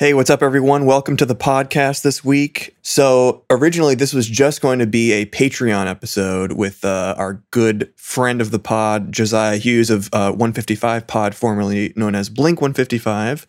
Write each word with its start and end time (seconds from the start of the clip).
Hey, 0.00 0.14
what's 0.14 0.30
up, 0.30 0.42
everyone? 0.42 0.86
Welcome 0.86 1.18
to 1.18 1.26
the 1.26 1.36
podcast 1.36 2.00
this 2.00 2.24
week. 2.24 2.74
So, 2.80 3.44
originally, 3.50 3.94
this 3.94 4.14
was 4.14 4.26
just 4.26 4.62
going 4.62 4.78
to 4.78 4.86
be 4.86 5.12
a 5.12 5.26
Patreon 5.26 5.88
episode 5.88 6.52
with 6.52 6.86
uh, 6.86 7.14
our 7.18 7.42
good 7.50 7.92
friend 7.96 8.40
of 8.40 8.50
the 8.50 8.58
pod, 8.58 9.12
Josiah 9.12 9.58
Hughes 9.58 9.90
of 9.90 10.08
uh, 10.14 10.30
155 10.30 11.06
Pod, 11.06 11.34
formerly 11.34 11.92
known 11.96 12.14
as 12.14 12.30
Blink 12.30 12.62
155, 12.62 13.46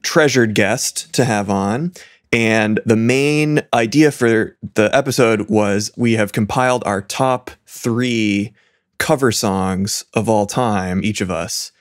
treasured 0.00 0.54
guest 0.54 1.12
to 1.12 1.26
have 1.26 1.50
on. 1.50 1.92
And 2.32 2.80
the 2.86 2.96
main 2.96 3.60
idea 3.74 4.10
for 4.10 4.56
the 4.62 4.88
episode 4.96 5.50
was 5.50 5.90
we 5.98 6.14
have 6.14 6.32
compiled 6.32 6.82
our 6.86 7.02
top 7.02 7.50
three 7.66 8.54
cover 8.96 9.30
songs 9.30 10.06
of 10.14 10.30
all 10.30 10.46
time, 10.46 11.04
each 11.04 11.20
of 11.20 11.30
us. 11.30 11.72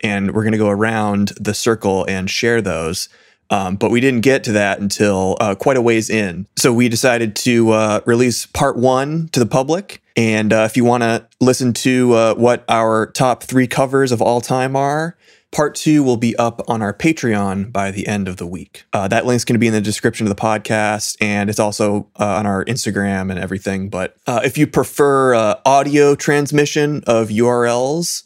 And 0.00 0.34
we're 0.34 0.42
going 0.42 0.50
to 0.50 0.58
go 0.58 0.70
around 0.70 1.34
the 1.38 1.54
circle 1.54 2.04
and 2.08 2.28
share 2.28 2.60
those. 2.60 3.08
Um, 3.54 3.76
but 3.76 3.92
we 3.92 4.00
didn't 4.00 4.22
get 4.22 4.42
to 4.44 4.52
that 4.52 4.80
until 4.80 5.36
uh, 5.38 5.54
quite 5.54 5.76
a 5.76 5.82
ways 5.82 6.10
in. 6.10 6.48
So 6.56 6.72
we 6.72 6.88
decided 6.88 7.36
to 7.36 7.70
uh, 7.70 8.00
release 8.04 8.46
part 8.46 8.76
one 8.76 9.28
to 9.28 9.38
the 9.38 9.46
public. 9.46 10.02
And 10.16 10.52
uh, 10.52 10.66
if 10.68 10.76
you 10.76 10.84
want 10.84 11.04
to 11.04 11.28
listen 11.40 11.72
to 11.74 12.14
uh, 12.14 12.34
what 12.34 12.64
our 12.68 13.06
top 13.12 13.44
three 13.44 13.68
covers 13.68 14.10
of 14.10 14.20
all 14.20 14.40
time 14.40 14.74
are, 14.74 15.16
part 15.52 15.76
two 15.76 16.02
will 16.02 16.16
be 16.16 16.34
up 16.34 16.62
on 16.68 16.82
our 16.82 16.92
Patreon 16.92 17.70
by 17.70 17.92
the 17.92 18.08
end 18.08 18.26
of 18.26 18.38
the 18.38 18.46
week. 18.46 18.86
Uh, 18.92 19.06
that 19.06 19.24
link's 19.24 19.44
going 19.44 19.54
to 19.54 19.60
be 19.60 19.68
in 19.68 19.72
the 19.72 19.80
description 19.80 20.26
of 20.26 20.34
the 20.34 20.40
podcast, 20.40 21.16
and 21.20 21.48
it's 21.48 21.60
also 21.60 22.08
uh, 22.18 22.26
on 22.26 22.46
our 22.46 22.64
Instagram 22.64 23.30
and 23.30 23.38
everything. 23.38 23.88
But 23.88 24.16
if 24.26 24.58
you 24.58 24.66
prefer 24.66 25.34
audio 25.64 26.16
transmission 26.16 27.04
of 27.06 27.28
URLs, 27.28 28.24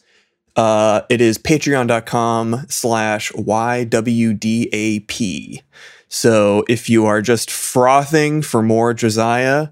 uh, 0.59 1.03
it 1.09 1.21
is 1.21 1.39
patreon.com 1.39 2.67
slash 2.69 3.31
YWDAP. 3.33 4.03
So 6.09 6.65
if 6.69 6.91
you 6.91 7.07
are 7.07 7.23
just 7.23 7.49
frothing 7.49 8.43
for 8.43 8.61
more 8.61 8.93
Josiah 8.93 9.69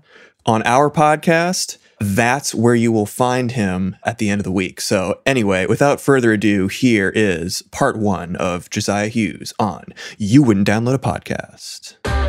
on 0.47 0.63
our 0.65 0.89
podcast, 0.89 1.79
that's 1.99 2.55
where 2.55 2.77
you 2.77 2.93
will 2.93 3.07
find 3.07 3.51
him 3.53 3.97
at 4.05 4.19
the 4.19 4.31
end 4.31 4.41
of 4.41 4.45
the 4.45 4.53
week. 4.53 4.81
So, 4.81 5.21
anyway, 5.25 5.67
without 5.67 6.01
further 6.01 6.33
ado, 6.33 6.69
here 6.69 7.11
is 7.15 7.63
part 7.73 7.97
one 7.99 8.37
of 8.37 8.69
Josiah 8.71 9.09
Hughes 9.09 9.55
on 9.59 9.87
You 10.19 10.43
Wouldn't 10.43 10.69
Download 10.69 10.95
a 10.95 10.99
Podcast. 10.99 12.26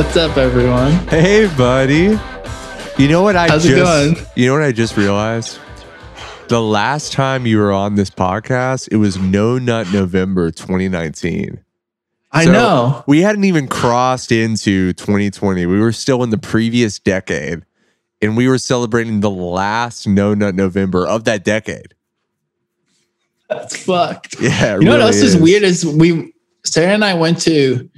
What's 0.00 0.16
up, 0.16 0.38
everyone? 0.38 0.92
Hey, 1.08 1.46
buddy. 1.58 2.18
You 2.96 3.06
know 3.08 3.22
what 3.22 3.36
I 3.36 3.48
How's 3.48 3.64
just 3.64 3.76
it 3.76 4.14
going? 4.14 4.26
You 4.34 4.46
know 4.46 4.54
what 4.54 4.62
I 4.62 4.72
just 4.72 4.96
realized? 4.96 5.58
The 6.48 6.58
last 6.62 7.12
time 7.12 7.44
you 7.44 7.58
were 7.58 7.70
on 7.70 7.96
this 7.96 8.08
podcast, 8.08 8.88
it 8.90 8.96
was 8.96 9.18
No 9.18 9.58
Nut 9.58 9.88
November 9.92 10.50
2019. 10.50 11.62
I 12.32 12.44
So, 12.46 12.50
know. 12.50 13.04
We 13.06 13.20
hadn't 13.20 13.44
even 13.44 13.68
crossed 13.68 14.32
into 14.32 14.94
2020. 14.94 15.66
We 15.66 15.78
were 15.78 15.92
still 15.92 16.22
in 16.22 16.30
the 16.30 16.38
previous 16.38 16.98
decade, 16.98 17.66
and 18.22 18.38
we 18.38 18.48
were 18.48 18.56
celebrating 18.56 19.20
the 19.20 19.30
last 19.30 20.08
No 20.08 20.32
Nut 20.32 20.54
November 20.54 21.06
of 21.06 21.24
that 21.24 21.44
decade. 21.44 21.94
That's 23.50 23.76
fucked. 23.84 24.40
Yeah, 24.40 24.76
You 24.76 24.84
know 24.86 24.92
what 24.92 24.96
really 24.96 25.02
else 25.08 25.16
is. 25.16 25.36
weird 25.36 25.62
is 25.62 25.84
we 25.84 26.32
Sarah 26.64 26.94
and 26.94 27.04
I 27.04 27.12
went 27.12 27.42
to 27.42 27.89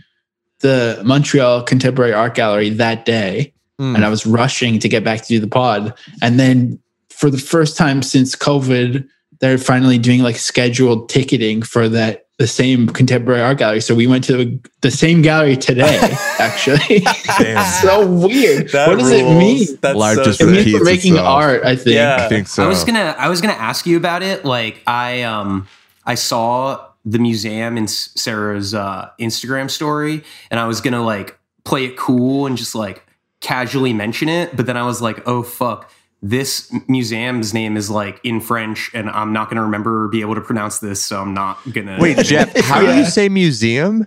the 0.62 1.00
Montreal 1.04 1.62
Contemporary 1.62 2.12
Art 2.14 2.34
Gallery 2.34 2.70
that 2.70 3.04
day, 3.04 3.52
Mm. 3.80 3.94
and 3.96 4.04
I 4.04 4.08
was 4.10 4.26
rushing 4.26 4.78
to 4.80 4.88
get 4.88 5.02
back 5.04 5.22
to 5.22 5.28
do 5.28 5.40
the 5.40 5.46
pod. 5.48 5.94
And 6.20 6.38
then 6.38 6.78
for 7.10 7.30
the 7.30 7.38
first 7.38 7.76
time 7.76 8.02
since 8.02 8.36
COVID, 8.36 9.06
they're 9.40 9.58
finally 9.58 9.98
doing 9.98 10.22
like 10.22 10.36
scheduled 10.36 11.08
ticketing 11.08 11.62
for 11.62 11.88
that 11.88 12.26
the 12.38 12.46
same 12.46 12.88
contemporary 12.88 13.40
art 13.40 13.58
gallery. 13.58 13.80
So 13.80 13.94
we 13.94 14.06
went 14.06 14.24
to 14.24 14.58
the 14.82 14.90
same 14.90 15.22
gallery 15.22 15.56
today, 15.56 15.98
actually. 16.38 17.04
So 17.82 18.06
weird. 18.06 18.72
what 18.72 18.98
does 18.98 19.10
it 19.10 19.24
mean? 19.24 19.66
That's 19.80 19.96
Life 19.96 20.16
so 20.16 20.24
just 20.24 20.40
It 20.40 20.46
means 20.46 20.58
repeats 20.58 20.78
we're 20.78 20.84
making 20.84 21.12
itself. 21.14 21.28
art, 21.28 21.64
I 21.64 21.76
think. 21.76 21.94
Yeah. 21.96 22.16
I 22.24 22.28
think 22.28 22.48
so. 22.48 22.64
I 22.64 22.68
was 22.68 22.84
gonna 22.84 23.14
I 23.18 23.28
was 23.28 23.40
gonna 23.40 23.54
ask 23.54 23.86
you 23.86 23.96
about 23.96 24.22
it. 24.22 24.44
Like 24.44 24.82
I 24.86 25.22
um 25.22 25.66
I 26.04 26.14
saw 26.14 26.80
the 27.04 27.18
museum 27.18 27.76
in 27.76 27.88
Sarah's 27.88 28.74
uh, 28.74 29.10
Instagram 29.20 29.70
story, 29.70 30.22
and 30.50 30.60
I 30.60 30.66
was 30.66 30.80
gonna 30.80 31.02
like 31.02 31.38
play 31.64 31.84
it 31.84 31.96
cool 31.96 32.46
and 32.46 32.56
just 32.56 32.74
like 32.74 33.04
casually 33.40 33.92
mention 33.92 34.28
it, 34.28 34.56
but 34.56 34.66
then 34.66 34.76
I 34.76 34.84
was 34.84 35.00
like, 35.02 35.26
oh 35.26 35.42
fuck. 35.42 35.90
This 36.24 36.72
museum's 36.86 37.52
name 37.52 37.76
is 37.76 37.90
like 37.90 38.20
in 38.22 38.40
French, 38.40 38.92
and 38.94 39.10
I'm 39.10 39.32
not 39.32 39.48
gonna 39.48 39.62
remember 39.64 40.04
or 40.04 40.08
be 40.08 40.20
able 40.20 40.36
to 40.36 40.40
pronounce 40.40 40.78
this, 40.78 41.04
so 41.04 41.20
I'm 41.20 41.34
not 41.34 41.58
gonna. 41.72 41.98
Wait, 42.00 42.16
Jeff, 42.18 42.56
how 42.60 42.80
do 42.80 42.94
you 42.96 43.04
say 43.04 43.28
museum? 43.28 44.06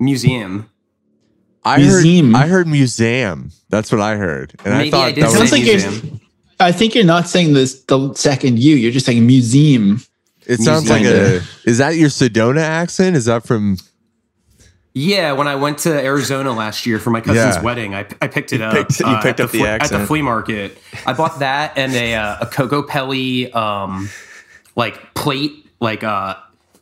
museum. 0.00 0.68
I 1.64 1.78
Museum. 1.78 2.32
heard 2.34 2.42
I 2.44 2.46
heard 2.48 2.66
museum. 2.66 3.50
That's 3.68 3.92
what 3.92 4.00
I 4.00 4.16
heard. 4.16 4.54
And 4.64 4.74
Maybe 4.78 4.88
I 4.88 4.90
thought 4.90 5.08
I 5.08 5.12
that 5.12 5.24
was 5.26 5.34
Sounds 5.34 5.52
like 5.52 5.62
you're- 5.64 5.74
museum. 5.82 6.20
I 6.60 6.72
think 6.72 6.94
you're 6.96 7.04
not 7.04 7.28
saying 7.28 7.52
this 7.52 7.82
the 7.84 8.12
second 8.14 8.58
you. 8.58 8.74
You're 8.74 8.90
just 8.90 9.06
saying 9.06 9.24
museum. 9.24 10.00
It 10.48 10.60
sounds 10.60 10.88
like 10.88 11.04
a. 11.04 11.42
Is 11.64 11.78
that 11.78 11.96
your 11.96 12.08
Sedona 12.08 12.60
accent? 12.62 13.14
Is 13.16 13.26
that 13.26 13.46
from? 13.46 13.76
Yeah, 14.94 15.32
when 15.32 15.46
I 15.46 15.54
went 15.54 15.78
to 15.80 15.92
Arizona 15.92 16.50
last 16.52 16.84
year 16.86 16.98
for 16.98 17.10
my 17.10 17.20
cousin's 17.20 17.56
Yeah. 17.56 17.62
wedding, 17.62 17.94
I, 17.94 18.06
I 18.20 18.26
picked 18.26 18.52
it 18.52 18.60
up. 18.60 18.72
picked- 18.72 18.98
you 18.98 19.06
uh, 19.06 19.22
picked 19.22 19.38
at 19.38 19.44
up 19.46 19.52
the 19.52 19.58
flea- 19.58 19.68
at 19.68 19.88
the 19.90 20.06
flea 20.06 20.22
market. 20.22 20.78
I 21.06 21.12
bought 21.12 21.38
that 21.40 21.74
and 21.76 21.92
a 21.94 22.14
uh, 22.14 22.38
a 22.40 22.46
Kokopelli 22.46 23.54
um 23.54 24.08
like 24.74 25.14
plate, 25.14 25.66
like 25.80 26.02
uh 26.02 26.34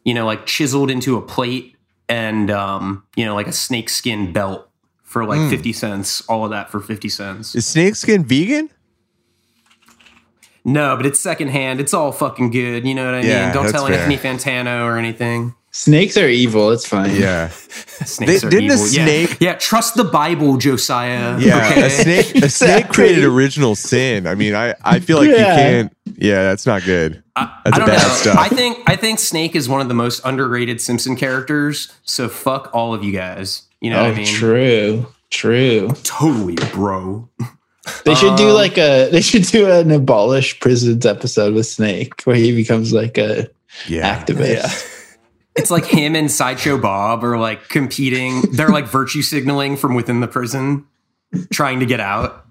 you 0.05 0.15
know 0.15 0.25
like 0.25 0.47
chiseled 0.47 0.91
into 0.91 1.17
a 1.19 1.21
plate, 1.23 1.77
and 2.09 2.51
um 2.51 3.03
you 3.17 3.25
know 3.27 3.35
like 3.35 3.49
a 3.49 3.53
snakeskin 3.53 4.33
belt 4.33 4.71
for 5.03 5.27
like 5.27 5.51
fifty 5.51 5.73
cents. 5.75 6.23
All 6.29 6.45
of 6.45 6.51
that 6.53 6.71
for 6.71 6.81
fifty 6.81 7.09
cents. 7.11 7.55
Is 7.55 7.67
snakeskin 7.67 8.25
vegan? 8.25 8.71
No, 10.67 10.97
but 10.97 11.07
it's 11.07 11.21
secondhand. 11.21 11.79
It's 11.81 11.95
all 11.95 12.11
fucking 12.13 12.51
good. 12.51 12.85
You 12.87 12.95
know 12.95 13.05
what 13.07 13.15
I 13.15 13.21
Yeah, 13.23 13.45
mean? 13.47 13.55
Don't 13.55 13.71
tell 13.73 13.87
fair. 13.87 13.97
Anthony 13.99 14.17
Fantano 14.19 14.85
or 14.85 14.99
anything. 14.99 15.55
Snakes 15.71 16.17
are 16.17 16.27
evil. 16.29 16.71
It's 16.71 16.87
fine. 16.89 17.15
Yeah. 17.15 17.49
Snakes 17.51 18.41
They- 18.41 18.47
are 18.49 18.51
didn't 18.51 18.71
a 18.71 18.75
evil. 18.75 18.87
Yeah. 18.89 19.05
snake- 19.05 19.37
Yeah. 19.41 19.55
trust 19.55 19.95
the 19.95 20.05
Bible, 20.05 20.57
Josiah. 20.57 21.39
Yeah. 21.39 21.69
okay? 21.71 21.87
A 21.87 21.91
snake. 21.91 22.35
A 22.43 22.49
snake 22.49 22.89
created 22.93 23.23
original 23.25 23.77
sin. 23.77 24.27
I 24.27 24.35
mean, 24.35 24.55
I 24.57 24.75
I 24.83 24.99
feel 25.01 25.19
like 25.19 25.29
you 25.29 25.37
can't. 25.37 25.93
Yeah, 26.17 26.43
that's 26.43 26.67
not 26.67 26.83
good. 26.85 27.23
I, 27.37 27.51
That's 27.65 27.77
I 27.77 27.79
don't 27.79 27.89
bad 27.89 28.03
know. 28.03 28.15
stuff. 28.15 28.37
I 28.39 28.49
think 28.49 28.79
I 28.87 28.97
think 28.97 29.19
Snake 29.19 29.55
is 29.55 29.69
one 29.69 29.81
of 29.83 29.89
the 29.89 29.95
most 29.95 30.21
underrated 30.25 30.81
Simpson 30.81 31.15
characters. 31.15 31.93
So 32.05 32.29
fuck 32.29 32.71
all 32.73 32.93
of 32.95 33.05
you 33.05 33.13
guys. 33.13 33.63
You 33.83 33.91
know 33.91 34.01
Oh, 34.01 34.05
what 34.05 34.15
I 34.15 34.17
mean? 34.17 34.27
true. 34.27 35.07
True. 35.31 35.91
Totally, 36.03 36.55
bro. 36.73 37.29
They 38.05 38.15
should 38.15 38.37
do 38.37 38.49
Um, 38.49 38.55
like 38.55 38.79
a 38.79 39.09
they 39.13 39.21
should 39.21 39.45
do 39.45 39.71
an 39.71 39.91
abolish 39.91 40.59
prisons 40.61 41.07
episode 41.07 41.55
with 41.55 41.67
Snake 41.67 42.21
where 42.25 42.37
he 42.37 42.55
becomes 42.55 42.93
like 42.93 43.17
a 43.19 43.49
Yeah. 43.89 44.25
activist. 44.25 44.55
Yeah. 44.55 44.73
It's 45.57 45.71
like 45.71 45.87
him 45.87 46.15
and 46.15 46.31
Sideshow 46.31 46.77
Bob 46.79 47.25
are 47.25 47.39
like 47.39 47.69
competing. 47.69 48.43
They're 48.53 48.69
like 48.69 48.87
virtue 48.87 49.23
signaling 49.23 49.77
from 49.77 49.95
within 49.95 50.21
the 50.21 50.27
prison, 50.29 50.85
trying 51.53 51.81
to 51.81 51.87
get 51.87 51.99
out. 52.01 52.45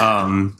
Um, 0.00 0.56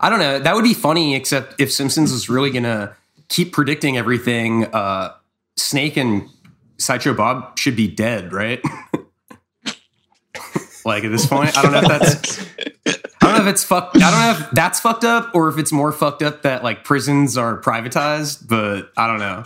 I 0.00 0.10
don't 0.10 0.18
know. 0.18 0.38
That 0.38 0.54
would 0.54 0.64
be 0.64 0.74
funny, 0.74 1.14
except 1.14 1.60
if 1.60 1.72
Simpsons 1.72 2.10
was 2.12 2.28
really 2.28 2.50
gonna 2.50 2.96
keep 3.28 3.52
predicting 3.52 3.96
everything, 3.96 4.64
uh, 4.66 5.12
Snake 5.56 5.96
and 5.96 6.28
Sideshow 6.78 7.14
Bob 7.14 7.58
should 7.58 7.76
be 7.76 7.88
dead, 7.88 8.32
right? 8.32 8.60
Like 10.88 11.04
at 11.04 11.12
this 11.12 11.26
point, 11.26 11.56
I 11.56 11.62
don't 11.62 11.72
know 11.72 11.80
if 11.80 11.88
that's 11.88 12.40
I 13.20 13.26
don't 13.26 13.34
know 13.34 13.48
if 13.48 13.52
it's 13.52 13.62
fucked. 13.62 13.96
I 13.96 14.10
don't 14.10 14.20
know 14.20 14.46
if 14.46 14.50
that's 14.52 14.80
fucked 14.80 15.04
up 15.04 15.34
or 15.34 15.48
if 15.48 15.58
it's 15.58 15.70
more 15.70 15.92
fucked 15.92 16.22
up 16.22 16.42
that 16.42 16.64
like 16.64 16.82
prisons 16.82 17.36
are 17.36 17.60
privatized. 17.60 18.48
But 18.48 18.90
I 18.96 19.06
don't 19.06 19.18
know. 19.18 19.44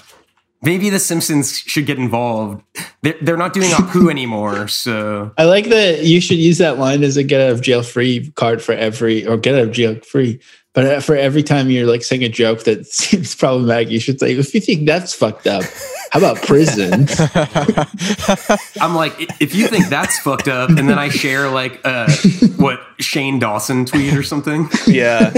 Maybe 0.65 0.91
the 0.91 1.01
Simpsons 1.01 1.59
should 1.59 1.87
get 1.87 1.99
involved. 1.99 2.63
They're, 3.03 3.17
they're 3.21 3.37
not 3.37 3.53
doing 3.53 3.71
Apu 3.71 4.09
anymore, 4.11 4.69
so 4.69 5.33
I 5.37 5.45
like 5.45 5.67
that 5.71 6.05
you 6.05 6.21
should 6.21 6.39
use 6.39 6.59
that 6.59 6.79
line 6.79 7.03
as 7.03 7.17
a 7.17 7.25
get 7.25 7.41
out 7.41 7.51
of 7.51 7.61
jail 7.61 7.83
free 7.83 8.31
card 8.37 8.63
for 8.63 8.73
every 8.73 9.27
or 9.27 9.37
get 9.37 9.57
out 9.57 9.63
of 9.63 9.73
jail 9.73 9.97
free. 10.03 10.41
But 10.75 10.87
uh, 10.87 11.01
for 11.01 11.15
every 11.15 11.43
time 11.43 11.71
you're 11.71 11.87
like 11.87 12.03
saying 12.03 12.25
a 12.25 12.29
joke 12.29 12.65
that 12.65 12.87
seems 12.93 13.35
problematic, 13.35 13.91
you 13.91 14.01
should 14.01 14.19
say, 14.19 14.33
if 14.33 14.55
you 14.55 14.61
think 14.61 14.87
that's 14.87 15.15
fucked 15.15 15.47
up, 15.47 15.65
how 16.11 16.19
about 16.19 16.37
prison? 16.43 17.07
I'm 18.81 18.95
like, 18.95 19.15
if 19.41 19.55
you 19.55 19.69
think 19.69 19.89
that's 19.89 20.19
fucked 20.19 20.49
up, 20.49 20.71
and 20.71 20.89
then 20.89 20.99
I 20.99 21.09
share 21.09 21.51
like 21.51 21.81
uh, 21.85 22.11
what 22.57 22.81
Shane 23.01 23.39
Dawson 23.39 23.85
tweet 23.85 24.15
or 24.15 24.23
something. 24.23 24.69
Yeah. 24.87 25.33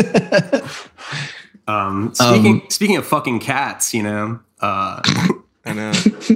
Um, 1.67 2.15
speaking 2.15 2.63
speaking 2.69 2.97
of 2.97 3.07
fucking 3.07 3.41
cats, 3.41 3.95
you 3.95 4.03
know, 4.03 4.41
uh, 4.61 5.01
I 5.65 5.73
know. 5.73 5.93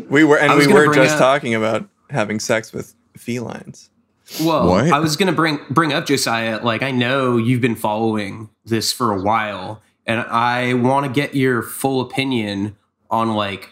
We 0.09 0.25
were, 0.25 0.39
and 0.39 0.57
we 0.59 0.67
were 0.73 0.95
just 0.95 1.15
up- 1.15 1.19
talking 1.19 1.55
about 1.55 1.89
having 2.11 2.41
sex 2.41 2.73
with 2.73 2.95
felines. 3.17 3.91
Well, 4.43 4.69
What? 4.69 4.93
I 4.93 4.99
was 4.99 5.17
gonna 5.17 5.33
bring 5.33 5.59
bring 5.71 5.93
up 5.93 6.07
Josiah. 6.07 6.61
Like, 6.63 6.83
I 6.83 6.91
know 6.91 7.37
you've 7.37 7.61
been 7.61 7.77
following 7.77 8.51
this 8.65 8.93
for 8.93 9.13
a 9.13 9.21
while, 9.21 9.83
and 10.07 10.21
I 10.21 10.75
want 10.75 11.07
to 11.07 11.13
get 11.13 11.35
your 11.35 11.63
full 11.63 12.01
opinion 12.01 12.77
on 13.11 13.35
like 13.35 13.71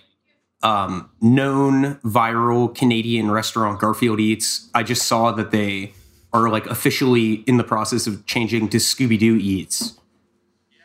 um, 0.62 1.10
known 1.20 1.96
viral 1.96 2.74
Canadian 2.74 3.30
restaurant 3.30 3.80
Garfield 3.80 4.18
Eats. 4.20 4.68
I 4.74 4.82
just 4.82 5.06
saw 5.06 5.30
that 5.32 5.50
they 5.50 5.92
are 6.32 6.48
like 6.48 6.66
officially 6.66 7.34
in 7.46 7.56
the 7.56 7.64
process 7.64 8.06
of 8.06 8.26
changing 8.26 8.68
to 8.70 8.78
Scooby 8.78 9.18
Doo 9.18 9.36
Eats. 9.36 9.98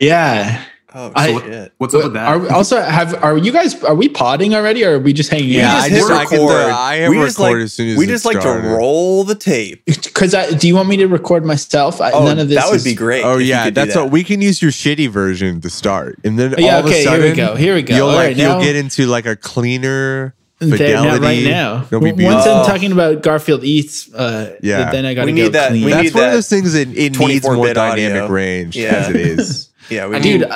yeah. 0.00 0.64
Oh 0.94 1.12
I- 1.14 1.32
shit! 1.40 1.72
What's 1.78 1.94
up 1.94 2.04
with 2.04 2.12
that? 2.14 2.26
Are 2.28 2.38
we 2.38 2.48
also 2.48 2.80
have 2.80 3.22
are 3.22 3.36
you 3.38 3.50
guys 3.52 3.82
are 3.84 3.94
we 3.94 4.08
potting 4.08 4.54
already 4.54 4.84
or 4.84 4.96
are 4.96 4.98
we 4.98 5.12
just 5.12 5.30
hanging 5.30 5.48
Yeah, 5.50 5.70
out? 5.72 5.82
I 5.84 5.88
hit 5.88 5.98
just- 5.98 6.10
I 6.10 6.24
can- 6.26 6.40
I 6.50 6.94
have 6.96 7.10
we 7.10 7.16
just 7.18 7.38
like, 7.38 7.56
as 7.56 7.72
soon 7.72 7.88
as 7.90 7.96
we 7.96 8.06
just 8.06 8.24
like 8.24 8.40
to 8.40 8.48
roll 8.50 9.24
the 9.24 9.34
tape. 9.34 9.84
Because 9.86 10.34
do 10.58 10.68
you 10.68 10.74
want 10.74 10.88
me 10.88 10.96
to 10.98 11.06
record 11.06 11.44
myself? 11.46 12.00
I, 12.00 12.10
Oh, 12.10 12.24
none 12.24 12.38
of 12.38 12.48
this 12.48 12.58
that 12.58 12.68
would 12.68 12.76
is- 12.76 12.84
be 12.84 12.94
great. 12.94 13.24
Oh 13.24 13.38
yeah, 13.38 13.64
could 13.64 13.74
do 13.74 13.80
that's 13.80 13.94
that. 13.94 14.02
what 14.04 14.12
we 14.12 14.22
can 14.24 14.40
use 14.42 14.60
your 14.60 14.70
shitty 14.70 15.08
version 15.08 15.60
to 15.62 15.70
start, 15.70 16.18
and 16.24 16.38
then 16.38 16.54
Yeah, 16.58 16.74
all 16.74 16.80
of 16.80 16.86
okay, 16.86 17.04
a 17.06 17.10
here 17.10 17.20
we 17.22 17.32
go, 17.32 17.54
here 17.54 17.74
we 17.74 17.82
go. 17.82 17.94
You'll 17.96 18.08
All 18.08 18.14
like 18.14 18.26
right, 18.28 18.36
you'll 18.36 18.58
now- 18.58 18.60
get 18.60 18.76
into 18.76 19.06
like 19.06 19.24
a 19.26 19.36
cleaner 19.36 20.34
They're 20.58 20.76
fidelity 20.76 21.08
not 21.08 21.20
right 21.20 21.42
now. 21.44 21.84
It'll 21.86 22.00
be 22.00 22.08
Once 22.12 22.18
beautiful. 22.18 22.52
I'm 22.52 22.66
talking 22.66 22.92
about 22.92 23.22
Garfield 23.22 23.64
Eats, 23.64 24.12
uh, 24.14 24.56
Yeah. 24.62 24.92
then 24.92 25.06
I 25.06 25.14
got 25.14 25.22
to 25.22 25.32
We 25.32 25.38
go 25.38 25.44
need 25.44 25.52
that- 25.54 25.70
clean. 25.70 25.84
we 25.84 25.90
That's 25.90 26.04
need 26.04 26.14
one 26.14 26.24
of 26.24 26.32
those 26.34 26.48
things 26.48 26.74
that 26.74 26.88
it 26.94 27.18
needs 27.18 27.44
more 27.44 27.72
dynamic 27.72 28.30
range 28.30 28.76
Yeah. 28.76 28.94
as 28.94 29.08
it 29.08 29.16
is. 29.16 29.68
Yeah, 29.90 30.06
we 30.06 30.20
dude 30.20 30.42
need- 30.42 30.50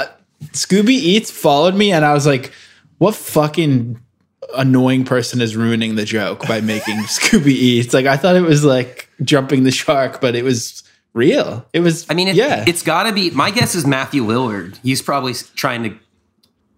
scooby 0.52 0.90
eats 0.90 1.30
followed 1.30 1.74
me 1.74 1.92
and 1.92 2.04
i 2.04 2.12
was 2.12 2.26
like 2.26 2.52
what 2.98 3.14
fucking 3.14 4.00
annoying 4.54 5.04
person 5.04 5.40
is 5.40 5.56
ruining 5.56 5.96
the 5.96 6.04
joke 6.04 6.46
by 6.46 6.60
making 6.60 6.96
scooby 7.04 7.48
eats 7.48 7.92
like 7.92 8.06
i 8.06 8.16
thought 8.16 8.36
it 8.36 8.42
was 8.42 8.64
like 8.64 9.10
jumping 9.22 9.64
the 9.64 9.70
shark 9.70 10.20
but 10.20 10.34
it 10.34 10.44
was 10.44 10.82
real 11.16 11.66
it 11.72 11.80
was 11.80 12.06
I 12.08 12.14
mean, 12.14 12.28
it, 12.28 12.36
yeah 12.36 12.64
it's 12.68 12.82
got 12.82 13.04
to 13.04 13.12
be. 13.12 13.30
My 13.30 13.50
guess 13.50 13.74
is 13.74 13.86
Matthew 13.86 14.22
Lillard. 14.22 14.78
He's 14.82 15.02
probably 15.02 15.32
trying 15.54 15.82
to 15.82 15.98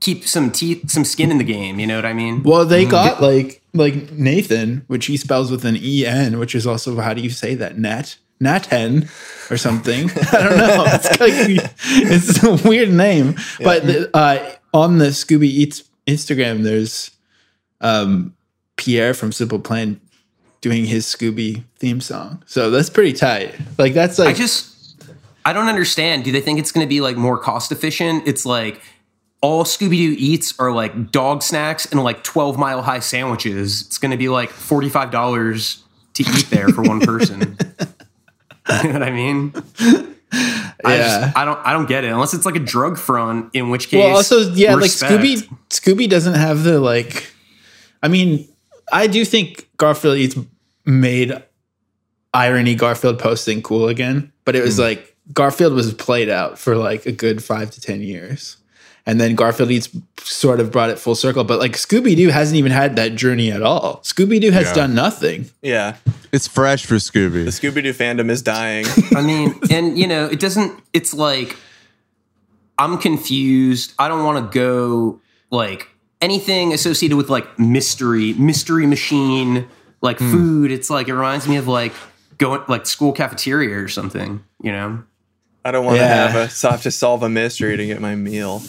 keep 0.00 0.24
some 0.24 0.50
teeth, 0.50 0.88
some 0.88 1.04
skin 1.04 1.30
in 1.30 1.38
the 1.38 1.44
game. 1.44 1.80
You 1.80 1.86
know 1.86 1.96
what 1.96 2.06
I 2.06 2.12
mean? 2.12 2.44
well 2.44 2.64
they 2.64 2.86
mm. 2.86 2.90
got 2.90 3.20
like 3.20 3.62
like 3.74 4.12
nathan 4.12 4.84
which 4.86 5.06
he 5.06 5.16
spells 5.16 5.50
with 5.50 5.64
an 5.64 5.76
en 5.76 6.38
which 6.38 6.54
is 6.54 6.66
also 6.66 6.98
how 7.00 7.12
do 7.12 7.20
you 7.20 7.30
say 7.30 7.54
that 7.56 7.76
nat 7.76 8.16
naten 8.40 9.08
or 9.50 9.56
something 9.56 10.10
i 10.32 10.42
don't 10.42 10.56
know 10.56 10.84
it's 10.88 11.20
like 11.20 11.32
it's 11.88 12.42
a 12.42 12.68
weird 12.68 12.90
name 12.90 13.34
but 13.62 13.84
the, 13.86 14.10
uh 14.16 14.52
on 14.72 14.98
the 14.98 15.06
scooby 15.06 15.44
eats 15.44 15.84
instagram 16.06 16.62
there's 16.62 17.10
um 17.80 18.34
pierre 18.76 19.14
from 19.14 19.32
simple 19.32 19.58
plan 19.58 20.00
doing 20.60 20.84
his 20.84 21.04
scooby 21.06 21.64
theme 21.76 22.00
song 22.00 22.42
so 22.46 22.70
that's 22.70 22.90
pretty 22.90 23.12
tight 23.12 23.54
like 23.78 23.94
that's 23.94 24.18
I 24.20 24.26
like 24.26 24.36
just, 24.36 24.78
I 25.48 25.54
don't 25.54 25.68
understand. 25.68 26.24
Do 26.24 26.32
they 26.32 26.42
think 26.42 26.58
it's 26.58 26.72
going 26.72 26.86
to 26.86 26.88
be 26.88 27.00
like 27.00 27.16
more 27.16 27.38
cost 27.38 27.72
efficient? 27.72 28.28
It's 28.28 28.44
like 28.44 28.82
all 29.40 29.64
Scooby 29.64 29.96
Doo 29.96 30.14
eats 30.18 30.52
are 30.58 30.72
like 30.72 31.10
dog 31.10 31.42
snacks 31.42 31.86
and 31.86 32.04
like 32.04 32.22
twelve 32.22 32.58
mile 32.58 32.82
high 32.82 32.98
sandwiches. 32.98 33.80
It's 33.80 33.96
going 33.96 34.10
to 34.10 34.18
be 34.18 34.28
like 34.28 34.50
forty 34.50 34.90
five 34.90 35.10
dollars 35.10 35.82
to 36.12 36.22
eat 36.22 36.50
there 36.50 36.68
for 36.68 36.82
one 36.82 37.00
person. 37.00 37.56
you 38.82 38.92
know 38.92 38.98
what 38.98 39.02
I 39.02 39.10
mean? 39.10 39.52
I 40.84 40.94
Yeah. 40.94 40.96
just, 41.24 41.36
I 41.36 41.44
don't, 41.44 41.58
I 41.66 41.72
don't 41.72 41.88
get 41.88 42.04
it 42.04 42.08
unless 42.08 42.34
it's 42.34 42.44
like 42.46 42.56
a 42.56 42.60
drug 42.60 42.98
front. 42.98 43.50
In 43.54 43.70
which 43.70 43.88
case, 43.88 43.98
well 44.04 44.16
also 44.16 44.40
yeah 44.52 44.74
respect. 44.74 45.12
like 45.12 45.20
scooby 45.22 45.48
scooby 45.70 46.08
doesn't 46.08 46.34
have 46.34 46.62
the 46.64 46.78
like 46.80 47.30
i 48.02 48.08
mean 48.08 48.46
i 48.92 49.06
do 49.06 49.24
think 49.24 49.68
garfield 49.76 50.18
eats 50.18 50.36
made 50.84 51.32
irony 52.34 52.74
garfield 52.74 53.18
posting 53.18 53.60
cool 53.62 53.88
again 53.88 54.32
but 54.44 54.54
it 54.54 54.62
was 54.62 54.76
Hmm. 54.76 54.82
like 54.82 55.16
garfield 55.32 55.72
was 55.74 55.92
played 55.94 56.28
out 56.28 56.58
for 56.58 56.76
like 56.76 57.06
a 57.06 57.12
good 57.12 57.42
five 57.42 57.70
to 57.72 57.80
ten 57.80 58.00
years 58.02 58.56
and 59.08 59.20
then 59.20 59.34
garfield 59.34 59.72
eats 59.72 59.88
sort 60.20 60.60
of 60.60 60.70
brought 60.70 60.90
it 60.90 60.98
full 60.98 61.16
circle 61.16 61.42
but 61.42 61.58
like 61.58 61.72
scooby-doo 61.72 62.28
hasn't 62.28 62.56
even 62.56 62.70
had 62.70 62.94
that 62.94 63.16
journey 63.16 63.50
at 63.50 63.62
all 63.62 63.96
scooby-doo 64.04 64.52
has 64.52 64.68
Yeah. 64.68 64.74
done 64.74 64.94
nothing 64.94 65.50
yeah. 65.62 65.96
It's 66.32 66.46
fresh 66.46 66.84
for 66.84 66.96
Scooby. 66.96 67.44
The 67.44 67.50
Scooby. 67.50 67.72
Scooby 67.72 67.82
Doo 67.84 67.92
fandom 67.92 68.30
is 68.30 68.42
dying. 68.42 68.84
I 69.16 69.22
mean, 69.22 69.58
and 69.70 69.98
you 69.98 70.06
know, 70.06 70.26
it 70.26 70.40
doesn't. 70.40 70.78
It's 70.92 71.14
like 71.14 71.56
I'm 72.78 72.98
confused. 72.98 73.94
I 73.98 74.08
don't 74.08 74.24
want 74.24 74.52
to 74.52 74.58
go 74.58 75.20
like 75.50 75.88
anything 76.20 76.72
associated 76.72 77.16
with 77.16 77.30
like 77.30 77.58
mystery, 77.58 78.34
mystery 78.34 78.86
machine, 78.86 79.66
like 80.02 80.18
hmm. 80.18 80.30
food. 80.30 80.70
It's 80.70 80.90
like 80.90 81.08
it 81.08 81.14
reminds 81.14 81.48
me 81.48 81.56
of 81.56 81.66
like 81.66 81.92
going 82.36 82.62
like 82.68 82.86
school 82.86 83.12
cafeteria 83.12 83.78
or 83.78 83.88
something. 83.88 84.44
You 84.62 84.72
know, 84.72 85.02
I 85.64 85.70
don't 85.70 85.84
want 85.84 85.98
to 85.98 86.06
have 86.06 86.34
a 86.34 86.50
so 86.50 86.68
I 86.68 86.72
have 86.72 86.82
to 86.82 86.90
solve 86.90 87.22
a 87.22 87.28
mystery 87.28 87.76
to 87.76 87.86
get 87.86 88.00
my 88.00 88.14
meal. 88.14 88.62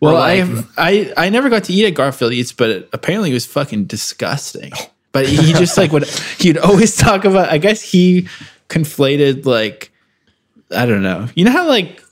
Well 0.00 0.16
Or, 0.16 0.20
I, 0.20 0.34
have, 0.36 0.70
I 0.76 1.12
i 1.16 1.28
never 1.28 1.48
got 1.48 1.64
to 1.64 1.72
eat 1.72 1.86
at 1.86 1.94
garfield 1.94 2.32
eats 2.32 2.52
but 2.52 2.70
it, 2.70 2.88
apparently 2.92 3.30
it 3.30 3.34
was 3.34 3.46
fucking 3.46 3.84
disgusting. 3.84 4.72
But 5.12 5.26
he 5.26 5.52
just 5.54 5.76
like 5.76 5.90
would 5.92 6.06
he'd 6.38 6.58
always 6.58 6.96
talk 6.96 7.24
about 7.24 7.48
i 7.48 7.58
guess 7.58 7.82
he 7.82 8.28
conflated 8.68 9.44
like 9.44 9.92
i 10.70 10.86
don't 10.86 11.02
know. 11.02 11.28
You 11.34 11.44
know 11.44 11.50
how 11.50 11.66
like 11.66 12.02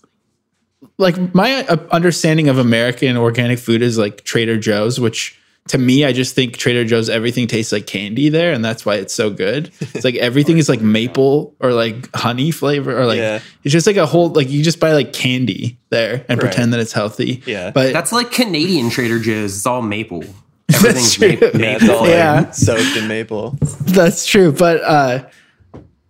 like 0.98 1.34
my 1.34 1.64
uh, 1.66 1.76
understanding 1.92 2.48
of 2.48 2.58
american 2.58 3.16
organic 3.16 3.58
food 3.60 3.82
is 3.82 3.96
like 3.98 4.24
trader 4.24 4.58
joe's 4.58 4.98
which 4.98 5.37
to 5.68 5.78
me 5.78 6.04
i 6.04 6.12
just 6.12 6.34
think 6.34 6.56
trader 6.56 6.84
joe's 6.84 7.08
everything 7.08 7.46
tastes 7.46 7.72
like 7.72 7.86
candy 7.86 8.28
there 8.28 8.52
and 8.52 8.64
that's 8.64 8.84
why 8.86 8.94
it's 8.96 9.14
so 9.14 9.30
good 9.30 9.70
it's 9.80 10.04
like 10.04 10.14
everything 10.16 10.58
is 10.58 10.68
like 10.68 10.80
maple 10.80 11.54
or 11.60 11.72
like 11.72 12.14
honey 12.16 12.50
flavor 12.50 12.98
or 12.98 13.06
like 13.06 13.18
Yeah. 13.18 13.40
it's 13.64 13.72
just 13.72 13.86
like 13.86 13.96
a 13.96 14.06
whole 14.06 14.30
like 14.30 14.48
you 14.50 14.62
just 14.62 14.80
buy 14.80 14.92
like 14.92 15.12
candy 15.12 15.78
there 15.90 16.24
and 16.28 16.40
Right. 16.42 16.50
pretend 16.50 16.72
that 16.72 16.80
it's 16.80 16.92
healthy 16.92 17.42
Yeah. 17.46 17.70
but 17.70 17.92
that's 17.92 18.12
like 18.12 18.30
Canadian 18.32 18.90
Trader 18.90 19.18
Joe's. 19.18 19.56
It's 19.56 19.66
all 19.66 19.82
maple. 19.82 20.24
That's 20.68 20.84
Everything's 20.84 21.14
true. 21.14 21.28
ma- 21.28 21.58
Yeah, 21.64 21.74
it's 21.76 21.82
maple. 21.82 21.94
all 21.96 22.00
like, 22.02 22.10
Yeah. 22.10 22.50
soaked 22.50 22.96
in 22.96 23.08
maple. 23.08 23.56
That's 23.86 24.26
true, 24.26 24.52
but 24.52 24.82
uh 24.82 25.24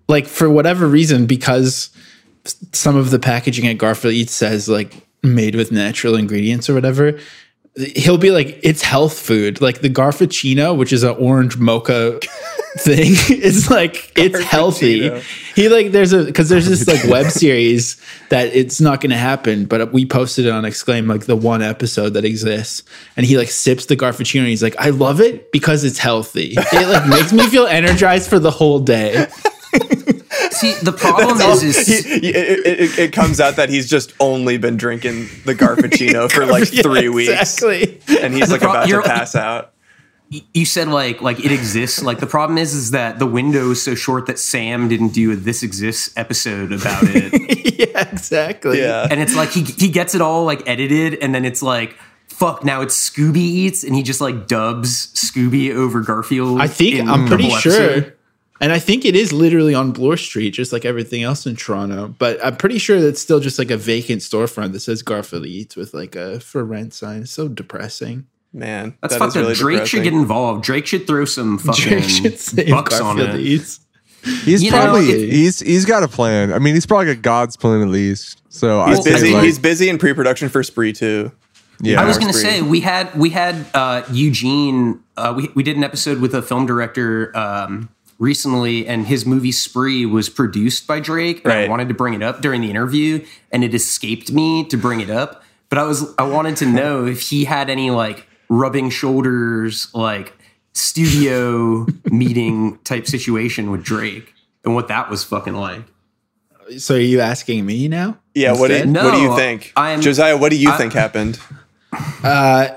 like 0.09 0.27
for 0.27 0.49
whatever 0.51 0.87
reason 0.89 1.27
because 1.27 1.91
some 2.73 2.97
of 2.97 3.11
the 3.11 3.19
packaging 3.19 3.67
at 3.67 3.79
Garfield 3.79 4.15
Eats 4.15 4.33
says 4.33 4.69
like 4.69 5.07
made 5.23 5.55
with 5.55 5.71
natural 5.71 6.15
ingredients 6.17 6.69
or 6.71 6.75
whatever, 6.75 7.19
he'll 7.79 8.19
be 8.19 8.31
like 8.31 8.59
it's 8.63 8.83
health 8.83 9.19
food. 9.19 9.61
Like 9.61 9.81
the 9.81 9.91
Garfuccino, 9.91 10.77
which 10.77 10.93
is 10.93 11.03
an 11.03 11.17
orange 11.17 11.57
mocha 11.57 12.19
thing, 12.79 13.13
is 13.31 13.71
like 13.71 14.13
it's 14.17 14.41
healthy. 14.43 15.11
He 15.55 15.69
like 15.69 15.93
there's 15.93 16.13
a 16.13 16.25
because 16.25 16.49
there's 16.49 16.69
this 16.69 16.87
like 16.87 17.05
web 17.05 17.31
series 17.31 18.01
that 18.31 18.55
it's 18.55 18.81
not 18.81 19.01
going 19.01 19.11
to 19.11 19.17
happen, 19.17 19.65
but 19.67 19.93
we 19.93 20.07
posted 20.07 20.47
it 20.47 20.51
on 20.51 20.65
Exclaim 20.65 21.07
like 21.07 21.27
the 21.27 21.37
one 21.37 21.63
episode 21.63 22.11
that 22.11 22.25
exists, 22.25 22.83
and 23.17 23.25
he 23.25 23.37
like 23.39 23.51
sips 23.51 23.87
the 23.87 23.97
Garfuccino. 23.97 24.41
And 24.41 24.49
he's 24.49 24.63
like, 24.63 24.77
I 24.79 24.91
love 24.91 25.21
it 25.21 25.53
because 25.53 25.85
it's 25.85 25.99
healthy. 25.99 26.55
It 26.57 26.89
like 26.89 27.09
makes 27.09 27.33
me 27.33 27.47
feel 27.49 27.67
energized 27.69 28.29
for 28.29 28.39
the 28.39 28.51
whole 28.51 28.81
day. 28.81 29.27
See, 30.59 30.73
the 30.83 30.93
problem 30.97 31.41
is, 31.41 31.63
is 31.63 31.87
He- 32.05 32.21
he- 32.21 32.29
it, 32.29 32.67
it- 32.67 32.99
it 32.99 33.13
comes 33.13 33.41
out 33.41 33.57
that 33.57 33.69
he's 33.69 33.89
just 33.89 34.13
only 34.21 34.59
been 34.59 34.77
drinking 34.77 35.29
the 35.45 35.55
Garfuccino 35.55 36.31
for 36.31 36.47
like 36.47 36.73
Yeah, 36.73 36.83
three 36.83 37.09
weeks, 37.09 37.31
exactly. 37.31 38.01
and 38.21 38.35
he's 38.35 38.51
like 38.51 38.61
pro- 38.61 38.71
about 38.71 38.89
to 38.89 39.03
pass 39.03 39.35
out. 39.35 39.73
you 40.53 40.65
said 40.67 40.89
like 40.89 41.23
like 41.23 41.43
it 41.45 41.53
exists. 41.53 42.03
Like 42.03 42.19
the 42.21 42.27
problem 42.27 42.59
is 42.59 42.75
is 42.75 42.91
that 42.91 43.19
the 43.19 43.27
window 43.27 43.71
is 43.71 43.83
so 43.83 43.95
short 43.95 44.27
that 44.27 44.39
Sam 44.39 44.89
didn't 44.89 45.11
do 45.15 45.33
a 45.33 45.37
this 45.37 45.63
exists 45.63 46.13
episode 46.17 46.73
about 46.73 47.03
it. 47.05 47.79
yeah, 47.79 48.09
exactly. 48.11 48.81
Yeah, 48.81 49.07
and 49.11 49.21
it's 49.21 49.35
like 49.37 49.51
he 49.51 49.63
he 49.63 49.89
gets 49.89 50.15
it 50.15 50.21
all 50.21 50.45
like 50.45 50.69
edited 50.69 51.15
and 51.23 51.35
then 51.35 51.45
it's 51.45 51.63
like 51.63 51.97
fuck 52.27 52.63
now 52.65 52.83
it's 52.83 52.95
Scooby 53.11 53.37
eats 53.39 53.83
and 53.85 53.95
he 53.97 54.03
just 54.03 54.21
like 54.21 54.47
dubs 54.47 55.09
Scooby 55.15 55.75
over 55.75 56.01
Garfield. 56.03 56.61
I 56.61 56.67
think 56.69 56.97
in 56.97 57.09
I'm 57.09 57.27
pretty 57.27 57.49
whole 57.49 57.59
sure. 57.59 58.15
Episode. 58.61 58.65
And 58.65 58.73
I 58.73 58.79
think 58.79 59.05
it 59.05 59.15
is 59.17 59.33
literally 59.33 59.75
on 59.75 59.93
Bloor 59.93 60.17
Street, 60.17 60.51
just 60.51 60.73
like 60.73 60.85
everything 60.85 61.23
else 61.23 61.47
in 61.47 61.57
Toronto. 61.57 62.09
But 62.19 62.45
I'm 62.45 62.57
pretty 62.57 62.79
sure 62.79 63.01
that's 63.01 63.21
still 63.21 63.41
just 63.41 63.59
like 63.59 63.71
a 63.71 63.77
vacant 63.77 64.21
storefront 64.23 64.73
that 64.73 64.81
says 64.81 65.03
Garfield 65.03 65.47
Eats 65.47 65.77
with 65.77 65.95
like 65.95 66.17
a 66.17 66.41
for 66.41 66.65
rent 66.65 66.95
sign. 66.95 67.23
It's 67.23 67.31
so 67.31 67.49
depressing. 67.49 68.27
Man, 68.53 68.97
That's 69.03 69.13
that 69.15 69.17
is 69.17 69.35
fucked 69.35 69.37
up. 69.37 69.43
really 69.43 69.55
Drake 69.55 69.87
should 69.87 70.03
get 70.05 70.15
involved. 70.15 70.65
Drake 70.65 70.87
should 70.87 71.07
throw 71.07 71.27
some 71.27 71.59
fucking 71.59 71.85
Drake 71.85 72.05
should 72.05 72.69
bucks 72.71 72.99
on 72.99 73.21
it. 73.21 73.39
Eats. 73.41 73.81
He's 74.45 74.63
You 74.63 74.71
know, 74.71 74.79
probably 74.85 75.11
it- 75.11 75.31
he's 75.33 75.61
he's 75.61 75.85
got 75.85 76.03
a 76.03 76.09
plan. 76.09 76.53
I 76.53 76.59
mean, 76.59 76.75
he's 76.75 76.87
probably 76.87 77.15
got 77.15 77.23
God's 77.23 77.57
plan 77.57 77.83
at 77.83 77.89
least. 77.89 78.43
So 78.49 78.85
He's 78.87 78.99
I'd 79.01 79.05
busy. 79.05 79.31
like, 79.35 79.45
he's 79.45 79.59
busy 79.59 79.89
in 79.91 79.99
pre-production 79.99 80.49
for 80.49 80.63
Spree 80.63 80.93
too. 80.95 81.31
yeah. 81.83 82.01
I 82.01 82.07
was 82.07 82.17
going 82.19 82.33
to 82.33 82.37
say 82.39 82.63
we 82.63 82.81
had 82.81 83.15
we 83.15 83.31
had 83.31 83.67
uh, 83.75 84.03
Eugene. 84.11 85.01
Uh, 85.17 85.35
we 85.37 85.51
we 85.55 85.63
did 85.63 85.77
an 85.77 85.85
episode 85.85 86.19
with 86.21 86.35
a 86.35 86.41
film 86.43 86.65
director 86.67 87.37
um, 87.37 87.91
recently, 88.19 88.87
and 88.87 89.07
his 89.07 89.25
movie 89.25 89.53
Spree 89.53 90.05
was 90.07 90.29
produced 90.29 90.87
by 90.87 91.01
Drake. 91.01 91.43
And 91.45 91.53
I 91.53 91.69
wanted 91.69 91.89
to 91.89 91.95
bring 91.95 92.15
it 92.15 92.23
up 92.23 92.41
during 92.41 92.61
the 92.61 92.71
interview, 92.71 93.25
and 93.53 93.63
it 93.65 93.75
escaped 93.75 94.31
me 94.33 94.65
to 94.67 94.77
bring 94.77 95.01
it 95.01 95.11
up. 95.11 95.43
But 95.69 95.79
I 95.79 95.85
was 95.85 96.15
I 96.19 96.23
wanted 96.25 96.57
to 96.59 96.67
know 96.67 97.07
if 97.15 97.23
he 97.23 97.45
had 97.45 97.71
any 97.71 97.91
like 97.91 98.27
rubbing 98.49 98.91
shoulders, 98.91 99.89
like 99.95 100.33
studio 100.73 101.87
meeting 102.05 102.79
type 102.85 103.07
situation 103.07 103.71
with 103.71 103.83
Drake, 103.85 104.35
and 104.65 104.75
what 104.75 104.89
that 104.89 105.11
was 105.11 105.25
fucking 105.25 105.55
like. 105.55 105.83
So 106.79 106.97
are 106.97 107.01
you 107.01 107.21
asking 107.21 107.65
me 107.65 107.89
now? 107.89 108.19
Yeah. 108.35 108.53
What 108.53 108.69
do 108.69 108.75
you, 108.75 108.83
Instead? 108.83 109.05
what 109.05 109.15
do 109.15 109.21
you 109.23 109.35
think, 109.37 109.73
I'm- 109.75 110.03
Josiah? 110.03 110.37
What 110.37 110.51
do 110.51 110.57
you 110.59 110.71
I- 110.71 110.77
think 110.77 110.93
happened? 110.93 111.39
Uh, 112.23 112.69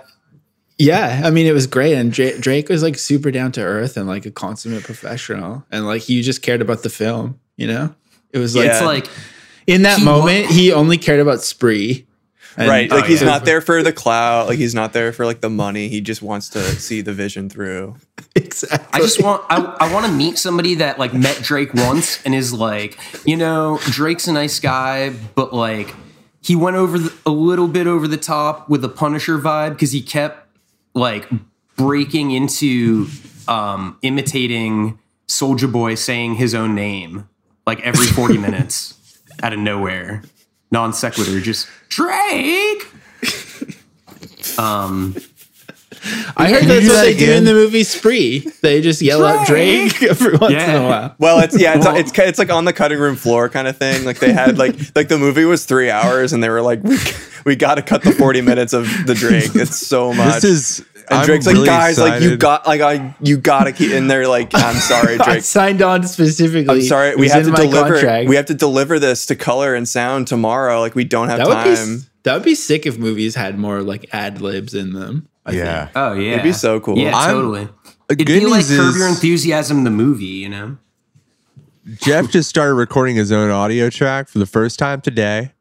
yeah, 0.82 1.22
I 1.24 1.30
mean, 1.30 1.46
it 1.46 1.54
was 1.54 1.68
great, 1.68 1.94
and 1.94 2.12
Drake, 2.12 2.40
Drake 2.40 2.68
was 2.70 2.82
like 2.82 2.98
super 2.98 3.30
down 3.30 3.52
to 3.54 3.62
earth 3.62 3.98
and 3.98 4.08
like 4.08 4.26
a 4.26 4.32
consummate 4.32 4.84
professional, 4.84 5.64
and 5.72 5.86
like 5.86 6.02
he 6.02 6.22
just 6.24 6.42
cared 6.42 6.62
about 6.62 6.82
the 6.82 6.90
film. 6.90 7.40
You 7.56 7.68
know, 7.68 7.96
it 8.32 8.40
was 8.40 8.56
like 8.56 8.66
Yeah. 8.66 8.72
It's 8.78 8.82
like 8.82 9.08
in 9.68 9.84
that 9.84 10.00
he 10.00 10.06
moment 10.06 10.48
wa- 10.48 10.54
he 10.54 10.74
only 10.74 10.98
cared 10.98 11.20
about 11.20 11.42
Spree. 11.42 12.08
And- 12.58 12.68
right. 12.68 12.90
Like 12.90 13.04
oh, 13.04 13.08
he's 13.08 13.22
yeah. 13.22 13.28
not 13.28 13.46
there 13.46 13.62
for 13.62 13.82
the 13.84 13.94
clout. 13.94 14.48
Like 14.48 14.58
he's 14.58 14.74
not 14.74 14.92
there 14.92 15.14
for 15.14 15.26
like 15.26 15.40
the 15.40 15.50
money. 15.50 15.88
He 15.88 16.02
just 16.02 16.22
wants 16.22 16.50
to 16.50 16.62
see 16.64 17.02
the 17.02 17.14
vision 17.14 17.48
through. 17.48 17.96
exactly. 18.36 18.90
I 18.92 19.00
just 19.00 19.22
want 19.24 19.44
I, 19.50 19.62
I 19.80 19.94
want 19.94 20.08
to 20.08 20.12
meet 20.12 20.38
somebody 20.38 20.76
that 20.76 20.98
like 20.98 21.14
met 21.14 21.38
Drake 21.44 21.74
once 21.76 22.22
and 22.26 22.34
is 22.34 22.52
like, 22.52 23.00
you 23.26 23.38
know, 23.38 23.80
Drake's 23.84 24.28
a 24.28 24.34
nice 24.34 24.60
guy, 24.60 25.12
but 25.36 25.54
like 25.54 25.94
he 26.42 26.56
went 26.56 26.76
over 26.76 26.98
the, 26.98 27.14
a 27.26 27.32
little 27.32 27.68
bit 27.68 27.86
over 27.86 28.08
the 28.08 28.18
top 28.18 28.68
with 28.68 28.82
the 28.82 28.90
Punisher 28.90 29.38
vibe 29.38 29.74
because 29.74 29.92
he 29.92 30.02
kept 30.02 30.41
like 30.94 31.28
breaking 31.76 32.32
into 32.32 33.08
um 33.48 33.98
imitating 34.02 35.00
Soulja 35.28 35.72
Boy 35.72 35.96
saying 35.96 36.36
his 36.36 36.54
own 36.54 36.76
name 36.76 37.28
like 37.66 37.80
every 37.82 38.06
40 38.06 38.38
minutes 38.48 39.20
out 39.42 39.54
of 39.54 39.60
nowhere. 39.60 40.24
Non 40.72 40.94
sequitur, 40.94 41.40
just 41.42 41.68
Drake. 41.90 42.88
Um 44.58 45.16
I 46.36 46.50
heard 46.50 46.63
that's 46.63 46.86
what 46.88 46.93
that 46.93 47.03
they 47.03 47.15
do 47.17 47.31
in 47.31 47.46
the 47.46 47.53
movie 47.53 47.84
Spree. 47.84 48.39
They 48.62 48.81
just 48.81 49.01
yell 49.01 49.24
out 49.24 49.46
Drake 49.46 50.01
every 50.03 50.36
once 50.38 50.53
in 50.53 50.60
a 50.75 50.84
while. 50.88 51.15
Well, 51.20 51.39
it's 51.39 51.60
yeah, 51.60 51.75
it's 51.75 51.86
Well- 51.86 51.96
it's 51.96 52.17
it's 52.17 52.39
like 52.39 52.50
on 52.50 52.65
the 52.65 52.74
cutting 52.74 53.00
room 53.00 53.15
floor 53.15 53.50
kind 53.50 53.67
of 53.67 53.77
thing. 53.77 54.03
Like 54.05 54.20
they 54.20 54.34
had 54.34 54.58
like 54.58 54.75
like 54.96 55.08
the 55.10 55.17
movie 55.17 55.46
was 55.46 55.65
three 55.65 55.91
hours, 55.91 56.34
and 56.34 56.43
they 56.43 56.50
were 56.50 56.62
like, 56.62 56.84
we 56.84 56.98
we 57.46 57.55
got 57.55 57.75
to 57.75 57.81
cut 57.81 58.01
the 58.03 58.12
forty 58.12 58.41
minutes 58.41 58.74
of 58.74 58.88
the 59.05 59.13
Drake. 59.13 59.55
It's 59.55 59.77
so 59.77 60.13
much. 60.13 60.41
this 60.41 60.43
is 60.43 60.86
and 61.10 61.20
I'm 61.20 61.25
Drake's 61.25 61.46
really 61.46 61.60
like, 61.60 61.65
guys, 61.67 62.00
like 62.00 62.22
you 62.22 62.38
got 62.38 62.65
like 62.65 62.81
I 62.81 63.15
you 63.22 63.38
got 63.38 63.65
to 63.65 63.72
keep 63.72 63.91
in 63.91 64.08
there. 64.08 64.27
Like 64.27 64.51
I'm 64.55 64.75
sorry, 64.75 65.15
I 65.20 65.24
Drake. 65.24 65.43
signed 65.43 65.81
on 65.81 66.03
specifically. 66.08 66.74
I'm 66.75 66.81
sorry. 66.81 67.15
We 67.15 67.27
have 67.29 67.46
to 67.46 67.51
deliver. 67.51 67.93
contract. 67.96 68.27
We 68.29 68.36
have 68.38 68.46
to 68.48 68.53
deliver 68.55 68.98
this 68.98 69.25
to 69.27 69.36
color 69.36 69.75
and 69.75 69.88
sound 69.88 70.27
tomorrow. 70.27 70.79
Like 70.79 70.96
we 70.96 71.03
don't 71.03 71.27
have 71.29 71.39
that 71.39 71.48
would 71.48 71.53
time. 71.53 71.98
be 71.98 72.03
that 72.24 72.34
would 72.36 72.43
be 72.43 72.55
sick 72.55 72.86
if 72.86 72.98
movies 73.00 73.34
had 73.36 73.58
more 73.60 73.81
like 73.81 74.05
ad 74.13 74.41
libs 74.41 74.74
in 74.74 74.93
them. 74.93 75.27
I 75.46 75.52
yeah. 75.54 75.86
think. 75.86 75.98
Oh 75.98 76.14
yeah, 76.14 76.32
It'd 76.34 76.44
be 76.44 76.52
so 76.54 76.80
cool. 76.80 76.98
Yeah, 76.98 77.16
I'm- 77.18 77.32
totally. 77.34 77.68
It'd 78.10 78.28
good 78.28 78.42
be 78.42 78.46
like 78.46 78.68
news 78.68 78.78
Curb 78.78 78.90
is 78.90 78.98
Your 78.98 79.08
Enthusiasm, 79.08 79.84
the 79.86 79.90
movie. 79.90 80.26
You 80.26 80.50
know. 80.50 80.78
Jeff 81.96 82.30
just 82.30 82.48
started 82.50 82.76
recording 82.76 83.16
his 83.16 83.32
own 83.32 83.50
audio 83.50 83.90
track 83.90 84.28
for 84.28 84.38
the 84.40 84.46
first 84.46 84.78
time 84.78 85.02
today, 85.02 85.52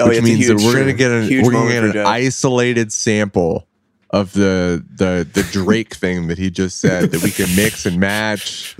Oh, 0.00 0.08
which 0.08 0.14
yeah, 0.14 0.18
it's 0.18 0.18
a 0.18 0.22
means 0.22 0.46
that 0.48 0.56
we're 0.56 0.78
gonna 0.78 0.92
get 0.92 1.10
an 1.12 1.42
we're 1.44 1.52
gonna 1.52 1.70
get 1.70 1.84
an 1.84 1.92
Jeff. 1.92 2.06
isolated 2.06 2.92
sample 2.92 3.67
of 4.10 4.32
the 4.32 4.82
the 4.96 5.26
the 5.34 5.42
Drake 5.52 5.94
thing 5.94 6.28
that 6.28 6.38
he 6.38 6.50
just 6.50 6.78
said 6.80 7.10
that 7.10 7.22
we 7.22 7.30
can 7.30 7.54
mix 7.54 7.84
and 7.86 8.00
match. 8.00 8.74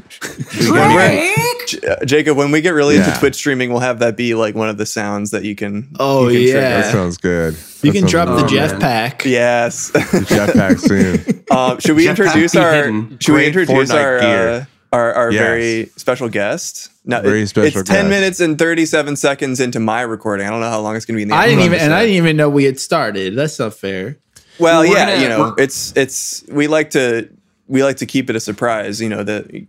J- 1.66 1.78
uh, 1.86 2.04
Jacob, 2.04 2.36
when 2.36 2.50
we 2.50 2.60
get 2.60 2.70
really 2.70 2.96
Yeah. 2.96 3.06
into 3.08 3.18
Twitch 3.20 3.34
streaming, 3.34 3.70
we'll 3.70 3.80
have 3.80 3.98
that 3.98 4.16
be 4.16 4.34
like 4.34 4.54
one 4.54 4.68
of 4.68 4.78
the 4.78 4.86
sounds 4.86 5.30
that 5.32 5.44
you 5.44 5.54
can. 5.54 5.88
Oh, 5.98 6.28
you 6.28 6.38
can 6.38 6.52
trigger. 6.52 6.58
yeah. 6.60 6.80
That 6.82 6.92
sounds 6.92 7.16
good. 7.18 7.54
You 7.82 7.92
That 7.92 7.98
can 7.98 8.08
sounds 8.08 8.10
drop 8.12 8.28
the 8.38 8.44
Oh, 8.44 8.48
Jeff 8.48 8.70
man. 8.72 8.80
pack. 8.80 9.24
Yes. 9.24 9.90
good. 9.90 10.02
Jetpack 10.02 10.78
soon. 11.26 11.44
um, 11.50 11.78
should 11.80 11.96
we 11.96 12.06
Jetpack 12.06 12.08
introduce 12.10 12.56
our? 12.56 12.72
hidden. 12.74 13.18
Should 13.20 13.34
we 13.34 13.46
introduce 13.46 13.90
Fortnite 13.90 13.94
our, 14.02 14.18
uh, 14.18 14.64
our 14.92 15.12
our 15.14 15.30
Yes. 15.32 15.42
very 15.42 15.90
special 15.96 16.28
guest? 16.28 16.88
No, 17.04 17.20
Very 17.22 17.42
it- 17.42 17.48
special 17.48 17.80
It's 17.80 17.88
ten 17.90 18.04
guest. 18.04 18.10
minutes 18.10 18.40
and 18.40 18.58
thirty 18.58 18.86
seven 18.86 19.16
seconds 19.16 19.60
into 19.60 19.80
my 19.80 20.00
recording. 20.02 20.46
I 20.46 20.50
don't 20.50 20.60
know 20.60 20.70
how 20.70 20.80
long 20.80 20.96
it's 20.96 21.04
going 21.04 21.14
to 21.14 21.18
be 21.18 21.22
in 21.22 21.28
the. 21.28 21.34
I 21.34 21.46
didn't 21.46 21.64
even, 21.64 21.78
and 21.80 21.92
I 21.94 22.00
didn't 22.02 22.16
even 22.16 22.36
know 22.36 22.48
we 22.48 22.64
had 22.64 22.78
started. 22.80 23.36
That's 23.36 23.58
not 23.58 23.74
fair. 23.74 24.16
Well, 24.58 24.80
We're 24.80 24.86
yeah, 24.96 25.06
gonna- 25.10 25.22
you 25.22 25.28
know, 25.28 25.54
it's 25.58 25.92
it's 25.96 26.44
we 26.48 26.66
like 26.66 26.90
to 26.90 27.28
we 27.66 27.82
like 27.84 27.98
to 27.98 28.06
keep 28.06 28.28
it 28.30 28.36
a 28.36 28.40
surprise. 28.40 29.00
You 29.00 29.08
know 29.08 29.22
that 29.24 29.66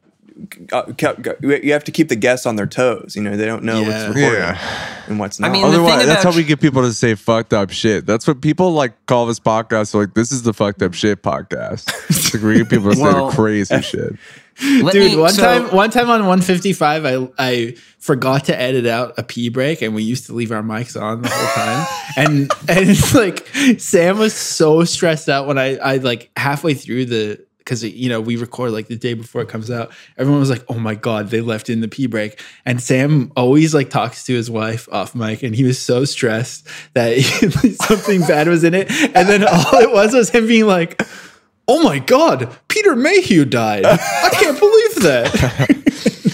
uh, 0.72 0.84
you 1.42 1.74
have 1.74 1.84
to 1.84 1.92
keep 1.92 2.08
the 2.08 2.16
guests 2.16 2.46
on 2.46 2.56
their 2.56 2.66
toes. 2.66 3.14
You 3.16 3.22
know 3.22 3.36
they 3.36 3.46
don't 3.46 3.64
know 3.64 3.82
Yeah. 3.82 3.88
what's 4.08 4.16
recorded 4.16 4.38
Yeah. 4.40 5.02
and 5.08 5.20
what's 5.20 5.40
not. 5.40 5.50
I 5.50 5.54
mean, 5.54 5.66
Otherwise, 5.66 6.06
that's 6.06 6.24
how 6.24 6.32
we 6.34 6.44
get 6.44 6.62
people 6.62 6.82
to 6.84 6.94
say 6.94 7.16
fucked 7.16 7.54
up 7.54 7.72
shit. 7.72 8.06
That's 8.06 8.26
what 8.28 8.42
people 8.42 8.72
like 8.72 8.94
call 9.06 9.26
this 9.26 9.40
podcast. 9.40 9.94
Like, 9.94 10.14
this 10.14 10.32
is 10.32 10.44
the 10.44 10.54
fucked 10.54 10.82
up 10.82 10.94
shit 10.94 11.22
podcast. 11.24 11.92
It's 12.10 12.34
like 12.34 12.44
we 12.44 12.58
get 12.60 12.70
people 12.70 12.90
to 12.92 12.96
say 12.96 13.02
Well- 13.04 13.30
the 13.30 13.36
crazy 13.36 13.82
shit. 13.82 14.14
Let 14.62 14.94
Dude, 14.94 15.12
me- 15.12 15.18
one 15.18 15.32
so- 15.32 15.42
time, 15.42 15.76
one 15.76 15.90
time 15.90 16.10
on 16.10 16.20
155, 16.26 17.06
I 17.06 17.28
I 17.38 17.76
forgot 18.00 18.46
to 18.46 18.60
edit 18.60 18.86
out 18.86 19.14
a 19.18 19.24
pee 19.24 19.50
break, 19.50 19.82
and 19.82 19.96
we 19.96 20.04
used 20.04 20.26
to 20.28 20.34
leave 20.34 20.52
our 20.52 20.62
mics 20.64 21.00
on 21.02 21.22
the 21.22 21.30
whole 21.30 21.48
time. 21.54 21.88
and 22.18 22.52
and 22.68 22.90
it's 22.90 23.14
like 23.16 23.48
Sam 23.80 24.18
was 24.18 24.34
so 24.34 24.84
stressed 24.84 25.30
out 25.30 25.48
when 25.48 25.58
I 25.58 25.78
I 25.78 25.98
like 25.98 26.30
halfway 26.38 26.74
through 26.74 27.06
the 27.06 27.46
because 27.60 27.84
you 27.84 28.10
know 28.10 28.20
we 28.20 28.36
record 28.36 28.72
like 28.72 28.88
the 28.88 28.96
day 28.96 29.14
before 29.14 29.42
it 29.42 29.48
comes 29.48 29.70
out. 29.70 29.92
Everyone 30.18 30.40
was 30.40 30.50
like, 30.50 30.64
"Oh 30.70 30.80
my 30.80 30.96
god, 30.96 31.30
they 31.30 31.40
left 31.42 31.70
in 31.70 31.82
the 31.82 31.88
pee 31.88 32.08
break." 32.08 32.42
And 32.66 32.82
Sam 32.82 33.32
always 33.38 33.74
like 33.74 33.90
talks 33.90 34.24
to 34.26 34.34
his 34.34 34.50
wife 34.50 34.90
off 34.92 35.14
mic, 35.16 35.44
and 35.44 35.56
he 35.56 35.64
was 35.64 35.80
so 35.80 36.04
stressed 36.04 36.68
that 36.96 37.18
something 37.88 38.22
bad 38.22 38.48
was 38.48 38.64
in 38.64 38.74
it. 38.74 38.90
And 38.92 39.30
then 39.30 39.44
all 39.48 39.78
it 39.80 39.92
was 39.92 40.14
was 40.14 40.30
him 40.30 40.48
being 40.48 40.66
like. 40.66 41.02
Oh 41.72 41.84
my 41.84 42.00
God, 42.00 42.58
Peter 42.68 42.96
Mayhew 42.96 43.46
died. 43.46 43.86
I 43.86 44.30
can't 44.34 44.58
believe 44.58 44.96
that. 45.04 46.26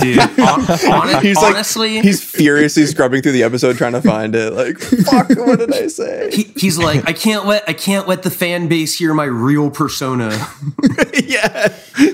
dude. 0.00 0.18
hon- 0.38 0.60
hon- 0.66 1.22
he's 1.22 1.36
like 1.36 1.54
honestly, 1.54 2.00
he's 2.00 2.22
furiously 2.22 2.86
scrubbing 2.86 3.22
through 3.22 3.32
the 3.32 3.42
episode 3.42 3.76
trying 3.76 3.92
to 3.92 4.02
find 4.02 4.34
it. 4.34 4.52
Like, 4.52 4.78
fuck, 5.10 5.28
what 5.36 5.58
did 5.58 5.72
I 5.72 5.86
say? 5.88 6.30
he, 6.32 6.42
he's 6.56 6.78
like, 6.78 7.08
I 7.08 7.12
can't 7.12 7.46
let 7.46 7.68
I 7.68 7.72
can't 7.72 8.08
let 8.08 8.22
the 8.22 8.30
fan 8.30 8.68
base 8.68 8.98
hear 8.98 9.14
my 9.14 9.24
real 9.24 9.70
persona. 9.70 10.28
yeah, 11.14 11.68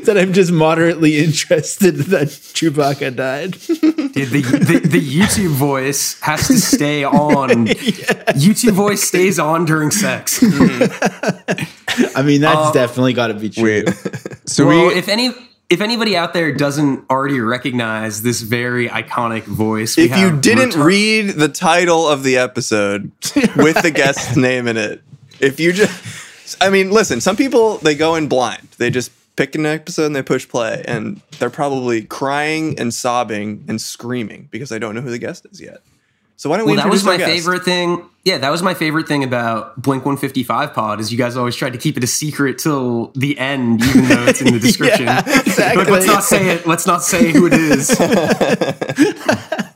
that 0.05 0.17
I'm 0.19 0.33
just 0.33 0.53
moderately 0.53 1.19
interested 1.19 1.97
that 1.97 2.29
Chewbacca 2.29 3.15
died. 3.17 3.53
Dude, 3.53 4.29
the, 4.31 4.43
the 4.43 4.81
the 4.89 5.01
YouTube 5.01 5.51
voice 5.51 6.19
has 6.21 6.47
to 6.49 6.59
stay 6.59 7.05
on. 7.05 7.67
YouTube 7.67 8.73
voice 8.73 9.03
stays 9.03 9.39
on 9.39 9.65
during 9.65 9.91
sex. 9.91 10.43
I 12.15 12.23
mean, 12.23 12.41
that's 12.41 12.57
Uh, 12.57 12.73
definitely 12.73 13.13
got 13.13 13.29
to 13.29 13.35
be 13.35 13.51
true. 13.51 13.63
Wait. 13.87 13.89
So 14.47 14.67
well, 14.67 14.89
we 14.89 14.95
if 14.95 15.09
any 15.09 15.33
if 15.71 15.81
anybody 15.81 16.17
out 16.17 16.33
there 16.33 16.53
doesn't 16.53 17.05
already 17.11 17.41
recognize 17.41 18.23
this 18.23 18.41
very 18.41 18.89
iconic 18.89 19.43
voice, 19.45 19.99
If 19.99 20.17
you 20.17 20.39
didn't 20.41 20.71
retar- 20.71 20.85
read 20.85 21.29
the 21.31 21.49
title 21.49 22.09
of 22.09 22.23
the 22.23 22.39
episode 22.39 23.11
with 23.57 23.83
the 23.83 23.91
guest's 23.95 24.37
name 24.37 24.67
in 24.67 24.77
it, 24.77 25.03
if 25.41 25.61
you 25.61 25.73
just, 25.73 26.57
I 26.63 26.71
mean, 26.71 26.91
listen, 26.91 27.21
some 27.21 27.37
people 27.37 27.79
they 27.79 27.95
go 27.95 28.15
in 28.15 28.29
blind. 28.29 28.67
They 28.79 28.91
just 28.91 29.13
pick 29.37 29.55
an 29.55 29.67
episode 29.67 30.07
and 30.07 30.17
they 30.17 30.23
push 30.23 30.49
play, 30.49 30.83
and 30.89 31.21
they're 31.39 31.51
probably 31.51 32.03
crying 32.03 32.79
and 32.79 32.93
sobbing 32.93 33.65
and 33.69 33.81
screaming 33.81 34.49
because 34.51 34.69
they 34.69 34.79
don't 34.79 34.95
know 34.95 35.01
who 35.01 35.11
the 35.11 35.19
guest 35.19 35.47
is 35.51 35.61
yet. 35.61 35.83
So 36.39 36.49
why 36.49 36.57
don't 36.57 36.67
we? 36.67 36.75
Well, 36.75 36.85
that 36.85 36.91
was 36.91 37.03
my 37.05 37.19
favorite 37.19 37.65
thing. 37.65 38.09
Yeah, 38.25 38.39
that 38.39 38.51
was 38.51 38.63
my 38.63 38.73
favorite 38.75 39.09
thing 39.09 39.25
about 39.25 39.81
Blink 39.83 40.05
155 40.05 40.73
pod 40.73 41.01
is 41.01 41.11
you 41.11 41.19
guys 41.19 41.37
always 41.37 41.57
tried 41.57 41.73
to 41.73 41.79
keep 41.79 41.97
it 41.97 42.05
a 42.05 42.07
secret 42.07 42.59
till 42.59 43.09
the 43.17 43.37
end, 43.39 43.83
even 43.85 44.05
though 44.09 44.25
it's 44.27 44.41
in 44.41 44.53
the 44.53 44.61
description. 44.61 45.07
Yeah, 45.07 45.19
exactly. 45.41 45.85
But 45.85 45.93
let's 45.93 46.07
not 46.07 46.23
say 46.23 46.51
it. 46.51 46.65
Let's 46.67 46.87
not 46.87 47.03
say 47.03 47.33
who 47.33 47.47
it 47.49 47.55
is. 47.55 47.91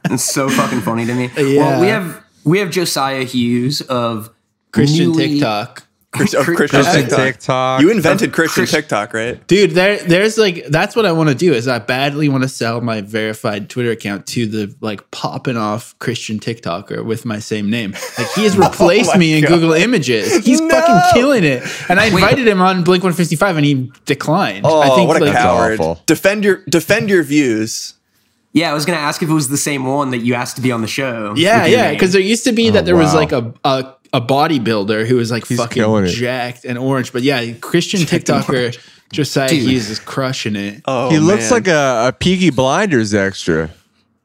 it's 0.05 0.25
so 0.25 0.49
fucking 0.49 0.83
funny 0.83 1.05
to 1.05 1.15
me. 1.15 1.31
Yeah. 1.37 1.59
Well, 1.59 1.81
we 1.81 1.89
have 1.89 2.25
we 2.45 2.59
have 2.61 2.71
Josiah 2.71 3.25
Hughes 3.25 3.81
of 3.81 4.31
Christian 4.71 5.07
newly- 5.07 5.31
TikTok. 5.31 5.85
Chris- 6.13 6.35
of 6.35 6.45
Christian 6.45 6.83
Christian 6.83 7.01
TikTok. 7.03 7.19
TikTok. 7.19 7.81
You 7.81 7.91
invented 7.91 8.33
Christian 8.33 8.63
Chris- 8.63 8.71
TikTok, 8.71 9.15
right? 9.15 9.47
Dude, 9.47 9.71
there, 9.71 9.97
there's 9.99 10.37
like 10.37 10.67
that's 10.67 10.95
what 10.95 11.07
I 11.07 11.13
want 11.13 11.31
to 11.31 11.35
do. 11.35 11.55
Is 11.55 11.67
I 11.67 11.79
badly 11.79 12.29
want 12.29 12.43
to 12.43 12.49
sell 12.49 12.81
my 12.83 13.01
verified 13.01 13.71
Twitter 13.71 13.91
account 13.91 14.27
to 14.29 14.47
the 14.47 14.75
like 14.81 15.11
popping 15.11 15.57
off 15.57 15.99
Christian 15.99 16.39
TikToker 16.39 17.05
with 17.05 17.25
my 17.25 17.39
same 17.39 17.71
name. 17.71 17.93
Like 18.19 18.31
he 18.35 18.45
has 18.45 18.57
oh 18.59 18.61
replaced 18.69 19.11
Oh 19.11 19.15
my 19.15 19.19
me 19.21 19.35
in 19.35 19.43
God. 19.43 19.49
Google 19.49 19.73
Images. 19.73 20.45
He's 20.45 20.61
No. 20.61 20.69
fucking 20.69 21.13
killing 21.15 21.45
it. 21.45 21.63
And 21.89 21.99
I 21.99 22.07
invited 22.07 22.47
him 22.47 22.61
on 22.61 22.85
Blink 22.85 23.03
155, 23.03 23.57
and 23.57 23.65
he 23.65 23.91
declined. 24.05 24.67
Oh, 24.67 24.81
I 24.81 24.95
think 24.95 25.09
what 25.09 25.21
a 25.23 25.25
like, 25.25 25.33
coward! 25.35 25.81
Defend 26.07 26.45
your 26.45 26.63
defend 26.69 27.09
your 27.09 27.23
views. 27.23 27.95
Yeah, 28.55 28.71
I 28.71 28.75
was 28.75 28.85
gonna 28.85 28.99
ask 28.99 29.23
if 29.23 29.31
it 29.31 29.33
was 29.33 29.49
the 29.49 29.57
same 29.57 29.87
one 29.87 30.11
that 30.11 30.19
you 30.19 30.35
asked 30.35 30.57
to 30.57 30.63
be 30.63 30.71
on 30.73 30.83
the 30.83 30.87
show. 30.87 31.33
Yeah, 31.37 31.65
yeah. 31.65 31.91
Because 31.91 32.13
there 32.13 32.21
used 32.21 32.45
to 32.45 32.53
be 32.53 32.69
oh, 32.69 32.73
that 32.73 32.83
Oh, 32.83 32.85
there 32.85 32.97
was 32.97 33.15
like 33.15 33.33
a, 33.33 33.55
a 33.65 33.95
a 34.13 34.21
bodybuilder 34.21 35.07
who 35.07 35.17
was 35.17 35.31
like 35.31 35.45
killing 35.45 35.67
fucking 35.67 36.05
it. 36.05 36.09
jacked 36.09 36.65
and 36.65 36.79
orange. 36.79 37.13
But 37.13 37.23
yeah, 37.23 37.53
Christian 37.61 38.01
TikToker 38.01 38.79
Josiah 39.13 39.49
Dude. 39.49 39.69
Hughes 39.69 39.91
is 39.91 39.99
crushing 39.99 40.57
it. 40.57 40.83
Oh, 40.87 41.11
he 41.11 41.19
looks 41.19 41.45
man. 41.45 41.53
like 41.53 41.69
a, 41.69 42.09
a 42.09 42.13
Peaky 42.19 42.51
Blinders 42.51 43.15
extra. 43.15 43.71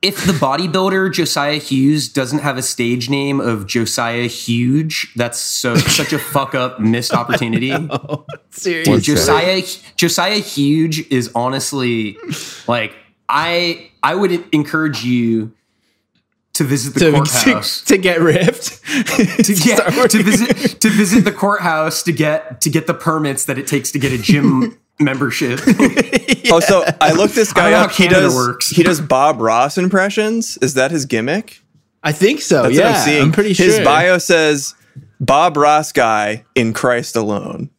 if 0.01 0.25
the 0.25 0.33
bodybuilder 0.33 1.11
Josiah 1.13 1.57
Hughes 1.57 2.07
doesn't 2.09 2.39
have 2.39 2.57
a 2.57 2.61
stage 2.61 3.09
name 3.09 3.39
of 3.41 3.65
Josiah 3.67 4.27
Huge, 4.27 5.11
that's 5.15 5.39
so 5.39 5.75
such 5.75 6.13
a 6.13 6.19
fuck 6.19 6.55
up 6.55 6.79
missed 6.81 7.13
opportunity. 7.13 7.71
Seriously. 8.51 8.93
What's? 8.93 9.05
Josiah 9.05 9.61
Josiah 9.95 10.39
Huge 10.39 11.09
is 11.11 11.31
honestly 11.35 12.17
like 12.67 12.93
I 13.29 13.89
I 14.03 14.15
would 14.15 14.31
encourage 14.53 15.03
you 15.03 15.51
to 16.57 16.63
visit 16.63 16.93
the 16.95 16.99
to, 16.99 17.11
courthouse. 17.11 17.81
to, 17.81 17.85
to 17.85 17.97
get 17.97 18.19
ripped. 18.19 18.83
to 18.85 19.53
get 19.63 20.09
to 20.09 20.23
visit 20.23 20.81
to 20.81 20.89
visit 20.89 21.23
the 21.23 21.31
courthouse 21.31 22.03
to 22.03 22.11
get 22.11 22.61
to 22.61 22.69
get 22.69 22.87
the 22.87 22.93
permits 22.93 23.45
that 23.45 23.57
it 23.57 23.67
takes 23.67 23.91
to 23.91 23.99
get 23.99 24.11
a 24.11 24.17
gym 24.17 24.77
membership. 24.99 25.59
Oh, 26.49 26.61
so 26.61 26.85
I 27.01 27.11
looked 27.11 27.35
this 27.35 27.51
guy 27.51 27.67
I 27.67 27.71
don't 27.71 27.79
know 27.79 27.85
up. 27.87 27.91
He 27.91 28.07
does 28.07 28.33
works. 28.33 28.69
he 28.69 28.81
does 28.81 29.01
Bob 29.01 29.41
Ross 29.41 29.77
impressions. 29.77 30.57
Is 30.61 30.75
that 30.75 30.91
his 30.91 31.05
gimmick? 31.05 31.59
I 32.01 32.13
think 32.13 32.39
so. 32.39 32.63
That's 32.63 32.75
yeah, 32.75 32.91
what 32.91 32.95
I'm 32.95 33.05
seeing. 33.05 33.21
I'm 33.21 33.31
pretty 33.33 33.53
sure 33.53 33.65
his 33.65 33.81
bio 33.81 34.17
says 34.17 34.75
Bob 35.19 35.57
Ross 35.57 35.91
guy 35.91 36.45
in 36.55 36.71
Christ 36.71 37.17
alone. 37.17 37.69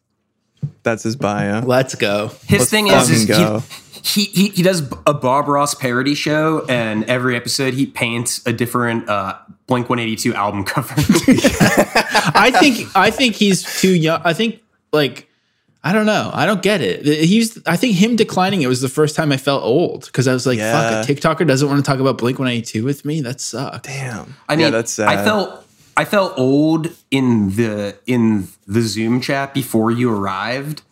That's 0.82 1.02
his 1.02 1.16
bio. 1.16 1.60
Let's 1.60 1.94
go. 1.94 2.28
His 2.46 2.58
Let's 2.60 2.70
thing 2.70 2.88
is, 2.88 3.08
is 3.08 3.24
go. 3.24 3.60
he, 3.60 3.87
he 4.02 4.24
he 4.24 4.48
he 4.48 4.62
does 4.62 4.82
a 5.06 5.14
Bob 5.14 5.48
Ross 5.48 5.74
parody 5.74 6.14
show, 6.14 6.64
and 6.68 7.04
every 7.04 7.36
episode 7.36 7.74
he 7.74 7.86
paints 7.86 8.44
a 8.46 8.52
different 8.52 9.08
uh, 9.08 9.36
Blink 9.66 9.88
One 9.88 9.98
Eighty 9.98 10.16
Two 10.16 10.34
album 10.34 10.64
cover. 10.66 10.94
I 12.34 12.50
think 12.60 12.88
I 12.96 13.10
think 13.10 13.34
he's 13.34 13.80
too 13.80 13.94
young. 13.94 14.20
I 14.24 14.32
think 14.32 14.60
like 14.92 15.28
I 15.82 15.92
don't 15.92 16.06
know. 16.06 16.30
I 16.32 16.44
don't 16.46 16.62
get 16.62 16.80
it. 16.80 17.04
He's 17.06 17.58
I 17.66 17.76
think 17.76 17.96
him 17.96 18.16
declining 18.16 18.62
it 18.62 18.66
was 18.66 18.80
the 18.80 18.88
first 18.88 19.14
time 19.16 19.32
I 19.32 19.36
felt 19.36 19.62
old 19.62 20.06
because 20.06 20.26
I 20.26 20.32
was 20.32 20.46
like, 20.46 20.58
Yeah. 20.58 21.02
fuck, 21.02 21.08
a 21.08 21.12
TikToker 21.12 21.46
doesn't 21.46 21.68
want 21.68 21.84
to 21.84 21.88
talk 21.88 22.00
about 22.00 22.18
Blink 22.18 22.38
182 22.38 22.84
with 22.84 23.04
me. 23.04 23.20
That 23.20 23.40
sucks. 23.40 23.86
Damn. 23.86 24.34
I 24.48 24.56
mean, 24.56 24.66
yeah, 24.66 24.70
that's 24.70 24.92
sad. 24.92 25.08
I 25.08 25.24
felt 25.24 25.64
I 25.96 26.04
felt 26.04 26.38
old 26.38 26.88
in 27.10 27.50
the 27.56 27.96
in 28.06 28.48
the 28.66 28.82
Zoom 28.82 29.20
chat 29.20 29.54
before 29.54 29.90
you 29.90 30.12
arrived. 30.12 30.82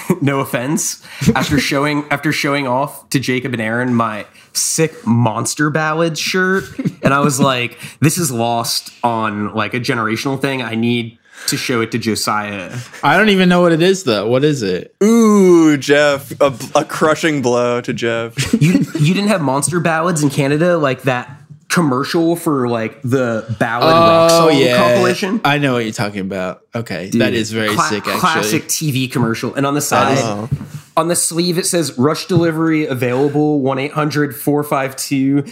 no 0.20 0.40
offense. 0.40 1.02
After 1.34 1.58
showing 1.60 2.04
after 2.10 2.32
showing 2.32 2.66
off 2.66 3.08
to 3.10 3.20
Jacob 3.20 3.52
and 3.52 3.62
Aaron 3.62 3.94
my 3.94 4.26
sick 4.52 5.06
monster 5.06 5.70
ballads 5.70 6.20
shirt, 6.20 6.64
and 7.02 7.12
I 7.14 7.20
was 7.20 7.40
like, 7.52 7.78
this 8.00 8.18
is 8.18 8.30
lost 8.30 8.92
on 9.02 9.54
like 9.54 9.74
a 9.74 9.80
generational 9.80 10.40
thing. 10.40 10.62
I 10.62 10.74
need 10.74 11.18
to 11.48 11.56
show 11.56 11.80
it 11.80 11.90
to 11.90 11.98
Josiah. 11.98 12.76
I 13.02 13.16
don't 13.16 13.30
even 13.30 13.48
know 13.48 13.60
what 13.60 13.72
it 13.72 13.82
is 13.82 14.04
though. 14.04 14.28
What 14.28 14.44
is 14.44 14.62
it? 14.62 14.94
Ooh, 15.02 15.76
Jeff, 15.76 16.32
a, 16.40 16.56
a 16.74 16.84
crushing 16.84 17.42
blow 17.42 17.80
to 17.80 17.92
Jeff. 17.92 18.52
You 18.52 18.84
you 18.98 19.14
didn't 19.14 19.28
have 19.28 19.40
monster 19.40 19.80
ballads 19.80 20.22
in 20.22 20.30
Canada 20.30 20.78
like 20.78 21.02
that 21.02 21.41
commercial 21.72 22.36
for 22.36 22.68
like 22.68 23.00
the 23.02 23.46
ballad 23.58 23.92
rock 23.92 24.30
oh, 24.32 24.50
song 24.50 24.76
compilation. 24.76 25.40
I 25.44 25.58
know 25.58 25.74
what 25.74 25.84
you're 25.84 25.92
talking 25.92 26.20
about. 26.20 26.62
Okay, 26.74 27.08
that 27.10 27.32
is 27.34 27.50
very 27.52 27.74
Cla- 27.74 27.84
sick. 27.88 28.06
Actually, 28.06 28.20
Classic 28.20 28.62
TV 28.64 29.10
commercial. 29.10 29.54
And 29.54 29.66
on 29.66 29.74
the 29.74 29.80
side, 29.80 30.18
Oh. 30.20 30.48
on 30.96 31.08
the 31.08 31.16
sleeve, 31.16 31.58
it 31.58 31.66
says 31.66 31.96
Rush 31.98 32.26
Delivery 32.26 32.86
available 32.86 33.60
1 33.60 33.78
800 33.78 34.36
452 34.36 35.42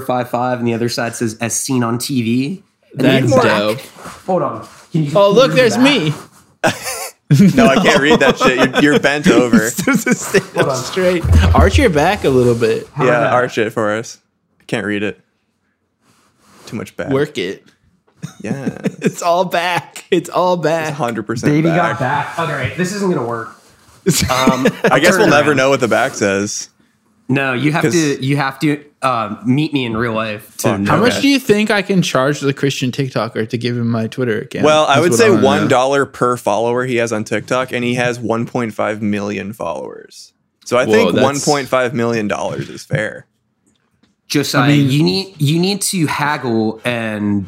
0055. 0.00 0.58
And 0.58 0.66
the 0.68 0.74
other 0.74 0.88
side 0.88 1.14
says 1.14 1.36
as 1.40 1.54
seen 1.58 1.82
on 1.82 1.98
TV. 1.98 2.62
And 2.92 3.00
That's 3.02 3.30
the 3.34 3.40
back- 3.42 3.58
dope. 3.58 3.80
Hold 4.26 4.42
on. 4.42 4.68
Can 4.92 5.04
you 5.04 5.10
Oh, 5.14 5.30
look, 5.30 5.52
there's 5.52 5.76
the 5.76 5.82
back? 5.82 6.02
me. 6.64 6.70
No, 7.56 7.66
I 7.66 7.76
can't 7.82 8.00
read 8.00 8.20
that 8.20 8.38
shit. 8.38 8.56
You're, 8.74 8.92
you're 8.92 9.00
bent 9.00 9.26
over. 9.30 9.70
Stand 9.70 10.56
up 10.58 10.76
straight. 10.76 11.24
Arch 11.54 11.78
your 11.78 11.90
back 11.90 12.22
a 12.22 12.28
little 12.28 12.54
bit. 12.54 12.86
Yeah, 13.00 13.32
arch 13.32 13.58
it 13.58 13.70
for 13.70 13.92
us. 13.96 14.20
Can't 14.68 14.86
read 14.86 15.02
it. 15.02 15.20
Too 16.66 16.76
much 16.76 16.96
back. 16.96 17.10
Work 17.10 17.38
it. 17.38 17.64
Yeah, 18.42 18.78
It's 19.02 19.22
all 19.22 19.44
back. 19.44 20.04
It's 20.10 20.30
all 20.30 20.56
back. 20.56 20.94
hundred 20.94 21.24
percent 21.24 21.52
Baby 21.52 21.68
back. 21.68 21.98
got 21.98 22.00
back. 22.00 22.38
All 22.38 22.46
right, 22.46 22.74
this 22.76 22.92
isn't 22.94 23.10
going 23.10 23.20
to 23.22 23.28
work. 23.28 23.50
I 24.06 24.98
guess 25.00 25.16
we'll 25.16 25.28
never 25.28 25.54
know 25.54 25.70
what 25.70 25.80
the 25.80 25.88
back 25.88 26.14
says. 26.14 26.68
No, 27.28 27.54
you 27.54 27.72
have 27.72 27.82
'Cause- 27.82 27.92
to. 27.94 28.22
You 28.24 28.36
have 28.36 28.58
to 28.60 28.84
uh, 29.00 29.36
meet 29.46 29.72
me 29.72 29.84
in 29.86 29.96
real 29.96 30.12
life 30.12 30.56
to 30.58 30.76
know 30.78 30.90
How 30.90 30.98
much 30.98 31.12
Okay. 31.12 31.22
do 31.22 31.28
you 31.28 31.38
think 31.38 31.70
I 31.70 31.80
can 31.82 32.02
charge 32.02 32.40
the 32.40 32.52
Christian 32.52 32.90
TikToker 32.90 33.48
to 33.48 33.58
give 33.58 33.76
him 33.76 33.90
my 33.90 34.06
Twitter 34.08 34.40
account? 34.40 34.64
Well, 34.64 34.84
I 34.86 35.00
would 35.00 35.14
say 35.14 35.30
wanna 35.30 35.66
one 35.68 36.06
per 36.12 36.36
follower 36.36 36.84
he 36.84 36.96
has 36.96 37.12
on 37.12 37.24
TikTok, 37.24 37.72
and 37.72 37.82
he 37.84 37.94
has 37.94 38.18
1.5 38.18 39.00
million 39.00 39.52
followers. 39.54 40.32
So 40.66 40.76
I 40.78 40.84
Whoa, 40.86 40.92
think 40.92 41.14
1.5 41.14 41.92
million 41.94 42.28
dollars 42.28 42.68
is 42.70 42.84
fair. 42.84 43.26
Josiah, 44.28 44.62
I 44.64 44.68
mean- 44.68 44.90
you 44.90 45.02
need 45.02 45.40
you 45.40 45.58
need 45.60 45.82
to 45.82 46.06
haggle 46.06 46.80
and 46.84 47.46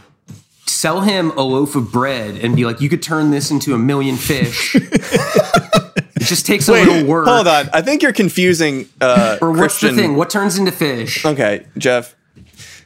sell 0.67 1.01
him 1.01 1.31
a 1.33 1.43
loaf 1.43 1.75
of 1.77 1.91
bread 1.93 2.37
and 2.37 2.55
be 2.57 2.65
like, 2.65 2.81
you 2.81 2.89
could 2.89 3.03
turn 3.03 3.31
this 3.31 3.51
into 3.51 3.75
a 3.75 3.79
million 3.79 4.17
fish. 4.17 4.75
it 4.75 6.03
just 6.19 6.45
takes 6.45 6.69
a 6.69 6.73
little 6.73 7.05
work. 7.07 7.27
Hold 7.29 7.47
on. 7.49 7.69
I 7.73 7.83
think 7.83 8.03
you're 8.03 8.13
confusing 8.13 8.89
uh, 9.01 9.39
Or 9.41 9.51
what's 9.51 9.59
Christian. 9.79 9.97
the 9.97 10.03
thing? 10.03 10.17
What 10.17 10.29
turns 10.29 10.59
into 10.59 10.73
fish? 10.73 11.25
Okay, 11.25 11.67
Jeff. 11.79 12.15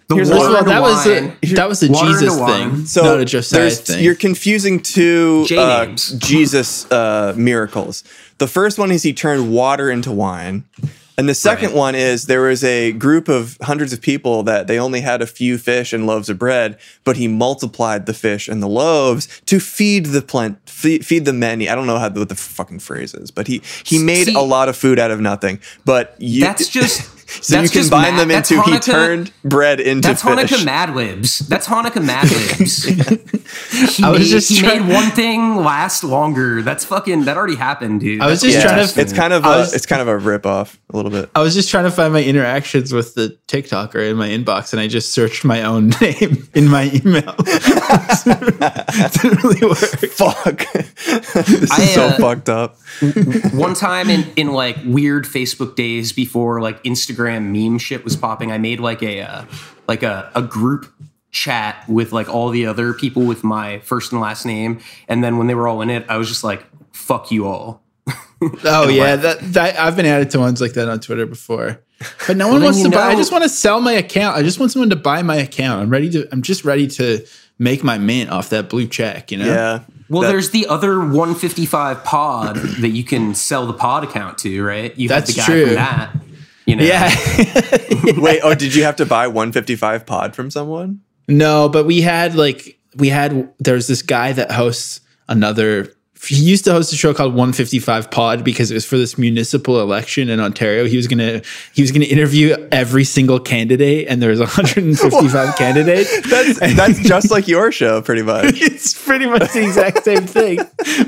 The 0.09 0.15
here's 0.17 0.31
water 0.31 0.53
what- 0.53 0.53
Well, 0.53 0.59
into 0.59 0.71
that 0.71 0.83
was 0.83 1.07
wine. 1.07 1.37
a, 1.43 1.55
that 1.55 1.69
was 1.69 1.83
a 1.83 1.91
Water 1.91 2.07
Jesus 2.13 2.37
thing, 2.39 2.87
So 2.87 3.03
not 3.03 3.21
a 3.21 3.25
Josiah 3.25 3.61
there's- 3.61 3.81
thing. 3.81 4.05
You're 4.05 4.15
confusing 4.15 4.81
two 4.81 5.47
uh. 5.57 5.87
Jesus 5.87 6.91
uh, 6.93 7.33
miracles. 7.37 8.05
The 8.39 8.47
first 8.49 8.79
one 8.79 8.91
is 8.93 9.03
he 9.03 9.13
turned 9.15 9.51
water 9.53 9.91
into 9.91 10.11
wine. 10.13 10.65
And 11.21 11.29
the 11.29 11.35
second 11.35 11.67
Right. 11.73 11.77
one 11.77 11.95
is 11.97 12.25
there 12.29 12.41
was 12.41 12.65
a 12.65 12.93
group 12.93 13.29
of 13.29 13.59
hundreds 13.61 13.93
of 13.93 14.01
people 14.01 14.43
that 14.45 14.69
they 14.69 14.79
only 14.79 15.03
had 15.03 15.21
a 15.21 15.27
few 15.27 15.59
fish 15.59 15.93
and 15.93 16.07
loaves 16.07 16.31
of 16.31 16.39
bread, 16.39 16.79
but 17.05 17.19
he 17.19 17.29
multiplied 17.29 18.07
the 18.07 18.15
fish 18.15 18.49
and 18.49 18.63
the 18.63 18.67
loaves 18.67 19.29
to 19.45 19.61
feed 19.61 20.07
the 20.07 20.23
plant, 20.23 20.57
feed, 20.67 21.05
feed 21.05 21.27
the 21.27 21.35
many. 21.35 21.69
I 21.69 21.75
don't 21.75 21.87
know 21.87 21.99
how 21.99 22.09
what 22.09 22.31
the 22.31 22.35
fucking 22.35 22.79
phrase 22.79 23.13
is, 23.13 23.31
but 23.31 23.49
he 23.49 23.61
he 23.85 23.99
made 23.99 24.29
See- 24.29 24.35
a 24.35 24.41
lot 24.41 24.71
of 24.71 24.77
food 24.79 24.99
out 24.99 25.11
of 25.11 25.21
nothing. 25.21 25.61
But 25.85 26.15
you, 26.19 26.41
That's 26.41 26.69
just 26.69 27.03
so 27.41 27.57
that's 27.57 27.75
you 27.75 27.81
combine 27.83 28.15
Mad- 28.15 28.21
them 28.21 28.29
that's 28.29 28.51
into 28.51 28.63
he 28.71 28.79
turned 28.79 29.33
bread 29.45 29.81
into 29.81 30.09
That's 30.09 30.23
fish. 30.23 30.33
Hanukkah 30.33 30.65
Mad 30.65 30.95
Libs. 30.95 31.39
That's 31.41 31.67
Hanukkah 31.67 32.05
Mad 32.05 32.31
Libs. 32.59 32.85
he 33.97 34.03
I 34.03 34.11
was 34.11 34.21
made, 34.21 34.27
just 34.29 34.49
he 34.51 34.59
trying- 34.61 34.87
made 34.87 34.95
one 34.95 35.11
thing 35.11 35.57
last 35.57 36.03
longer. 36.05 36.63
That's 36.63 36.85
fucking. 36.85 37.25
That 37.25 37.37
already 37.37 37.57
happened, 37.57 38.01
dude. 38.01 38.21
I 38.21 38.27
was 38.27 38.41
That's 38.41 38.53
just 38.55 38.65
yeah, 38.65 38.73
trying 38.75 38.87
to- 38.89 39.01
it's 39.01 39.13
kind 39.13 39.33
of 39.33 39.45
I 39.45 39.55
a, 39.55 39.59
was- 39.61 39.75
it's 39.75 39.87
kind 39.87 40.03
of 40.03 40.09
a 40.09 40.19
rip 40.19 40.45
off 40.47 40.79
a 40.93 40.97
little 40.97 41.11
bit. 41.11 41.31
I 41.35 41.43
was 41.43 41.55
just 41.55 41.71
trying 41.71 41.85
to 41.85 41.91
find 41.91 42.13
my 42.13 42.23
interactions 42.23 42.93
with 42.93 43.15
the 43.15 43.37
TikToker 43.49 44.11
in 44.11 44.17
my 44.17 44.29
inbox, 44.29 44.73
and 44.73 44.81
I 44.81 44.89
just 44.89 45.13
searched 45.13 45.45
my 45.45 45.63
own 45.63 45.89
name 46.01 46.49
in 46.55 46.69
my 46.69 46.91
email. 46.93 47.35
Didn't 48.25 49.43
really 49.45 49.67
work. 49.67 49.77
Fuck. 50.11 50.67
this 50.73 51.71
I, 51.71 51.83
is 51.83 51.95
so 51.95 52.07
uh, 52.07 52.17
fucked 52.19 52.49
up. 52.49 52.77
one 53.53 53.75
time 53.75 54.11
in 54.11 54.27
in 54.37 54.49
like 54.53 54.77
weird 54.85 55.25
Facebook 55.25 55.77
days 55.77 56.13
before 56.13 56.61
like 56.61 56.83
Instagram 56.85 57.20
meme 57.29 57.79
shit 57.79 58.05
was 58.05 58.17
popping, 58.17 58.51
I 58.53 58.59
made 58.59 58.81
like 58.81 59.03
a 59.03 59.21
uh, 59.23 59.45
like 59.89 60.03
a 60.03 60.31
a 60.35 60.43
group 60.43 60.93
chat 61.33 61.85
with 61.89 62.13
like 62.13 62.29
all 62.29 62.49
the 62.51 62.67
other 62.67 62.93
people 62.93 63.23
with 63.23 63.45
my 63.45 63.79
first 63.81 64.13
and 64.13 64.21
last 64.21 64.45
name, 64.47 64.81
and 65.09 65.23
then 65.23 65.37
when 65.39 65.47
they 65.47 65.55
were 65.55 65.69
all 65.69 65.81
in 65.83 65.91
it, 65.91 66.05
I 66.09 66.17
was 66.17 66.29
just 66.29 66.45
like, 66.45 66.65
"Fuck 66.93 67.31
you 67.31 67.47
all." 67.47 67.83
Oh 68.65 68.89
yeah, 68.89 69.17
that, 69.17 69.39
that 69.53 69.79
I've 69.79 69.97
been 69.97 70.07
added 70.07 70.31
to 70.31 70.39
ones 70.39 70.63
like 70.63 70.73
that 70.73 70.89
on 70.89 70.99
Twitter 71.01 71.27
before, 71.27 71.83
but 72.27 72.39
no 72.39 72.49
one 72.49 72.57
then 72.57 72.65
wants 72.65 72.79
you 72.79 72.85
to 72.87 72.91
buy. 72.91 73.09
I 73.09 73.15
just 73.15 73.31
want 73.33 73.45
to 73.45 73.51
sell 73.51 73.83
my 73.83 73.93
account. 73.93 74.35
I 74.39 74.43
just 74.43 74.59
want 74.59 74.73
someone 74.73 74.89
to 74.89 74.97
buy 74.97 75.21
my 75.21 75.37
account. 75.37 75.83
I'm 75.83 75.91
ready 75.91 76.09
to. 76.13 76.27
I'm 76.33 76.41
just 76.41 76.65
ready 76.65 76.87
to 76.87 77.27
make 77.59 77.85
my 77.85 77.99
mint 77.99 78.31
off 78.31 78.49
that 78.49 78.71
blue 78.71 78.87
check. 78.89 79.31
You 79.31 79.37
know. 79.39 79.45
Yeah. 79.45 79.81
Well, 80.09 80.23
That- 80.23 80.29
there's 80.29 80.51
the 80.51 80.67
other 80.69 80.99
155 81.01 82.03
pod 82.03 82.57
that 82.57 82.89
you 82.89 83.05
can 83.05 83.35
sell 83.35 83.67
the 83.67 83.75
pod 83.75 84.05
account 84.05 84.39
to, 84.39 84.65
right? 84.65 84.97
You 84.99 85.09
That's 85.09 85.37
have 85.37 85.37
the 85.37 85.41
guy 85.41 85.47
true. 85.47 85.67
from 85.67 85.75
that. 85.75 86.17
You 86.71 86.77
know, 86.77 86.85
Yeah. 86.85 87.11
Wait, 88.17 88.41
oh, 88.45 88.55
did 88.55 88.77
you 88.77 88.85
have 88.85 88.95
to 88.97 89.07
buy 89.07 89.27
155 89.27 90.07
pod 90.07 90.37
from 90.37 90.53
someone? 90.53 91.01
No, 91.27 91.69
but 91.69 91.85
we 91.85 92.01
had 92.01 92.37
like 92.37 92.79
we 92.95 93.09
had 93.09 93.53
there's 93.59 93.89
this 93.89 94.03
guy 94.03 94.33
that 94.33 94.53
hosts 94.53 95.01
another 95.29 95.93
he 96.27 96.37
used 96.37 96.65
to 96.65 96.73
host 96.73 96.93
a 96.93 96.97
show 96.97 97.15
called 97.15 97.33
155 97.33 98.11
Pod 98.11 98.45
because 98.45 98.71
it 98.71 98.75
was 98.75 98.85
for 98.85 98.99
this 98.99 99.17
municipal 99.17 99.81
election 99.81 100.29
in 100.29 100.39
Ontario. 100.39 100.87
He 100.87 100.97
was 100.97 101.07
gonna 101.07 101.43
he 101.75 101.83
was 101.83 101.93
gonna 101.93 102.05
interview 102.05 102.57
every 102.71 103.05
single 103.05 103.41
candidate, 103.41 104.07
and 104.09 104.21
there 104.23 104.31
was 104.31 104.39
155 104.41 105.57
candidates. 105.57 106.29
That's 106.29 106.59
that's 106.77 107.01
just 107.01 107.31
like 107.31 107.49
your 107.49 107.73
show, 107.73 108.03
pretty 108.03 108.23
much. 108.23 108.61
It's 108.71 108.95
pretty 108.95 109.27
much 109.27 109.53
the 109.53 109.63
exact 109.63 110.05
same 110.05 110.27
thing. 110.27 110.59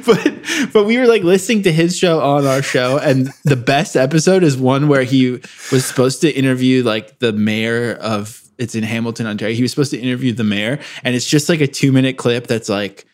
But 0.04 0.72
but 0.72 0.84
we 0.84 0.98
were 0.98 1.06
like 1.06 1.22
listening 1.22 1.62
to 1.62 1.72
his 1.72 1.96
show 1.96 2.20
on 2.20 2.46
our 2.46 2.62
show, 2.62 2.98
and 2.98 3.30
the 3.44 3.56
best 3.56 3.96
episode 3.96 4.42
is 4.42 4.56
one 4.56 4.88
where 4.88 5.04
he 5.04 5.40
was 5.70 5.84
supposed 5.84 6.20
to 6.22 6.30
interview 6.30 6.82
like 6.82 7.18
the 7.18 7.32
mayor 7.32 7.94
of 7.94 8.42
it's 8.58 8.74
in 8.74 8.82
Hamilton, 8.82 9.26
Ontario. 9.26 9.54
He 9.54 9.62
was 9.62 9.70
supposed 9.70 9.90
to 9.92 9.98
interview 9.98 10.32
the 10.32 10.44
mayor, 10.44 10.78
and 11.04 11.14
it's 11.14 11.26
just 11.26 11.48
like 11.48 11.60
a 11.60 11.66
two 11.66 11.92
minute 11.92 12.16
clip 12.16 12.46
that's 12.46 12.68
like 12.68 13.06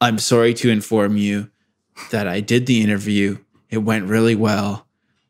I'm 0.00 0.18
sorry 0.18 0.54
to 0.54 0.70
inform 0.70 1.16
you 1.16 1.50
that 2.10 2.26
I 2.28 2.40
did 2.40 2.66
the 2.66 2.82
interview. 2.82 3.38
It 3.70 3.78
went 3.78 4.06
really 4.08 4.34
well. 4.34 4.84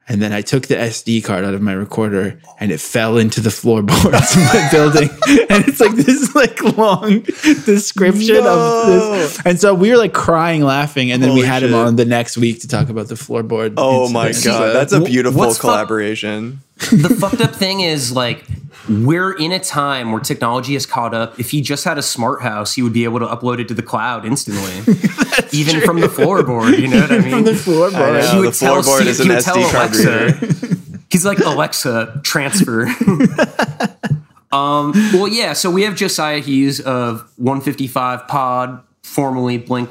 And 0.08 0.22
then 0.22 0.32
I 0.32 0.40
took 0.40 0.68
the 0.68 0.76
SD 0.76 1.24
card 1.24 1.44
out 1.44 1.54
of 1.54 1.60
my 1.62 1.72
recorder 1.72 2.38
and 2.60 2.70
it 2.70 2.78
fell 2.80 3.18
into 3.18 3.40
the 3.40 3.50
floorboards 3.50 4.36
of 4.36 4.42
my 4.54 4.68
building. 4.70 5.10
And 5.48 5.66
it's 5.66 5.80
like 5.80 5.92
this 5.96 6.34
like 6.34 6.62
long 6.76 7.20
description 7.64 8.36
No. 8.36 8.82
of 8.82 8.86
this. 8.86 9.40
And 9.44 9.60
so 9.60 9.74
we 9.74 9.90
were 9.90 9.96
like 9.96 10.12
crying, 10.12 10.62
laughing. 10.62 11.10
And 11.10 11.22
then 11.22 11.30
we 11.30 11.40
Holy 11.40 11.46
had 11.48 11.62
him 11.64 11.74
on 11.74 11.96
the 11.96 12.04
next 12.04 12.36
week 12.36 12.60
to 12.60 12.68
talk 12.68 12.88
about 12.88 13.08
the 13.08 13.14
floorboard. 13.14 13.74
Oh 13.76 14.08
my 14.08 14.32
god, 14.44 14.74
that's 14.74 14.92
a 14.92 15.00
beautiful 15.00 15.38
what's 15.40 15.56
fu- 15.56 15.62
collaboration. 15.62 16.60
the 16.76 17.16
fucked 17.18 17.40
up 17.40 17.54
thing 17.54 17.80
is 17.80 18.12
like 18.12 18.44
we're 18.88 19.32
in 19.32 19.52
a 19.52 19.58
time 19.58 20.12
where 20.12 20.20
technology 20.20 20.74
has 20.74 20.86
caught 20.86 21.12
up. 21.14 21.38
If 21.40 21.50
he 21.50 21.60
just 21.60 21.84
had 21.84 21.98
a 21.98 22.02
smart 22.02 22.42
house, 22.42 22.74
he 22.74 22.82
would 22.82 22.92
be 22.92 23.04
able 23.04 23.18
to 23.20 23.26
upload 23.26 23.58
it 23.58 23.68
to 23.68 23.74
the 23.74 23.82
cloud 23.82 24.24
instantly, 24.24 24.62
even 25.52 25.80
from 25.80 26.00
the 26.00 26.06
floorboard. 26.08 26.78
You 26.78 26.88
know 26.88 27.00
what 27.00 27.12
I 27.12 27.18
mean? 27.18 27.30
from 27.30 27.44
the 27.44 27.52
floorboard. 27.52 27.94
I 27.94 28.20
know. 28.20 28.26
He 28.32 28.38
would 28.40 28.52
the 28.52 28.58
tell 28.58 28.76
floorboard 28.82 28.96
Steve- 28.96 29.06
is 29.08 29.20
an 29.20 29.26
he 29.26 29.32
would 29.34 29.42
tell 29.42 29.56
SD 29.56 29.70
card 29.72 29.94
Alexa- 29.94 30.66
reader. 30.66 30.76
He's 31.10 31.24
like 31.24 31.38
Alexa 31.38 32.20
transfer. 32.24 32.86
um, 34.52 34.92
well, 35.12 35.28
yeah. 35.28 35.52
So 35.52 35.70
we 35.70 35.82
have 35.82 35.94
Josiah 35.96 36.40
Hughes 36.40 36.80
of 36.80 37.20
155 37.36 38.28
Pod, 38.28 38.82
formerly 39.02 39.58
Blink 39.58 39.88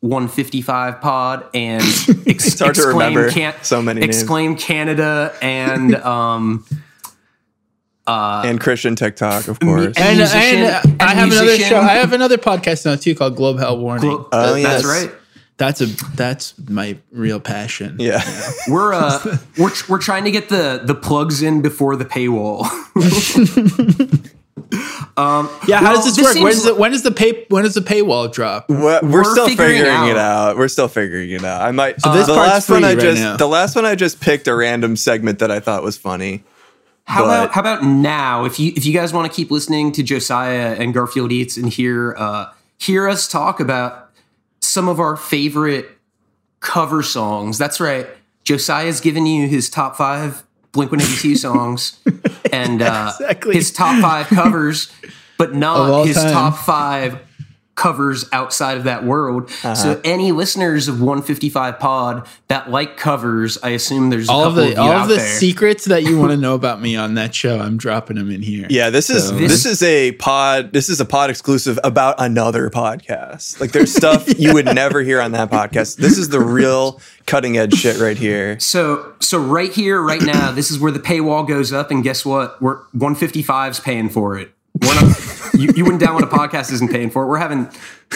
155 0.00 1.00
Pod, 1.00 1.44
and 1.54 1.82
ex- 1.82 2.58
hard 2.58 2.74
to 2.74 2.80
Exclaim 2.82 2.94
remember 2.98 3.30
Can- 3.30 3.54
so 3.62 3.80
many 3.82 4.00
names. 4.00 4.16
Exclaim 4.16 4.56
Canada 4.56 5.34
and 5.40 5.94
um, 5.96 6.64
uh, 8.06 8.42
and 8.44 8.60
Christian 8.60 8.96
TikTok, 8.96 9.48
of 9.48 9.60
course. 9.60 9.86
And 9.86 9.98
And, 9.98 10.18
musician- 10.18 10.40
and, 10.64 10.84
and 10.86 11.02
I 11.02 11.14
have 11.14 11.30
another 11.32 11.56
show. 11.58 11.78
I 11.80 11.92
have 11.94 12.12
another 12.12 12.38
podcast 12.38 12.84
now 12.84 12.96
too 12.96 13.14
called 13.14 13.36
Globe 13.36 13.58
Hell 13.58 13.78
Warning. 13.78 14.10
Glo- 14.10 14.28
Oh, 14.32 14.54
that's 14.54 14.82
yes. 14.82 14.84
right. 14.84 15.10
That's 15.58 15.80
a 15.80 15.86
that's 16.16 16.54
my 16.68 16.96
real 17.12 17.38
passion. 17.38 17.96
yeah. 18.00 18.22
We're 18.68 18.92
uh 18.94 19.36
we're 19.58 19.70
we're 19.88 19.98
trying 20.00 20.24
to 20.24 20.30
get 20.32 20.48
the 20.48 20.80
the 20.84 20.94
plugs 20.94 21.42
in 21.42 21.62
before 21.62 21.94
the 21.94 22.04
paywall. 22.04 22.64
um 25.16 25.48
Yeah, 25.68 25.78
how 25.78 25.92
well, 25.92 26.02
does 26.02 26.16
this, 26.16 26.24
work? 26.24 26.34
When 26.34 26.46
is, 26.48 26.62
seems 26.62 26.64
the, 26.64 26.74
when 26.74 26.90
does 26.90 27.02
the 27.02 27.10
pay 27.12 27.44
when 27.48 27.62
does 27.64 27.74
the 27.74 27.80
paywall 27.80 28.32
drop? 28.32 28.68
We're, 28.68 29.00
we're 29.02 29.10
We're 29.10 29.24
still 29.24 29.46
figuring 29.48 29.78
figuring, 29.82 30.08
it 30.08 30.12
it 30.12 30.16
out. 30.18 30.56
We're 30.56 30.68
still 30.68 30.88
figuring 30.88 31.30
it 31.30 31.44
out. 31.44 31.60
I 31.62 31.70
might. 31.70 32.00
So 32.00 32.12
this 32.12 32.26
the 32.26 32.32
last 32.32 32.68
one 32.68 32.82
I 32.82 32.88
right 32.94 32.98
just 33.00 33.20
now. 33.20 33.36
the 33.36 33.46
last 33.46 33.76
one 33.76 33.84
I 33.84 33.94
just 33.94 34.20
picked 34.20 34.48
a 34.48 34.54
random 34.54 34.96
segment 34.96 35.38
that 35.40 35.50
I 35.50 35.60
thought 35.60 35.82
was 35.82 35.96
funny. 35.96 36.42
How 37.04 37.22
But- 37.22 37.26
about 37.26 37.50
how 37.52 37.60
about 37.60 37.84
now? 37.84 38.44
If 38.44 38.58
you 38.60 38.72
if 38.76 38.84
you 38.86 38.92
guys 38.92 39.12
want 39.12 39.30
to 39.30 39.34
keep 39.36 39.50
listening 39.50 39.92
to 39.92 40.02
Josiah 40.02 40.76
and 40.78 40.94
Garfield 40.94 41.32
Eats 41.32 41.56
and 41.56 41.68
hear 41.68 42.14
uh, 42.18 42.46
hear 42.78 43.08
us 43.08 43.26
talk 43.28 43.60
about 43.60 44.10
some 44.60 44.88
of 44.88 45.00
our 45.00 45.16
favorite 45.16 45.90
cover 46.60 47.02
songs. 47.02 47.58
That's 47.58 47.80
right. 47.80 48.06
Josiah's 48.44 49.00
given 49.00 49.26
you 49.26 49.48
his 49.48 49.68
top 49.68 49.96
five 49.96 50.44
Blink 50.72 50.90
One 50.92 51.00
Eighty 51.00 51.16
Two 51.16 51.36
songs 51.48 51.98
and 52.52 52.80
uh, 52.82 53.12
Exactly. 53.18 53.54
his 53.56 53.72
top 53.72 54.00
five 54.00 54.26
covers, 54.28 54.90
but 55.38 55.54
not 55.54 56.06
his 56.06 56.16
time. 56.16 56.32
top 56.32 56.56
five 56.56 57.18
covers 57.74 58.26
outside 58.32 58.76
of 58.76 58.84
that 58.84 59.02
world. 59.04 59.44
Uh-huh. 59.44 59.74
So 59.74 60.00
any 60.04 60.30
listeners 60.30 60.88
of 60.88 61.00
155 61.00 61.78
Pod 61.78 62.26
that 62.48 62.70
like 62.70 62.96
covers, 62.98 63.56
I 63.62 63.70
assume 63.70 64.10
there's 64.10 64.28
a 64.28 64.32
All 64.32 64.44
of 64.44 64.54
couple 64.54 64.64
the 64.64 64.70
you 64.72 64.76
all 64.76 64.92
out 64.92 65.02
of 65.04 65.08
the 65.08 65.16
there. 65.16 65.26
secrets 65.38 65.86
that 65.86 66.02
you 66.02 66.18
want 66.18 66.32
to 66.32 66.36
know 66.46 66.54
about 66.54 66.82
me 66.82 66.96
on 66.96 67.14
that 67.14 67.34
show, 67.34 67.58
I'm 67.58 67.78
dropping 67.78 68.16
them 68.18 68.30
in 68.30 68.42
here. 68.42 68.66
Yeah, 68.68 68.90
this 68.90 69.08
is 69.08 69.28
So- 69.28 69.34
this 69.36 69.64
is 69.64 69.82
a 69.82 70.12
pod. 70.12 70.72
This 70.72 70.88
is 70.90 71.00
a 71.00 71.04
pod 71.06 71.30
exclusive 71.30 71.78
about 71.82 72.16
another 72.18 72.68
podcast. 72.68 73.58
Like 73.60 73.72
there's 73.72 73.94
stuff 73.94 74.38
you 74.38 74.52
would 74.52 74.66
never 74.74 75.00
hear 75.00 75.20
on 75.20 75.32
that 75.32 75.50
podcast. 75.50 75.96
This 75.96 76.18
is 76.18 76.28
the 76.28 76.40
real 76.40 77.00
cutting 77.26 77.56
edge 77.56 77.74
shit 77.74 77.98
right 77.98 78.16
here. 78.18 78.60
So 78.60 79.14
so 79.20 79.38
right 79.38 79.72
here, 79.72 80.00
right 80.02 80.20
now, 80.22 80.52
this 80.52 80.70
is 80.70 80.78
where 80.78 80.92
the 80.92 81.00
paywall 81.00 81.48
goes 81.48 81.72
up, 81.72 81.90
and 81.90 82.04
guess 82.04 82.24
what? 82.24 82.60
We're 82.60 82.82
155's 82.94 83.80
paying 83.80 84.10
for 84.10 84.38
it. 84.38 84.52
We're 84.80 84.94
not, 84.94 85.16
you, 85.54 85.72
you 85.76 85.84
wouldn't 85.84 86.02
download 86.02 86.22
a 86.22 86.26
podcast 86.26 86.72
isn't 86.72 86.88
paying 86.90 87.10
for 87.10 87.24
it. 87.24 87.26
We're 87.26 87.38
having 87.38 87.68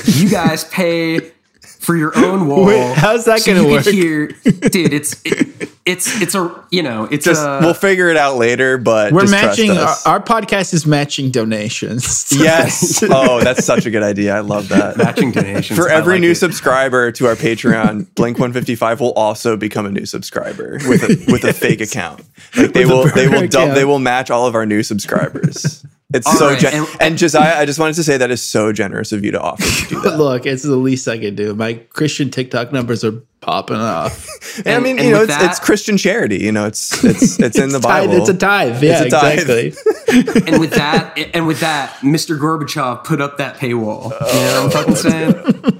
you 0.04 0.28
guys 0.30 0.64
pay 0.64 1.32
for 1.60 1.94
your 1.96 2.16
own 2.18 2.48
wall. 2.48 2.64
Wait, 2.64 2.96
how's 2.96 3.26
that 3.26 3.44
gonna 3.44 3.62
work? 3.68 3.84
Could 3.84 3.94
hear, 3.94 4.28
dude, 4.28 4.92
it's 4.92 5.20
it, 5.24 5.70
it's 5.84 6.20
it's 6.22 6.34
a 6.34 6.64
you 6.72 6.82
know 6.82 7.04
it's 7.10 7.24
Just 7.26 7.44
a, 7.46 7.58
we'll 7.60 7.74
figure 7.74 8.08
it 8.08 8.16
out 8.16 8.36
later, 8.36 8.78
but 8.78 9.12
We're 9.12 9.20
just 9.22 9.30
matching 9.32 9.70
our, 9.72 9.84
us. 9.84 10.06
our 10.06 10.20
podcast 10.20 10.72
is 10.74 10.86
matching 10.86 11.30
donations. 11.30 12.32
yes. 12.36 13.04
Oh, 13.08 13.40
that's 13.40 13.64
such 13.64 13.86
a 13.86 13.90
good 13.90 14.02
idea. 14.02 14.34
I 14.34 14.40
love 14.40 14.68
that. 14.70 14.96
matching 14.96 15.30
donations 15.30 15.78
For 15.78 15.88
every 15.88 16.14
like 16.14 16.22
new 16.22 16.30
it. 16.32 16.36
subscriber 16.36 17.12
to 17.12 17.26
our 17.26 17.34
Patreon, 17.36 18.12
Blink 18.14 18.38
155 18.38 19.00
will 19.00 19.12
also 19.12 19.56
become 19.56 19.86
a 19.86 19.90
new 19.90 20.06
subscriber 20.06 20.78
with 20.88 21.02
a 21.04 21.30
with 21.30 21.44
a 21.44 21.52
fake 21.52 21.80
account. 21.82 22.22
Like 22.56 22.72
they 22.72 22.84
With 22.86 22.90
will 22.90 23.04
they 23.14 23.26
will 23.28 23.34
burner 23.34 23.46
dub, 23.46 23.62
account. 23.62 23.74
they 23.76 23.84
will 23.84 23.98
match 24.00 24.30
all 24.30 24.46
of 24.46 24.54
our 24.56 24.66
new 24.66 24.82
subscribers. 24.82 25.84
It's 26.16 26.26
All 26.26 26.34
so 26.34 26.48
right, 26.48 26.58
gen- 26.58 26.74
and- 26.74 26.88
and, 27.00 27.18
Josiah, 27.18 27.58
I 27.60 27.64
just 27.66 27.78
wanted 27.78 27.94
to 27.96 28.02
say 28.04 28.16
that 28.16 28.30
is 28.30 28.42
so 28.42 28.72
generous 28.72 29.12
of 29.12 29.24
you 29.24 29.30
to 29.32 29.40
offer 29.40 29.62
to 29.62 29.88
do 29.88 30.00
that. 30.02 30.16
look, 30.18 30.46
it's 30.46 30.62
the 30.62 30.76
least 30.76 31.06
I 31.08 31.18
can 31.18 31.34
do. 31.34 31.54
My 31.54 31.74
Christian 31.90 32.30
TikTok 32.30 32.72
numbers 32.72 33.04
are 33.04 33.12
popping 33.40 33.76
off. 33.76 34.26
And, 34.64 34.68
I 34.68 34.80
mean, 34.80 34.98
and 34.98 35.08
you 35.08 35.12
know, 35.14 35.22
it's, 35.22 35.36
that- 35.36 35.50
it's 35.50 35.60
Christian 35.60 35.98
charity. 35.98 36.38
You 36.38 36.50
know, 36.50 36.64
it's 36.66 37.04
it's 37.04 37.38
it's 37.46 37.58
in 37.58 37.68
the 37.68 37.76
It's 37.76 37.84
tithe- 37.86 38.08
Bible. 38.08 38.20
It's 38.22 38.28
a 38.30 38.34
tithe. 38.34 38.82
Yeah, 38.82 39.02
It's 39.02 39.12
a 39.14 39.18
tithe. 39.20 39.38
exactly. 39.50 40.42
and 40.52 40.60
with 40.60 40.70
that 40.70 41.18
and 41.34 41.46
with 41.46 41.60
that, 41.60 41.90
Mr. 42.00 42.38
Gorbachev 42.38 43.04
put 43.04 43.20
up 43.20 43.36
that 43.36 43.56
paywall. 43.58 44.04
You 44.04 44.40
know 44.40 44.64
what 44.64 44.64
I'm 44.64 44.70
fucking 44.70 44.94
saying? 44.96 45.32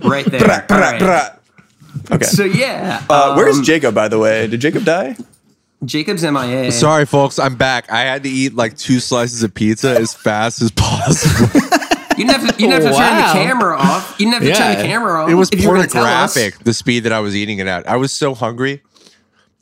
Right 0.03 0.27
there. 0.27 0.41
Bra, 0.41 0.61
bra, 0.69 0.77
All 0.77 0.83
right. 0.83 0.99
bra. 1.01 1.29
Okay. 2.17 2.27
So 2.27 2.45
yeah, 2.45 3.03
Uh, 3.09 3.35
where's 3.35 3.57
um, 3.57 3.65
Jacob, 3.65 3.95
by 3.95 4.09
the 4.09 4.19
way? 4.19 4.47
Did 4.47 4.61
Jacob 4.61 4.85
die? 4.85 5.17
Jacob's 5.87 6.23
MIA? 6.23 6.71
Sorry, 6.73 7.07
folks, 7.07 7.39
I'm 7.39 7.57
back. 7.57 7.91
I 7.91 8.01
had 8.01 8.23
to 8.25 8.29
eat 8.29 8.55
like 8.55 8.77
two 8.77 9.01
slices 9.01 9.43
of 9.43 9.55
pizza 9.55 9.91
as 9.91 10.15
fast 10.15 10.61
as 10.63 10.71
possible. 10.77 11.61
You 12.19 12.25
didn't 12.27 12.41
have 12.41 12.57
to, 12.57 12.63
you 12.63 12.69
didn't 12.71 12.83
have 12.85 12.93
to 12.93 12.99
turn 12.99 13.17
the 13.17 13.33
camera 13.33 13.77
off. 13.79 14.17
You 14.19 14.31
didn't 14.31 14.43
have 14.45 14.53
to 14.55 14.59
turn 14.59 14.77
the 14.79 14.85
camera 14.85 15.23
off. 15.25 15.31
It 15.31 15.35
was 15.35 15.51
if 15.51 15.61
you 15.63 15.69
were 15.69 15.77
gonna 15.77 15.87
tell 15.89 16.05
us. 16.05 16.35
pornographic, 16.35 16.65
the 16.65 16.73
speed 16.75 17.01
that 17.05 17.13
I 17.13 17.21
was 17.21 17.37
eating 17.37 17.59
it 17.59 17.67
at. 17.67 17.89
I 17.89 17.97
was 17.97 18.13
so 18.13 18.35
hungry. 18.35 18.83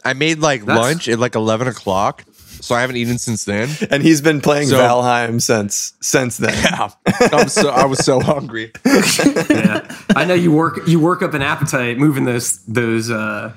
I 0.04 0.12
made 0.12 0.38
like 0.38 0.64
That's- 0.64 0.82
lunch 0.84 1.08
at 1.08 1.18
like 1.18 1.34
11 1.34 1.66
o'clock, 1.66 2.24
so 2.60 2.74
I 2.74 2.82
haven't 2.82 2.96
eaten 2.96 3.18
since 3.18 3.44
then. 3.44 3.70
And 3.90 4.02
he's 4.02 4.20
been 4.20 4.40
playing 4.40 4.68
So- 4.68 4.78
Valheim 4.78 5.40
since 5.42 5.94
since 6.00 6.37
then. 6.37 6.54
I'm 7.32 7.48
so, 7.48 7.70
I 7.70 7.87
was 7.87 7.98
so 8.04 8.20
hungry. 8.20 8.70
Yeah. 8.84 9.80
I 10.14 10.24
know 10.24 10.34
you 10.34 10.52
work 10.52 10.87
you 10.87 11.00
work 11.00 11.22
up 11.22 11.34
an 11.34 11.42
appetite 11.42 11.98
moving 11.98 12.24
those 12.24 12.62
those 12.66 13.10
uh, 13.10 13.52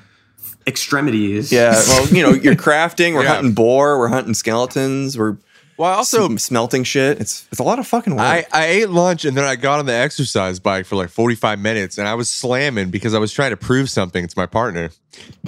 extremities. 0.67 1.51
Yeah, 1.51 1.71
well, 1.87 2.07
you 2.09 2.21
know, 2.23 2.33
you're 2.33 2.55
crafting. 2.67 3.13
We're 3.15 3.23
Yeah. 3.23 3.35
hunting 3.35 3.53
boar. 3.53 3.97
We're 3.97 4.09
hunting 4.09 4.33
skeletons. 4.33 5.17
We're 5.17 5.37
Well, 5.77 5.91
I 5.91 5.95
also 5.95 6.23
also 6.23 6.35
smelting 6.37 6.83
shit. 6.83 7.19
It's 7.21 7.47
it's 7.51 7.59
a 7.59 7.63
lot 7.63 7.79
of 7.79 7.87
fucking 7.87 8.15
work. 8.15 8.23
I, 8.25 8.45
I 8.51 8.65
ate 8.65 8.89
lunch 8.89 9.25
and 9.25 9.37
then 9.37 9.43
I 9.45 9.55
got 9.55 9.79
on 9.79 9.85
the 9.85 9.93
exercise 9.93 10.59
bike 10.59 10.85
for 10.85 10.95
like 10.95 11.09
45 11.09 11.59
minutes 11.59 11.97
and 11.97 12.07
I 12.07 12.15
was 12.15 12.29
slamming 12.29 12.89
because 12.89 13.13
I 13.13 13.19
was 13.19 13.31
trying 13.31 13.51
to 13.51 13.57
prove 13.57 13.89
something 13.89 14.27
to 14.27 14.33
my 14.37 14.45
partner. 14.47 14.89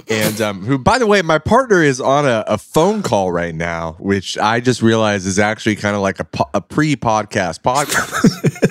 And 0.08 0.40
um, 0.40 0.64
who, 0.64 0.78
by 0.78 0.98
the 0.98 1.06
way, 1.06 1.22
my 1.22 1.38
partner 1.38 1.80
is 1.82 2.00
on 2.00 2.26
a, 2.26 2.42
a 2.48 2.58
phone 2.58 3.02
call 3.02 3.30
right 3.30 3.54
now, 3.54 3.96
which 4.00 4.36
I 4.38 4.58
just 4.60 4.82
realized 4.82 5.26
is 5.26 5.38
actually 5.38 5.76
kind 5.76 5.94
of 5.94 6.02
like 6.02 6.18
a, 6.18 6.24
po- 6.24 6.50
a 6.54 6.60
pre-podcast 6.60 7.60
podcast. 7.62 8.44
it's 8.44 8.60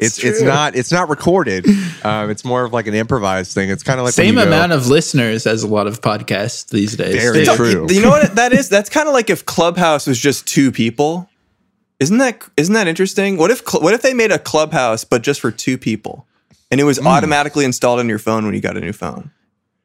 it's 0.00 0.18
true. 0.18 0.44
not 0.44 0.76
it's 0.76 0.92
not 0.92 1.08
recorded. 1.08 1.66
Um, 2.02 2.30
it's 2.30 2.46
more 2.46 2.64
of 2.64 2.72
like 2.72 2.86
an 2.86 2.94
improvised 2.94 3.52
thing. 3.52 3.68
It's 3.68 3.82
kind 3.82 4.00
of 4.00 4.04
like 4.04 4.14
Same 4.14 4.38
amount 4.38 4.72
of 4.72 4.86
listeners 4.86 5.46
as 5.46 5.62
a 5.62 5.66
lot 5.66 5.86
of 5.86 6.00
podcasts 6.00 6.70
these 6.70 6.96
days. 6.96 7.14
Very 7.14 7.44
too. 7.44 7.56
true. 7.56 7.86
You 7.90 8.00
know 8.00 8.08
what 8.08 8.36
that 8.36 8.54
is? 8.54 8.70
That's 8.70 8.88
kind 8.88 9.06
of 9.06 9.12
like 9.12 9.28
if 9.28 9.44
Clubhouse 9.44 10.06
was 10.06 10.18
just 10.18 10.46
two 10.46 10.72
people. 10.72 11.28
Isn't 11.98 12.16
that 12.16 12.42
isn't 12.56 12.72
that 12.72 12.88
interesting? 12.88 13.36
What 13.36 13.50
if 13.50 13.62
what 13.74 13.92
if 13.92 14.00
they 14.00 14.14
made 14.14 14.32
a 14.32 14.38
Clubhouse 14.38 15.04
but 15.04 15.20
just 15.20 15.42
for 15.42 15.50
two 15.50 15.76
people, 15.76 16.26
and 16.70 16.80
it 16.80 16.84
was 16.84 16.98
automatically 16.98 17.66
installed 17.66 17.98
on 17.98 18.08
your 18.08 18.18
phone 18.18 18.46
when 18.46 18.54
you 18.54 18.62
got 18.62 18.78
a 18.78 18.80
new 18.80 18.94
phone? 18.94 19.30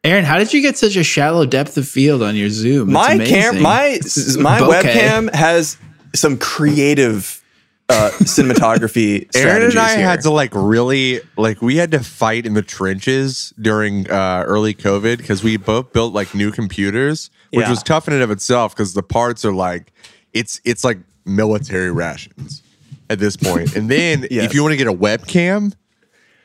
Aaron, 0.05 0.23
how 0.23 0.37
did 0.37 0.53
you 0.53 0.61
get 0.61 0.77
such 0.77 0.95
a 0.95 1.03
shallow 1.03 1.45
depth 1.45 1.77
of 1.77 1.87
field 1.87 2.21
on 2.21 2.35
your 2.35 2.49
Zoom? 2.49 2.89
It's 2.89 2.93
my 2.93 3.17
cam 3.17 3.61
my 3.61 3.99
my 4.39 4.59
bokeh. 4.61 4.81
webcam 4.83 5.33
has 5.33 5.77
some 6.13 6.37
creative 6.37 7.43
uh, 7.89 8.09
cinematography. 8.21 9.29
Aaron 9.35 9.63
and 9.63 9.77
I 9.79 9.95
here. 9.95 10.05
had 10.05 10.21
to 10.21 10.29
like 10.31 10.51
really 10.53 11.21
like 11.37 11.61
we 11.61 11.75
had 11.77 11.91
to 11.91 11.99
fight 11.99 12.45
in 12.45 12.53
the 12.53 12.61
trenches 12.61 13.53
during 13.61 14.09
uh, 14.09 14.43
early 14.45 14.73
COVID 14.73 15.17
because 15.17 15.43
we 15.43 15.57
both 15.57 15.93
built 15.93 16.13
like 16.13 16.33
new 16.33 16.51
computers, 16.51 17.29
which 17.51 17.61
Yeah. 17.63 17.69
was 17.69 17.83
tough 17.83 18.07
in 18.07 18.13
and 18.13 18.23
of 18.23 18.31
itself 18.31 18.73
because 18.75 18.93
the 18.93 19.03
parts 19.03 19.45
are 19.45 19.53
like 19.53 19.91
it's 20.33 20.59
it's 20.65 20.83
like 20.83 20.97
military 21.25 21.91
rations 21.91 22.63
at 23.09 23.19
this 23.19 23.37
point. 23.37 23.75
And 23.75 23.89
then 23.89 24.25
Yes. 24.31 24.45
if 24.49 24.53
you 24.55 24.63
want 24.63 24.73
to 24.73 24.77
get 24.77 24.87
a 24.87 24.93
webcam, 24.93 25.73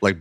like 0.02 0.18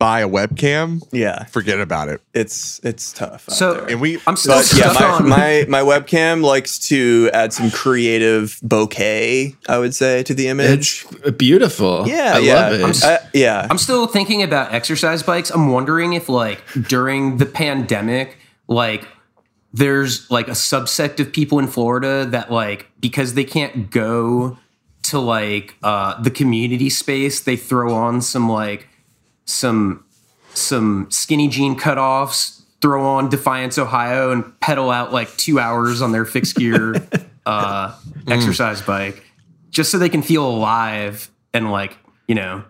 buy 0.00 0.20
a 0.22 0.28
webcam, 0.28 1.06
yeah, 1.12 1.44
forget 1.44 1.78
about 1.78 2.08
it. 2.08 2.20
it's 2.34 2.80
it's 2.82 3.12
tough. 3.12 3.44
So. 3.50 3.84
And 3.84 4.00
we 4.00 4.18
I'm 4.26 4.34
still 4.34 4.56
But 4.56 4.72
yeah, 4.74 4.92
stuck 4.92 5.00
my, 5.00 5.06
on 5.06 5.28
my 5.28 5.66
my 5.68 5.80
webcam 5.82 6.42
likes 6.42 6.78
to 6.88 7.30
add 7.32 7.52
some 7.52 7.70
creative 7.70 8.58
bouquet. 8.62 9.54
I 9.68 9.78
would 9.78 9.94
say 9.94 10.24
to 10.24 10.34
the 10.34 10.48
image. 10.48 11.06
It's 11.12 11.30
beautiful. 11.36 12.08
yeah, 12.08 12.32
I 12.34 12.38
yeah, 12.38 12.54
love 12.54 12.72
it. 12.72 13.04
I'm 13.04 13.12
Uh, 13.12 13.18
yeah. 13.34 13.66
I'm 13.70 13.78
still 13.78 14.06
thinking 14.08 14.42
about 14.42 14.72
exercise 14.72 15.22
bikes. 15.22 15.50
I'm 15.50 15.70
wondering 15.70 16.14
if 16.14 16.28
like 16.28 16.64
during 16.88 17.36
the 17.36 17.46
pandemic, 17.46 18.38
like 18.66 19.06
there's 19.72 20.28
like 20.30 20.48
a 20.48 20.52
subset 20.52 21.20
of 21.20 21.30
people 21.32 21.58
in 21.58 21.68
Florida 21.68 22.24
that 22.24 22.50
like 22.50 22.90
because 22.98 23.34
they 23.34 23.44
can't 23.44 23.90
go 23.90 24.58
to 25.02 25.18
like 25.18 25.76
uh 25.82 26.20
the 26.22 26.30
community 26.30 26.88
space, 26.88 27.40
they 27.40 27.56
throw 27.56 27.94
on 27.94 28.22
some 28.22 28.48
like 28.48 28.88
some 29.50 30.04
some 30.54 31.06
skinny 31.10 31.48
jean 31.48 31.78
cutoffs, 31.78 32.62
throw 32.80 33.04
on 33.04 33.28
Defiance, 33.28 33.78
Ohio, 33.78 34.30
and 34.32 34.58
pedal 34.60 34.90
out 34.90 35.12
like 35.12 35.34
two 35.36 35.58
hours 35.58 36.02
on 36.02 36.12
their 36.12 36.24
fixed 36.24 36.56
gear 36.56 36.94
uh 37.46 37.94
exercise 38.28 38.82
bike. 38.82 39.22
Just 39.70 39.90
so 39.90 39.98
they 39.98 40.08
can 40.08 40.22
feel 40.22 40.46
alive 40.48 41.30
and 41.54 41.70
like, 41.70 41.96
you 42.26 42.34
know, 42.34 42.64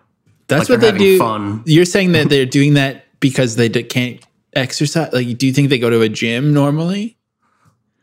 That's 0.47 0.69
like 0.69 0.69
what 0.69 0.81
they're 0.81 0.91
they 0.91 0.97
having 0.97 1.17
do. 1.17 1.17
fun. 1.19 1.63
You're 1.65 1.85
saying 1.85 2.11
that 2.11 2.29
they're 2.29 2.45
doing 2.45 2.75
that 2.75 3.05
because 3.19 3.55
they 3.55 3.69
d- 3.69 3.83
can't 3.83 4.23
exercise. 4.53 5.11
Like, 5.11 5.37
do 5.37 5.47
you 5.47 5.53
think 5.53 5.69
they 5.69 5.79
go 5.79 5.89
to 5.89 6.01
a 6.01 6.09
gym 6.09 6.53
normally? 6.53 7.17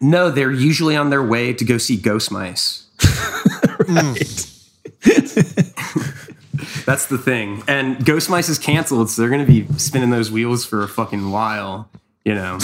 No, 0.00 0.30
they're 0.30 0.50
usually 0.52 0.96
on 0.96 1.10
their 1.10 1.22
way 1.22 1.52
to 1.52 1.64
go 1.64 1.78
see 1.78 1.96
Ghost 1.96 2.30
Mice. 2.32 2.86
That's 6.88 7.04
the 7.04 7.18
thing. 7.18 7.62
And 7.68 8.02
Ghost 8.02 8.30
Mice 8.30 8.48
is 8.48 8.58
canceled, 8.58 9.10
so 9.10 9.20
they're 9.20 9.28
going 9.30 9.44
to 9.44 9.52
be 9.52 9.66
spinning 9.78 10.08
those 10.08 10.30
wheels 10.30 10.64
for 10.64 10.82
a 10.82 10.88
fucking 10.88 11.30
while, 11.30 11.90
you 12.24 12.34
know. 12.34 12.56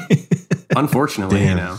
Unfortunately, 0.76 1.46
you 1.46 1.54
know. 1.54 1.78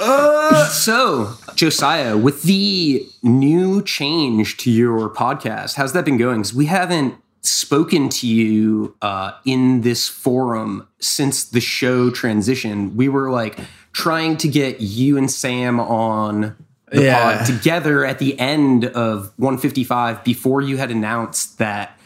Uh, 0.00 0.66
so, 0.68 1.34
Josiah, 1.54 2.16
with 2.16 2.44
the 2.44 3.06
new 3.22 3.82
change 3.82 4.56
to 4.56 4.70
your 4.70 5.10
podcast, 5.10 5.74
how's 5.74 5.92
that 5.92 6.06
been 6.06 6.16
going? 6.16 6.38
'Cause 6.42 6.54
we 6.54 6.64
haven't 6.64 7.16
spoken 7.42 8.08
to 8.08 8.26
you 8.26 8.96
uh, 9.02 9.32
in 9.44 9.82
this 9.82 10.08
forum 10.08 10.88
since 10.98 11.44
the 11.44 11.60
show 11.60 12.10
transitioned. 12.10 12.94
We 12.94 13.10
were 13.10 13.30
like 13.30 13.58
trying 13.92 14.38
to 14.38 14.48
get 14.48 14.80
you 14.80 15.18
and 15.18 15.30
Sam 15.30 15.78
on 15.78 16.56
the 16.94 17.04
Yeah. 17.04 17.36
pod 17.38 17.46
together 17.46 18.04
at 18.04 18.18
the 18.18 18.38
end 18.38 18.84
of 18.86 19.32
155 19.36 20.24
before 20.24 20.60
you 20.62 20.76
had 20.76 20.90
announced 20.90 21.58
that 21.58 21.98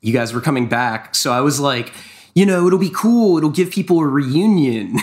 you 0.00 0.12
guys 0.12 0.32
were 0.32 0.40
coming 0.40 0.68
back. 0.68 1.14
So 1.14 1.32
I 1.32 1.40
was 1.40 1.58
like, 1.60 1.92
you 2.34 2.44
know, 2.46 2.66
it'll 2.66 2.78
be 2.78 2.90
cool. 2.94 3.38
It'll 3.38 3.50
give 3.50 3.70
people 3.70 4.00
a 4.00 4.06
reunion. 4.06 4.98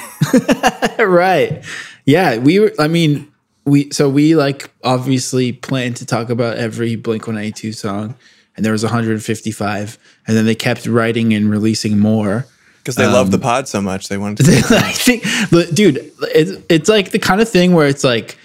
right. 1.00 1.64
Yeah, 2.06 2.38
we 2.38 2.60
were. 2.60 2.74
I 2.80 2.88
mean, 2.88 3.32
we 3.66 3.90
so 3.92 4.10
we 4.10 4.36
like 4.36 4.70
obviously 4.84 5.52
planned 5.54 5.98
to 5.98 6.06
talk 6.06 6.30
about 6.30 6.58
every 6.58 6.96
Blink 6.96 7.28
One 7.28 7.38
Eighty 7.38 7.52
Two 7.52 7.72
song, 7.74 8.16
and 8.56 8.66
there 8.66 8.72
was 8.74 8.84
155, 8.84 9.98
and 10.28 10.38
then 10.38 10.46
they 10.46 10.56
kept 10.56 10.86
writing 10.88 11.34
and 11.34 11.50
releasing 11.50 12.00
more. 12.00 12.46
because 12.80 12.96
they 12.96 13.06
love 13.06 13.32
the 13.32 13.38
um, 13.38 13.42
pod 13.42 13.68
so 13.68 13.82
much, 13.82 14.10
they 14.10 14.18
wanted 14.18 14.46
to. 14.46 14.52
I 14.76 14.92
think, 14.92 15.24
but 15.52 15.74
dude, 15.74 16.12
it's, 16.22 16.52
it's 16.70 16.90
like 16.90 17.12
the 17.12 17.20
kind 17.20 17.40
of 17.40 17.48
thing 17.48 17.74
where 17.74 17.88
it's 17.88 18.04
like, 18.04 18.38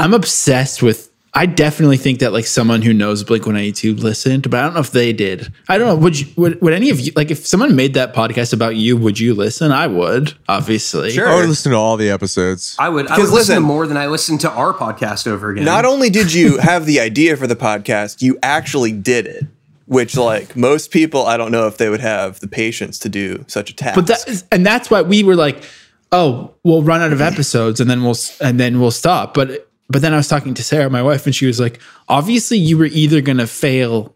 I'm 0.00 0.14
obsessed 0.14 0.82
with. 0.82 1.08
I 1.32 1.46
definitely 1.46 1.96
think 1.96 2.18
that 2.20 2.32
like 2.32 2.46
someone 2.46 2.82
who 2.82 2.92
knows 2.92 3.22
Blink 3.22 3.46
182 3.46 3.94
listened, 3.94 4.50
but 4.50 4.58
I 4.58 4.64
don't 4.64 4.74
know 4.74 4.80
if 4.80 4.90
they 4.90 5.12
did. 5.12 5.52
I 5.68 5.78
don't 5.78 5.86
know. 5.86 5.94
Would 5.94 6.18
you, 6.18 6.26
would, 6.36 6.60
would 6.60 6.72
any 6.72 6.90
of 6.90 6.98
you, 6.98 7.12
like 7.14 7.30
if 7.30 7.46
someone 7.46 7.76
made 7.76 7.94
that 7.94 8.12
podcast 8.14 8.52
about 8.52 8.74
you, 8.74 8.96
would 8.96 9.20
you 9.20 9.34
listen? 9.34 9.70
I 9.70 9.86
would, 9.86 10.34
obviously. 10.48 11.12
Sure. 11.12 11.28
I 11.28 11.36
would 11.36 11.48
listen 11.48 11.70
to 11.70 11.78
all 11.78 11.96
the 11.96 12.10
episodes. 12.10 12.74
I 12.80 12.88
would, 12.88 13.06
I 13.06 13.14
Because 13.14 13.30
would 13.30 13.36
listen 13.36 13.54
to 13.56 13.60
more 13.60 13.86
than 13.86 13.96
I 13.96 14.06
listen 14.06 14.38
to 14.38 14.50
our 14.50 14.72
podcast 14.72 15.28
over 15.28 15.50
again. 15.50 15.64
Not 15.64 15.84
only 15.84 16.10
did 16.10 16.32
you 16.32 16.58
have 16.62 16.84
the 16.84 16.98
idea 16.98 17.36
for 17.36 17.46
the 17.46 17.54
podcast, 17.54 18.22
you 18.22 18.36
actually 18.42 18.90
did 18.90 19.26
it. 19.26 19.46
Which, 19.86 20.16
like 20.16 20.56
most 20.56 20.92
people, 20.92 21.26
I 21.26 21.36
don't 21.36 21.50
know 21.50 21.66
if 21.66 21.76
they 21.76 21.88
would 21.88 22.00
have 22.00 22.38
the 22.38 22.46
patience 22.46 22.98
to 23.00 23.08
do 23.08 23.44
such 23.48 23.70
a 23.70 23.74
task. 23.74 23.96
But 23.96 24.06
that 24.06 24.28
is, 24.28 24.44
and 24.52 24.64
that's 24.64 24.88
why 24.88 25.02
we 25.02 25.24
were 25.24 25.34
like, 25.34 25.64
oh, 26.12 26.54
we'll 26.64 26.82
run 26.82 27.00
out 27.00 27.12
of 27.12 27.20
episodes 27.20 27.80
and 27.80 27.90
then 27.90 28.02
we'll 28.04 28.16
and 28.40 28.60
then 28.60 28.80
we'll 28.80 28.92
stop. 28.92 29.34
But 29.34 29.68
but 29.90 30.00
then 30.02 30.14
I 30.14 30.16
was 30.16 30.28
talking 30.28 30.54
to 30.54 30.62
Sarah, 30.62 30.88
my 30.88 31.02
wife, 31.02 31.26
and 31.26 31.34
she 31.34 31.46
was 31.46 31.58
like, 31.60 31.80
obviously 32.08 32.56
you 32.58 32.78
were 32.78 32.86
either 32.86 33.20
gonna 33.20 33.46
fail 33.46 34.14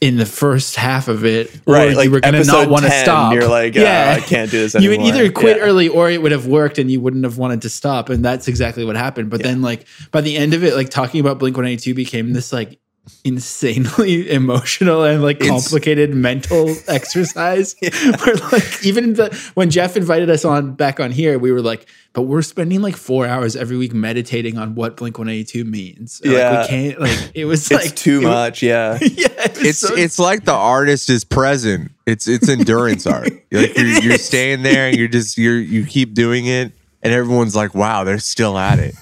in 0.00 0.16
the 0.16 0.26
first 0.26 0.74
half 0.74 1.06
of 1.06 1.24
it, 1.24 1.48
or 1.64 1.74
Right, 1.74 1.96
like 1.96 2.06
you 2.06 2.10
were 2.10 2.18
gonna 2.20 2.42
not 2.42 2.68
want 2.68 2.84
to 2.84 2.90
stop. 2.90 3.34
you're 3.34 3.46
like, 3.46 3.74
"Ah, 3.78 4.14
I 4.14 4.18
can't 4.20 4.50
do 4.50 4.58
this 4.58 4.74
Anymore. 4.74 4.94
You 4.94 4.98
would 4.98 5.14
either 5.14 5.30
quit 5.30 5.58
Yeah. 5.58 5.62
early 5.62 5.88
or 5.88 6.10
it 6.10 6.20
would 6.20 6.32
have 6.32 6.46
worked 6.46 6.78
and 6.78 6.90
you 6.90 7.00
wouldn't 7.00 7.22
have 7.22 7.38
wanted 7.38 7.62
to 7.62 7.68
stop. 7.68 8.08
And 8.10 8.24
that's 8.24 8.48
exactly 8.48 8.84
what 8.84 8.96
happened. 8.96 9.30
But 9.30 9.44
then 9.44 9.62
like 9.62 9.86
by 10.10 10.20
the 10.20 10.36
end 10.36 10.54
of 10.54 10.64
it, 10.64 10.74
like 10.74 10.90
talking 10.90 11.20
about 11.20 11.38
Blink 11.38 11.56
182 11.56 11.94
became 11.94 12.32
this 12.32 12.52
like 12.52 12.80
insanely 13.24 14.30
emotional 14.30 15.02
and 15.02 15.22
like 15.22 15.40
complicated 15.40 16.14
mental 16.14 16.68
exercise 16.88 17.74
where 17.80 18.36
like 18.52 18.84
even 18.86 19.14
the 19.14 19.50
when 19.54 19.70
jeff 19.70 19.96
invited 19.96 20.30
us 20.30 20.44
on 20.44 20.72
back 20.74 21.00
on 21.00 21.10
here 21.10 21.36
we 21.38 21.50
were 21.50 21.60
like 21.60 21.86
but 22.12 22.22
we're 22.22 22.42
spending 22.42 22.80
like 22.80 22.96
four 22.96 23.26
hours 23.26 23.56
every 23.56 23.76
week 23.76 23.92
meditating 23.92 24.56
on 24.56 24.74
what 24.76 24.96
blink 24.96 25.18
182 25.18 25.64
means 25.64 26.20
like 26.24 26.32
Yeah. 26.36 26.62
we 26.62 26.68
can't 26.68 27.00
like 27.00 27.30
it 27.34 27.44
was 27.44 27.62
it's 27.70 27.84
like 27.86 27.96
too 27.96 28.20
it 28.20 28.24
much. 28.24 28.62
Yeah. 28.62 28.98
yeah 29.00 29.26
it 29.30 29.58
it's 29.66 29.78
so- 29.78 29.94
it's 29.96 30.18
like 30.18 30.44
the 30.44 30.52
artist 30.52 31.10
is 31.10 31.24
present. 31.24 31.90
It's 32.06 32.28
it's 32.28 32.48
endurance 32.48 33.06
art. 33.06 33.30
Like 33.50 33.76
you're, 33.76 33.86
you're 33.86 34.18
staying 34.18 34.62
there 34.62 34.88
and 34.88 34.96
you're 34.96 35.08
just 35.08 35.38
you're 35.38 35.58
you 35.58 35.84
keep 35.86 36.14
doing 36.14 36.46
it, 36.46 36.72
and 37.02 37.12
everyone's 37.12 37.54
like, 37.54 37.74
"Wow, 37.74 38.02
they're 38.04 38.18
still 38.18 38.58
at 38.58 38.78
it." 38.80 38.94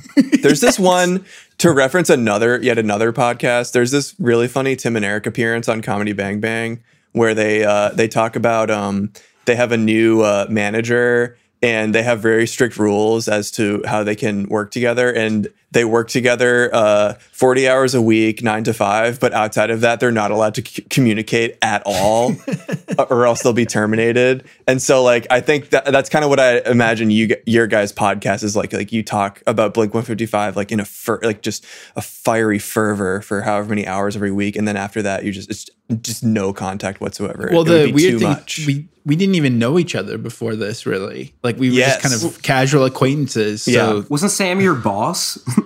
There's 0.43 0.61
this 0.61 0.79
one 0.79 1.25
to 1.61 1.73
reference 1.73 2.09
another, 2.09 2.59
yet 2.63 2.79
another 2.79 3.13
podcast. 3.13 3.73
There's 3.73 3.91
this 3.91 4.15
really 4.19 4.49
funny 4.49 4.77
Tim 4.77 4.97
and 4.97 5.05
Eric 5.05 5.27
appearance 5.27 5.69
on 5.69 5.83
Comedy 5.83 6.15
Bang 6.15 6.41
Bang 6.41 6.83
where 7.13 7.35
they 7.35 7.65
uh, 7.65 7.91
they 7.91 8.09
talk 8.09 8.35
about 8.35 8.71
um, 8.71 9.13
they 9.45 9.57
have 9.57 9.71
a 9.71 9.77
new 9.77 10.23
uh, 10.23 10.47
manager 10.49 11.37
and 11.63 11.95
they 11.95 12.03
have 12.03 12.21
very 12.21 12.47
strict 12.47 12.79
rules 12.79 13.29
as 13.29 13.51
to 13.53 13.83
how 13.87 14.03
they 14.03 14.17
can 14.17 14.49
work 14.49 14.71
together 14.71 15.13
and 15.13 15.49
they 15.73 15.85
work 15.85 16.09
together 16.09 16.69
uh, 16.75 17.15
40 17.33 17.69
hours 17.69 17.95
a 17.95 18.03
week 18.03 18.43
9 18.43 18.65
to 18.65 18.75
5 18.75 19.21
but 19.21 19.33
outside 19.33 19.71
of 19.71 19.81
that 19.83 20.01
they're 20.01 20.11
not 20.11 20.31
allowed 20.31 20.55
to 20.57 20.65
c- 20.67 20.83
communicate 20.91 21.57
at 21.63 21.83
all 21.87 22.33
or 23.11 23.27
else 23.27 23.43
they'll 23.43 23.53
be 23.53 23.67
terminated 23.67 24.45
and 24.67 24.83
so 24.83 25.03
like 25.03 25.27
i 25.31 25.41
think 25.41 25.71
that 25.71 25.85
that's 25.87 26.09
kind 26.11 26.25
of 26.25 26.29
what 26.31 26.41
i 26.41 26.59
imagine 26.69 27.11
you 27.11 27.37
your 27.47 27.67
guys 27.67 27.93
podcast 27.93 28.43
is 28.43 28.57
like 28.57 28.73
like 28.73 28.93
you 28.93 29.03
talk 29.03 29.43
about 29.47 29.73
blink 29.75 29.95
155 29.95 30.57
like 30.57 30.73
in 30.73 30.81
a 30.81 30.85
fer- 30.85 31.21
like 31.23 31.43
just 31.43 31.65
a 31.97 32.03
fiery 32.03 32.59
fervor 32.59 33.21
for 33.21 33.43
however 33.43 33.69
many 33.69 33.87
hours 33.87 34.17
every 34.17 34.33
week 34.33 34.57
and 34.57 34.67
then 34.67 34.77
after 34.77 35.03
that 35.03 35.25
you 35.25 35.31
just 35.33 35.49
it's 35.51 35.71
just 36.03 36.23
no 36.25 36.53
contact 36.53 37.01
whatsoever 37.01 37.49
well 37.53 37.63
It 37.63 37.69
would 37.71 37.81
the 37.81 37.87
be 37.87 37.93
weird 37.93 38.13
too 38.13 38.19
thing 38.21 38.29
much. 38.29 38.65
we 38.67 38.89
we 39.07 39.17
didn't 39.17 39.35
even 39.35 39.59
know 39.59 39.79
each 39.79 39.95
other 39.95 40.19
before 40.19 40.55
this 40.57 40.85
really 40.87 41.33
like 41.43 41.57
we 41.59 41.71
were 41.71 41.77
Yes. 41.77 42.01
just 42.03 42.23
kind 42.23 42.35
of 42.35 42.43
casual 42.43 42.85
acquaintances 42.85 43.63
so 43.63 43.71
Yeah. 43.71 44.03
Wasn't 44.09 44.31
Sam 44.31 44.61
your 44.61 44.75
boss? 44.75 45.39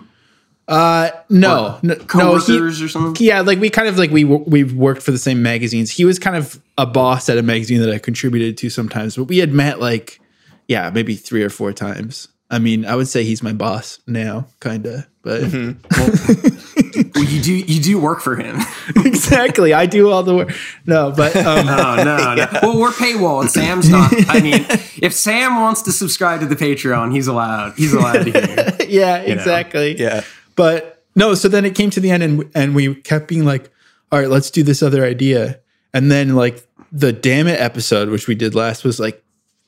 uh 0.66 1.10
no 1.28 1.78
no, 1.82 1.94
no 2.14 2.38
he, 2.38 2.58
or 2.58 2.70
something? 2.70 3.24
Yeah, 3.24 3.42
like 3.42 3.58
we 3.60 3.68
kind 3.70 3.88
of 3.88 3.98
like 3.98 4.10
we 4.10 4.24
we 4.24 4.64
worked 4.64 5.02
for 5.02 5.10
the 5.10 5.18
same 5.18 5.42
magazines. 5.42 5.90
He 5.90 6.04
was 6.04 6.18
kind 6.18 6.36
of 6.36 6.60
a 6.78 6.86
boss 6.86 7.28
at 7.28 7.36
a 7.36 7.42
magazine 7.42 7.80
that 7.80 7.90
I 7.90 7.98
contributed 7.98 8.56
to 8.58 8.70
sometimes, 8.70 9.16
but 9.16 9.24
we 9.24 9.38
had 9.38 9.52
met 9.52 9.80
like 9.80 10.20
yeah, 10.68 10.90
maybe 10.90 11.16
three 11.16 11.42
or 11.42 11.50
four 11.50 11.72
times. 11.72 12.28
I 12.50 12.58
mean, 12.58 12.84
I 12.84 12.94
would 12.94 13.08
say 13.08 13.24
he's 13.24 13.42
my 13.42 13.52
boss 13.52 13.98
now, 14.06 14.46
kind 14.60 14.86
of, 14.86 15.06
but 15.22 15.42
Well, 17.14 17.24
you 17.24 17.42
do 17.42 17.52
you 17.52 17.80
do 17.80 18.00
work 18.00 18.20
for 18.20 18.36
him. 18.36 18.60
exactly, 18.96 19.72
I 19.72 19.86
do 19.86 20.10
all 20.10 20.22
the 20.22 20.34
work. 20.34 20.54
No, 20.86 21.12
but 21.14 21.36
um, 21.46 21.66
No, 21.66 21.96
no, 21.96 22.34
no. 22.34 22.46
Well, 22.62 22.80
we're 22.80 22.90
paywall, 22.90 23.40
and 23.40 23.50
Sam's 23.50 23.88
not. 23.88 24.12
I 24.28 24.40
mean, 24.40 24.64
if 25.02 25.12
Sam 25.12 25.60
wants 25.60 25.82
to 25.82 25.92
subscribe 25.92 26.40
to 26.40 26.46
the 26.46 26.56
Patreon, 26.56 27.12
he's 27.12 27.26
allowed. 27.26 27.74
He's 27.76 27.92
allowed 27.92 28.24
to 28.24 28.30
hear. 28.30 28.76
yeah, 28.88 29.16
exactly. 29.18 29.98
yeah 29.98 30.22
But 30.56 31.04
no, 31.14 31.34
so 31.34 31.48
then 31.48 31.64
it 31.64 31.74
came 31.74 31.90
to 31.90 32.00
the 32.00 32.10
end 32.10 32.22
and 32.22 32.50
and 32.54 32.74
we 32.74 32.94
kept 32.94 33.28
being 33.28 33.44
like, 33.44 33.70
all 34.10 34.18
right, 34.18 34.28
let's 34.28 34.50
do 34.50 34.62
this 34.62 34.82
other 34.82 35.04
idea. 35.04 35.60
And 35.92 36.10
then 36.10 36.34
like 36.34 36.66
the 36.92 37.12
damn 37.12 37.46
it 37.46 37.60
episode, 37.60 38.08
which 38.08 38.26
we 38.28 38.34
did 38.34 38.54
last, 38.54 38.84
was 38.84 39.00
like 39.00 39.22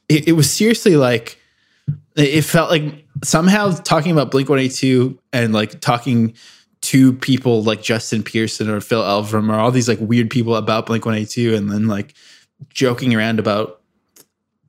it, 0.08 0.28
it 0.28 0.32
was 0.32 0.50
seriously 0.50 0.96
like 0.96 1.40
it 2.16 2.42
felt 2.42 2.70
like 2.70 3.06
somehow 3.22 3.70
talking 3.70 4.12
about 4.12 4.30
Blink 4.30 4.48
182 4.48 5.18
and 5.32 5.52
like 5.52 5.80
talking 5.80 6.34
to 6.82 7.12
people 7.12 7.62
like 7.62 7.82
Justin 7.82 8.22
Pearson 8.22 8.70
or 8.70 8.80
Phil 8.80 9.02
Elverum 9.02 9.50
or 9.50 9.56
all 9.56 9.70
these 9.70 9.88
like 9.88 9.98
weird 10.00 10.30
people 10.30 10.56
about 10.56 10.86
Blink 10.86 11.04
182 11.04 11.54
and 11.54 11.70
then 11.70 11.88
like 11.88 12.14
joking 12.70 13.14
around 13.14 13.38
about 13.38 13.82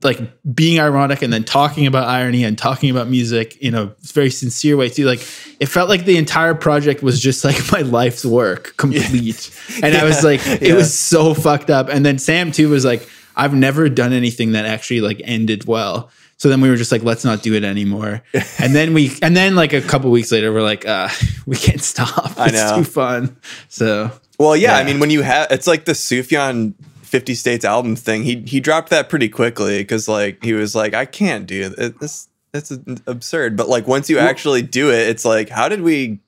like 0.02 0.20
being 0.54 0.78
ironic 0.78 1.22
and 1.22 1.32
then 1.32 1.42
talking 1.42 1.86
about 1.86 2.06
irony 2.06 2.44
and 2.44 2.56
talking 2.56 2.90
about 2.90 3.08
music 3.08 3.56
in 3.56 3.74
a 3.74 3.86
very 4.02 4.30
sincere 4.30 4.76
way 4.76 4.88
too. 4.88 5.04
Like 5.04 5.20
it 5.58 5.66
felt 5.66 5.88
like 5.88 6.04
the 6.04 6.16
entire 6.16 6.54
project 6.54 7.02
was 7.02 7.20
just 7.20 7.44
like 7.44 7.56
my 7.72 7.80
life's 7.80 8.24
work 8.24 8.76
complete. 8.76 9.50
Yeah. 9.50 9.54
And 9.88 9.94
yeah. 9.94 10.00
I 10.00 10.04
was 10.04 10.24
like, 10.24 10.44
it 10.46 10.62
yeah. 10.62 10.74
was 10.74 10.98
so 10.98 11.34
fucked 11.34 11.70
up. 11.70 11.88
And 11.88 12.04
then 12.04 12.18
Sam 12.18 12.50
too 12.50 12.68
was 12.68 12.84
like, 12.84 13.08
I've 13.36 13.54
never 13.54 13.88
done 13.88 14.12
anything 14.12 14.52
that 14.52 14.64
actually 14.64 15.00
like 15.00 15.20
ended 15.24 15.66
well. 15.66 16.10
So 16.38 16.48
then 16.48 16.60
we 16.60 16.68
were 16.68 16.76
just 16.76 16.90
like, 16.90 17.02
let's 17.02 17.24
not 17.24 17.42
do 17.42 17.54
it 17.54 17.64
anymore. 17.64 18.22
and 18.58 18.74
then 18.74 18.94
we, 18.94 19.12
and 19.22 19.36
then 19.36 19.54
like 19.54 19.72
a 19.72 19.80
couple 19.80 20.10
weeks 20.10 20.32
later, 20.32 20.52
we're 20.52 20.62
like, 20.62 20.86
uh, 20.86 21.08
we 21.46 21.56
can't 21.56 21.82
stop. 21.82 22.38
I 22.38 22.50
know. 22.50 22.60
It's 22.60 22.72
too 22.72 22.84
fun. 22.84 23.36
So, 23.68 24.10
well, 24.38 24.56
yeah, 24.56 24.72
yeah. 24.72 24.78
I 24.78 24.84
mean, 24.84 25.00
when 25.00 25.10
you 25.10 25.22
have, 25.22 25.50
it's 25.50 25.66
like 25.66 25.84
the 25.84 25.92
Sufjan 25.92 26.74
50 27.08 27.34
States 27.34 27.64
album 27.64 27.96
thing. 27.96 28.22
He 28.22 28.42
he 28.42 28.60
dropped 28.60 28.90
that 28.90 29.08
pretty 29.08 29.28
quickly 29.28 29.78
because 29.78 30.08
like 30.08 30.44
he 30.44 30.52
was 30.52 30.74
like, 30.74 30.94
I 30.94 31.04
can't 31.04 31.46
do 31.46 31.72
it. 31.76 31.98
This 31.98 32.28
that's 32.52 32.70
absurd. 33.06 33.56
But 33.56 33.68
like 33.68 33.86
once 33.86 34.08
you 34.08 34.18
actually 34.18 34.62
do 34.62 34.90
it, 34.90 35.08
it's 35.08 35.24
like, 35.24 35.48
how 35.48 35.68
did 35.68 35.82
we 35.82 36.20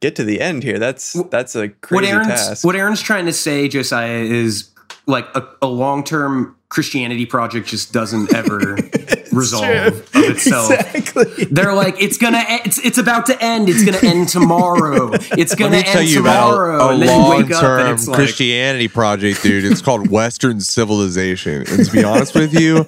get 0.00 0.16
to 0.16 0.24
the 0.24 0.40
end 0.40 0.62
here? 0.62 0.78
That's 0.78 1.12
that's 1.30 1.54
a 1.54 1.68
crazy 1.68 1.94
what 1.94 2.04
Aaron's, 2.04 2.28
task. 2.28 2.64
What 2.64 2.76
Aaron's 2.76 3.02
trying 3.02 3.26
to 3.26 3.32
say, 3.32 3.68
Josiah, 3.68 4.18
is 4.18 4.70
like 5.06 5.26
a, 5.34 5.46
a 5.62 5.66
long 5.66 6.04
term 6.04 6.56
Christianity 6.68 7.26
project 7.26 7.68
just 7.68 7.92
doesn't 7.92 8.34
ever 8.34 8.76
resolve 9.34 9.64
true. 10.12 10.24
of 10.24 10.30
itself. 10.30 10.70
Exactly. 10.70 11.44
They're 11.50 11.74
like, 11.74 12.00
it's 12.00 12.18
gonna, 12.18 12.42
it's 12.48 12.78
it's 12.78 12.98
about 12.98 13.26
to 13.26 13.42
end. 13.42 13.68
It's 13.68 13.84
gonna 13.84 13.98
end 14.02 14.28
tomorrow. 14.28 15.10
It's 15.12 15.54
gonna 15.54 15.78
end 15.78 15.86
tell 15.86 16.02
you 16.02 16.16
tomorrow. 16.16 16.76
About 16.76 17.02
a, 17.02 17.04
a 17.04 17.06
long-term 17.06 17.98
Christianity 18.14 18.84
like, 18.84 18.94
project, 18.94 19.42
dude. 19.42 19.64
It's 19.64 19.82
called 19.82 20.08
Western 20.08 20.60
civilization. 20.60 21.64
And 21.68 21.84
to 21.84 21.92
be 21.92 22.04
honest 22.04 22.34
with 22.34 22.58
you, 22.58 22.86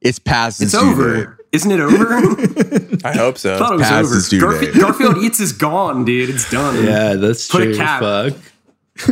it's 0.00 0.18
past. 0.18 0.62
It's 0.62 0.74
over. 0.74 1.38
Isn't 1.50 1.70
it 1.70 1.80
over? 1.80 2.14
I 3.04 3.16
hope 3.16 3.38
so. 3.38 3.54
I 3.54 3.58
thought 3.58 3.72
it 3.72 4.02
was 4.02 4.32
over. 4.32 4.40
Garfield, 4.40 4.74
Garfield 4.76 5.16
Eats 5.18 5.40
is 5.40 5.52
gone, 5.52 6.04
dude. 6.04 6.28
It's 6.28 6.50
done. 6.50 6.84
Yeah, 6.84 7.14
that's 7.14 7.48
Put 7.48 7.62
true. 7.62 7.72
A 7.72 7.76
cap. 7.76 8.00
Fuck 8.00 8.34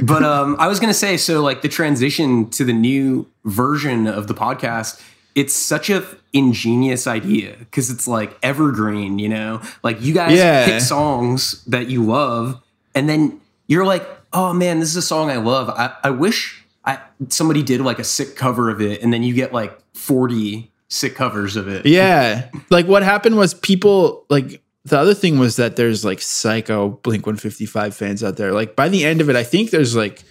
but 0.03 0.23
um, 0.23 0.57
I 0.59 0.69
was 0.69 0.81
gonna 0.81 0.95
say, 0.95 1.17
so 1.17 1.43
like 1.43 1.63
the 1.63 1.69
transition 1.69 2.51
to 2.51 2.65
the 2.65 2.73
new 2.73 3.29
version 3.45 4.07
of 4.07 4.27
the 4.27 4.35
podcast, 4.35 5.01
it's 5.37 5.55
such 5.55 5.91
a 5.91 6.05
ingenious 6.33 7.07
idea 7.07 7.57
because 7.59 7.91
it's 7.91 8.09
like 8.09 8.37
evergreen, 8.43 9.19
you 9.21 9.29
know. 9.29 9.61
Like 9.85 10.01
you 10.01 10.15
guys 10.15 10.37
yeah. 10.37 10.65
pick 10.65 10.81
songs 10.81 11.63
that 11.67 11.89
you 11.89 12.03
love, 12.03 12.61
and 12.95 13.09
then 13.09 13.41
you're 13.69 13.85
like, 13.85 14.09
oh 14.33 14.55
man, 14.55 14.81
this 14.81 14.89
is 14.89 14.97
a 14.97 15.03
song 15.03 15.31
I 15.31 15.37
love. 15.37 15.69
I, 15.69 15.95
I 16.03 16.11
wish 16.11 16.65
I 16.85 17.01
somebody 17.29 17.63
did 17.63 17.83
like 17.83 17.99
a 17.99 18.05
sick 18.05 18.35
cover 18.35 18.71
of 18.71 18.81
it, 18.81 19.03
and 19.03 19.13
then 19.13 19.23
you 19.23 19.35
get 19.35 19.53
like 19.53 19.79
forty 19.93 20.73
sick 20.89 21.15
covers 21.15 21.55
of 21.55 21.69
it. 21.69 21.85
Yeah, 21.85 22.49
like 22.71 22.87
what 22.87 23.03
happened 23.03 23.37
was 23.37 23.53
people 23.53 24.25
like 24.31 24.63
the 24.87 24.99
other 24.99 25.15
thing 25.15 25.39
was 25.39 25.57
that 25.57 25.77
there's 25.77 26.03
like 26.03 26.23
psycho 26.23 26.89
Blink 26.89 27.27
155 27.27 27.95
fans 27.95 28.25
out 28.25 28.39
there. 28.39 28.53
Like 28.53 28.75
by 28.75 28.89
the 28.89 29.05
end 29.05 29.21
of 29.21 29.29
it, 29.29 29.37
I 29.37 29.43
think 29.43 29.71
there's 29.71 29.95
like 29.95 30.23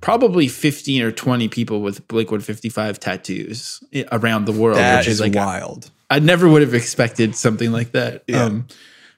probably 0.00 0.48
15 0.48 1.02
or 1.02 1.12
20 1.12 1.48
people 1.48 1.80
with 1.80 2.06
Blink 2.08 2.30
155 2.30 3.00
tattoos 3.00 3.82
around 4.12 4.46
the 4.46 4.52
world, 4.52 4.78
that 4.78 4.98
which 4.98 5.08
is, 5.08 5.14
is 5.14 5.20
like 5.20 5.34
wild. 5.34 5.90
I, 6.10 6.16
I, 6.16 6.18
never 6.20 6.48
would 6.48 6.62
have 6.62 6.74
expected 6.74 7.34
something 7.34 7.72
like 7.72 7.92
that. 7.92 8.24
Yeah. 8.26 8.44
Um, 8.44 8.66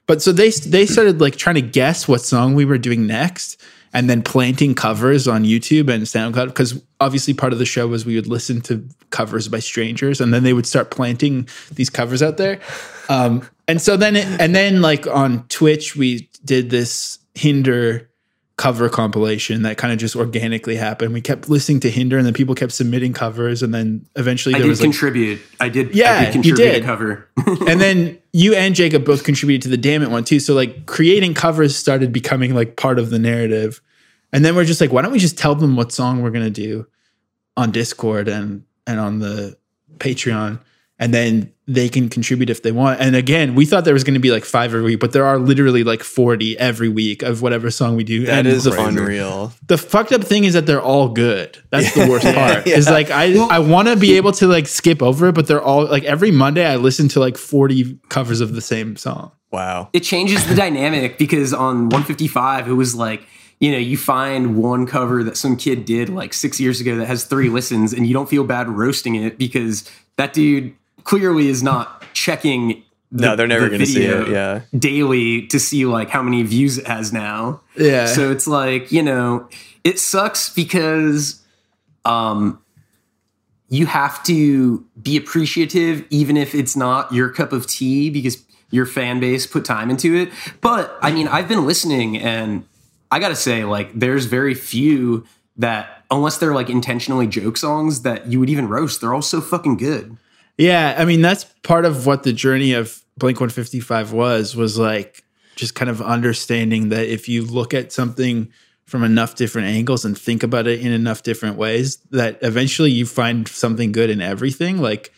but 0.07 0.23
so 0.23 0.33
they 0.33 0.51
they 0.51 0.87
started 0.87 1.21
like 1.21 1.37
trying 1.37 1.55
to 1.55 1.62
guess 1.62 2.09
what 2.09 2.21
song 2.21 2.55
we 2.55 2.64
were 2.64 2.79
doing 2.79 3.07
next 3.07 3.62
and 3.93 4.09
then 4.09 4.23
planting 4.23 4.75
covers 4.75 5.27
on 5.27 5.45
YouTube 5.45 5.88
and 5.88 6.05
SoundCloud 6.05 6.47
because 6.47 6.83
obviously 7.01 7.35
part 7.35 7.53
of 7.53 7.59
the 7.59 7.64
show 7.64 7.87
was 7.87 8.07
we 8.07 8.16
would 8.16 8.27
listen 8.27 8.61
to 8.62 8.87
covers 9.11 9.49
by 9.49 9.59
strangers 9.59 10.21
and 10.21 10.33
then 10.33 10.43
they 10.43 10.53
would 10.53 10.66
start 10.66 10.90
planting 10.90 11.49
these 11.73 11.90
covers 11.90 12.23
out 12.23 12.37
there. 12.37 12.61
Um, 13.09 13.49
and 13.66 13.81
so 13.81 13.97
then, 13.97 14.16
it, 14.16 14.27
and 14.40 14.55
then 14.55 14.83
like 14.83 15.07
on 15.07 15.47
Twitch, 15.49 15.97
we 15.97 16.29
did 16.45 16.71
this 16.71 17.19
Hinder 17.35 18.10
cover 18.61 18.90
compilation 18.90 19.62
that 19.62 19.79
kind 19.79 19.90
of 19.90 19.99
just 19.99 20.14
organically 20.14 20.77
happened. 20.77 21.14
We 21.14 21.23
kept 21.23 21.49
listening 21.49 21.81
to 21.81 21.90
Hinder, 21.90 22.18
and 22.18 22.27
then 22.27 22.35
people 22.35 22.55
kept 22.55 22.73
submitting 22.73 23.14
covers, 23.14 23.62
and 23.62 23.73
then 23.73 24.07
eventually 24.16 24.55
I 24.55 24.59
there 24.59 24.66
did 24.66 24.68
was 24.68 24.81
contribute. 24.83 25.40
Like, 25.59 25.62
I 25.62 25.68
did. 25.70 25.94
Yeah, 25.94 26.12
I 26.12 26.25
did 26.27 26.33
contribute 26.35 26.66
you 26.66 26.73
did. 26.73 26.83
a 26.83 26.87
cover. 26.87 27.27
and 27.66 27.81
then 27.81 28.18
you 28.35 28.55
and 28.55 28.75
Jacob 28.75 29.07
both 29.07 29.25
contributed 29.25 29.62
to 29.62 29.70
the 29.70 29.79
Dammit 29.79 30.11
one 30.11 30.25
too. 30.25 30.38
So 30.38 30.53
like 30.53 30.85
creating 30.85 31.33
covers 31.33 31.75
started 31.75 32.12
becoming 32.12 32.55
like 32.55 32.77
part 32.77 32.99
of 32.99 33.09
the 33.09 33.18
narrative. 33.18 33.81
And 34.31 34.44
then 34.44 34.55
we're 34.55 34.66
just 34.66 34.81
like, 34.81 34.92
why 34.92 35.01
don't 35.01 35.11
we 35.11 35.18
just 35.18 35.38
tell 35.38 35.55
them 35.55 35.75
what 35.75 35.90
song 35.90 36.20
we're 36.20 36.31
gonna 36.31 36.51
do 36.51 36.87
on 37.57 37.70
Discord 37.70 38.29
and 38.29 38.64
and 38.87 39.01
on 39.01 39.20
the 39.20 39.57
Patreon? 39.96 40.61
and 41.01 41.14
then 41.14 41.51
they 41.72 41.88
can 41.88 42.09
contribute 42.09 42.50
if 42.50 42.62
they 42.62 42.72
want. 42.72 43.00
And 43.00 43.14
again, 43.14 43.54
we 43.54 43.64
thought 43.64 43.85
there 43.85 43.94
was 43.94 44.02
going 44.02 44.14
to 44.14 44.20
be 44.20 44.33
like 44.33 44.44
five 44.44 44.74
every 44.74 44.83
week, 44.83 44.98
but 44.98 45.12
there 45.12 45.24
are 45.24 45.38
literally 45.38 45.85
like 45.85 46.02
40 46.02 46.59
every 46.59 46.88
week 46.88 47.22
of 47.22 47.42
whatever 47.42 47.70
song 47.70 47.94
we 47.94 48.02
do. 48.02 48.26
That 48.26 48.40
and 48.40 48.48
is 48.48 48.64
the, 48.64 48.72
unreal. 48.72 49.52
The 49.68 49.78
fucked 49.78 50.11
up 50.11 50.24
thing 50.24 50.42
is 50.42 50.54
that 50.54 50.66
they're 50.66 50.83
all 50.83 51.11
good. 51.11 51.62
That's 51.70 51.94
the 51.94 52.09
worst 52.09 52.24
part. 52.24 52.66
yeah. 52.66 52.76
Is 52.76 52.88
like 52.88 53.11
I 53.11 53.37
I 53.37 53.61
want 53.61 53.87
to 53.87 53.96
be 53.96 54.16
able 54.16 54.33
to 54.33 54.48
like 54.48 54.66
skip 54.66 55.00
over 55.00 55.28
it, 55.28 55.35
but 55.35 55.46
they're 55.46 55.62
all 55.62 55.87
like 55.87 56.02
every 56.02 56.33
Monday 56.33 56.66
I 56.66 56.76
listen 56.76 57.06
to 57.09 57.20
like 57.20 57.37
40 57.37 58.00
covers 58.09 58.40
of 58.40 58.54
the 58.54 58.61
same 58.61 58.96
song. 58.96 59.30
Wow. 59.52 59.90
It 59.92 60.00
changes 60.00 60.46
the 60.48 60.56
dynamic 60.56 61.18
because 61.18 61.54
on 61.54 61.88
155 61.90 62.68
it 62.68 62.72
was 62.72 62.96
like 62.96 63.22
you 63.61 63.70
know, 63.70 63.78
you 63.78 63.98
find 63.98 64.56
one 64.56 64.87
cover 64.87 65.22
that 65.22 65.37
some 65.37 65.54
kid 65.54 65.85
did 65.85 66.09
like 66.09 66.33
six 66.33 66.59
years 66.59 66.80
ago 66.80 66.96
that 66.96 67.04
has 67.04 67.26
three 67.26 67.50
listens, 67.50 67.92
and 67.92 68.06
you 68.06 68.14
don't 68.14 68.26
feel 68.26 68.42
bad 68.42 68.70
roasting 68.70 69.16
it 69.16 69.37
because 69.37 69.88
that 70.16 70.33
dude 70.33 70.74
clearly 71.04 71.48
is 71.48 71.62
not 71.62 72.04
checking 72.14 72.82
the, 73.12 73.26
no, 73.26 73.36
they're 73.36 73.46
never 73.46 73.64
the 73.64 73.70
going 73.70 73.80
to 73.80 73.86
see 73.86 74.04
it. 74.04 74.28
Yeah, 74.28 74.60
daily 74.76 75.46
to 75.48 75.58
see 75.58 75.84
like 75.86 76.10
how 76.10 76.22
many 76.22 76.42
views 76.42 76.78
it 76.78 76.86
has 76.86 77.12
now. 77.12 77.60
Yeah. 77.76 78.06
So 78.06 78.30
it's 78.30 78.46
like 78.46 78.92
you 78.92 79.02
know, 79.02 79.48
it 79.84 79.98
sucks 79.98 80.48
because, 80.48 81.42
um, 82.04 82.62
you 83.68 83.86
have 83.86 84.22
to 84.24 84.84
be 85.00 85.16
appreciative 85.16 86.04
even 86.10 86.36
if 86.36 86.54
it's 86.54 86.76
not 86.76 87.12
your 87.12 87.30
cup 87.30 87.52
of 87.52 87.66
tea 87.66 88.10
because 88.10 88.44
your 88.70 88.86
fan 88.86 89.20
base 89.20 89.46
put 89.46 89.64
time 89.64 89.90
into 89.90 90.14
it. 90.14 90.30
But 90.60 90.96
I 91.02 91.12
mean, 91.12 91.28
I've 91.28 91.48
been 91.48 91.66
listening 91.66 92.18
and 92.18 92.64
I 93.10 93.18
got 93.18 93.28
to 93.28 93.36
say, 93.36 93.64
like, 93.64 93.90
there's 93.92 94.26
very 94.26 94.54
few 94.54 95.26
that 95.56 96.04
unless 96.10 96.38
they're 96.38 96.54
like 96.54 96.70
intentionally 96.70 97.26
joke 97.26 97.56
songs 97.56 98.02
that 98.02 98.26
you 98.26 98.40
would 98.40 98.50
even 98.50 98.68
roast. 98.68 99.00
They're 99.00 99.14
all 99.14 99.22
so 99.22 99.40
fucking 99.40 99.76
good. 99.76 100.16
Yeah, 100.61 100.94
I 100.99 101.07
mean 101.07 101.23
that's 101.23 101.44
part 101.62 101.87
of 101.87 102.05
what 102.05 102.23
the 102.23 102.35
journey 102.35 102.75
of 102.75 103.03
Blink 103.16 103.40
155 103.40 104.12
was 104.12 104.55
was 104.55 104.79
like 104.79 105.25
just 105.57 105.75
kind 105.75 105.90
of 105.90 106.03
understanding 106.03 106.90
that 106.90 107.07
if 107.07 107.31
you 107.31 107.46
look 107.46 107.73
at 107.73 107.92
something 107.92 108.53
from 108.85 109.03
enough 109.03 109.37
different 109.37 109.68
angles 109.68 110.05
and 110.05 110.18
think 110.18 110.42
about 110.42 110.66
it 110.66 110.81
in 110.81 110.92
enough 110.92 111.23
different 111.23 111.57
ways 111.57 111.96
that 112.11 112.38
eventually 112.42 112.90
you 112.90 113.07
find 113.07 113.49
something 113.49 113.90
good 113.90 114.11
in 114.11 114.20
everything. 114.20 114.83
Like 114.83 115.14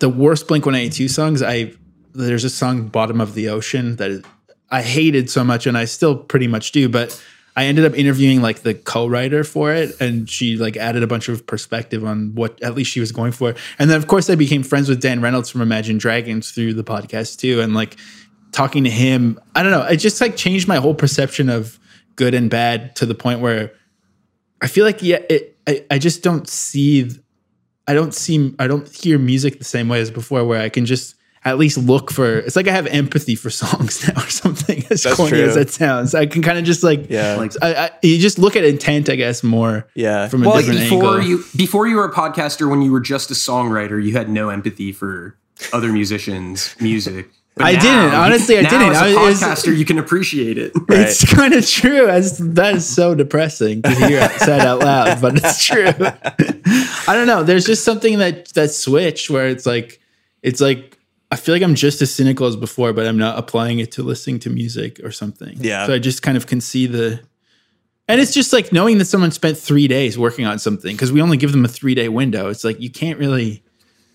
the 0.00 0.08
worst 0.08 0.48
Blink 0.48 0.66
182 0.66 1.06
songs, 1.06 1.40
I 1.40 1.72
there's 2.12 2.42
a 2.42 2.50
song 2.50 2.88
Bottom 2.88 3.20
of 3.20 3.34
the 3.34 3.48
Ocean 3.48 3.94
that 3.96 4.24
I 4.70 4.82
hated 4.82 5.30
so 5.30 5.44
much 5.44 5.68
and 5.68 5.78
I 5.78 5.84
still 5.84 6.16
pretty 6.16 6.48
much 6.48 6.72
do, 6.72 6.88
but 6.88 7.22
I 7.56 7.64
ended 7.64 7.84
up 7.84 7.94
interviewing 7.94 8.42
like 8.42 8.60
the 8.60 8.74
co-writer 8.74 9.44
for 9.44 9.72
it, 9.72 10.00
and 10.00 10.28
she 10.30 10.56
like 10.56 10.76
added 10.76 11.02
a 11.02 11.06
bunch 11.06 11.28
of 11.28 11.46
perspective 11.46 12.04
on 12.04 12.34
what 12.34 12.62
at 12.62 12.74
least 12.74 12.90
she 12.90 13.00
was 13.00 13.12
going 13.12 13.32
for. 13.32 13.54
And 13.78 13.90
then 13.90 13.96
of 13.96 14.06
course 14.06 14.30
I 14.30 14.34
became 14.34 14.62
friends 14.62 14.88
with 14.88 15.00
Dan 15.00 15.20
Reynolds 15.20 15.50
from 15.50 15.60
Imagine 15.60 15.98
Dragons 15.98 16.50
through 16.52 16.74
the 16.74 16.84
podcast 16.84 17.38
too, 17.38 17.60
and 17.60 17.74
like 17.74 17.96
talking 18.52 18.84
to 18.84 18.90
him, 18.90 19.38
I 19.54 19.62
don't 19.62 19.72
know, 19.72 19.82
it 19.82 19.96
just 19.96 20.20
like 20.20 20.36
changed 20.36 20.68
my 20.68 20.76
whole 20.76 20.94
perception 20.94 21.48
of 21.48 21.78
good 22.16 22.34
and 22.34 22.50
bad 22.50 22.96
to 22.96 23.06
the 23.06 23.14
point 23.14 23.40
where 23.40 23.72
I 24.60 24.66
feel 24.66 24.84
like 24.84 25.02
yeah, 25.02 25.20
it, 25.28 25.56
I 25.66 25.84
I 25.90 25.98
just 25.98 26.22
don't 26.22 26.48
see, 26.48 27.10
I 27.86 27.94
don't 27.94 28.14
see, 28.14 28.54
I 28.58 28.66
don't 28.66 28.88
hear 28.88 29.18
music 29.18 29.58
the 29.58 29.64
same 29.64 29.88
way 29.88 30.00
as 30.00 30.10
before, 30.10 30.44
where 30.44 30.60
I 30.60 30.68
can 30.68 30.86
just 30.86 31.14
at 31.44 31.58
least 31.58 31.78
look 31.78 32.10
for 32.10 32.38
it's 32.38 32.56
like 32.56 32.68
I 32.68 32.72
have 32.72 32.86
empathy 32.86 33.34
for 33.34 33.50
songs 33.50 34.06
now 34.06 34.22
or 34.22 34.28
something 34.28 34.84
as 34.90 35.02
That's 35.02 35.16
corny 35.16 35.30
true. 35.30 35.44
as 35.44 35.54
that 35.54 35.70
sounds. 35.70 36.14
I 36.14 36.26
can 36.26 36.42
kind 36.42 36.58
of 36.58 36.64
just 36.64 36.82
like 36.82 37.08
yeah, 37.10 37.36
like 37.36 37.52
I, 37.62 37.74
I, 37.74 37.90
you 38.02 38.18
just 38.18 38.38
look 38.38 38.56
at 38.56 38.64
intent, 38.64 39.08
I 39.08 39.16
guess, 39.16 39.42
more 39.42 39.86
yeah 39.94 40.28
from 40.28 40.44
a 40.44 40.48
well, 40.48 40.58
different 40.58 40.80
before 40.80 41.20
angle. 41.20 41.22
You 41.22 41.44
before 41.56 41.86
you 41.86 41.96
were 41.96 42.04
a 42.04 42.12
podcaster, 42.12 42.68
when 42.68 42.82
you 42.82 42.92
were 42.92 43.00
just 43.00 43.30
a 43.30 43.34
songwriter, 43.34 44.02
you 44.02 44.12
had 44.12 44.28
no 44.28 44.50
empathy 44.50 44.92
for 44.92 45.36
other 45.72 45.92
musicians' 45.92 46.74
music. 46.80 47.30
But 47.56 47.66
I 47.66 47.72
now, 47.72 47.80
didn't 47.80 48.20
honestly. 48.20 48.58
I 48.58 48.62
didn't. 48.62 48.94
As 48.94 49.00
a 49.00 49.16
podcaster, 49.16 49.76
you 49.76 49.84
can 49.84 49.98
appreciate 49.98 50.56
it. 50.56 50.72
Right? 50.88 51.00
It's 51.00 51.32
kind 51.32 51.52
of 51.52 51.66
true. 51.66 52.08
As 52.08 52.38
that 52.38 52.76
is 52.76 52.88
so 52.88 53.14
depressing 53.14 53.82
to 53.82 53.90
hear 53.90 54.20
it 54.22 54.30
said 54.40 54.60
out 54.60 54.80
loud, 54.80 55.20
but 55.20 55.36
it's 55.36 55.64
true. 55.64 55.86
I 55.88 57.14
don't 57.14 57.26
know. 57.26 57.42
There's 57.42 57.64
just 57.64 57.84
something 57.84 58.18
that 58.18 58.46
that 58.54 58.70
switch 58.70 59.30
where 59.30 59.48
it's 59.48 59.66
like, 59.66 60.00
it's 60.42 60.60
like 60.60 60.99
I 61.30 61.36
feel 61.36 61.54
like 61.54 61.62
I'm 61.62 61.74
just 61.76 62.02
as 62.02 62.12
cynical 62.12 62.46
as 62.46 62.56
before, 62.56 62.92
but 62.92 63.06
I'm 63.06 63.18
not 63.18 63.38
applying 63.38 63.78
it 63.78 63.92
to 63.92 64.02
listening 64.02 64.40
to 64.40 64.50
music 64.50 65.00
or 65.04 65.12
something. 65.12 65.56
Yeah. 65.60 65.86
So 65.86 65.94
I 65.94 65.98
just 66.00 66.22
kind 66.22 66.36
of 66.36 66.46
can 66.46 66.60
see 66.60 66.86
the, 66.86 67.20
and 68.08 68.20
it's 68.20 68.34
just 68.34 68.52
like 68.52 68.72
knowing 68.72 68.98
that 68.98 69.04
someone 69.04 69.30
spent 69.30 69.56
three 69.56 69.86
days 69.86 70.18
working 70.18 70.44
on 70.44 70.58
something 70.58 70.94
because 70.96 71.12
we 71.12 71.22
only 71.22 71.36
give 71.36 71.52
them 71.52 71.64
a 71.64 71.68
three 71.68 71.94
day 71.94 72.08
window. 72.08 72.48
It's 72.48 72.64
like 72.64 72.80
you 72.80 72.90
can't 72.90 73.18
really. 73.18 73.62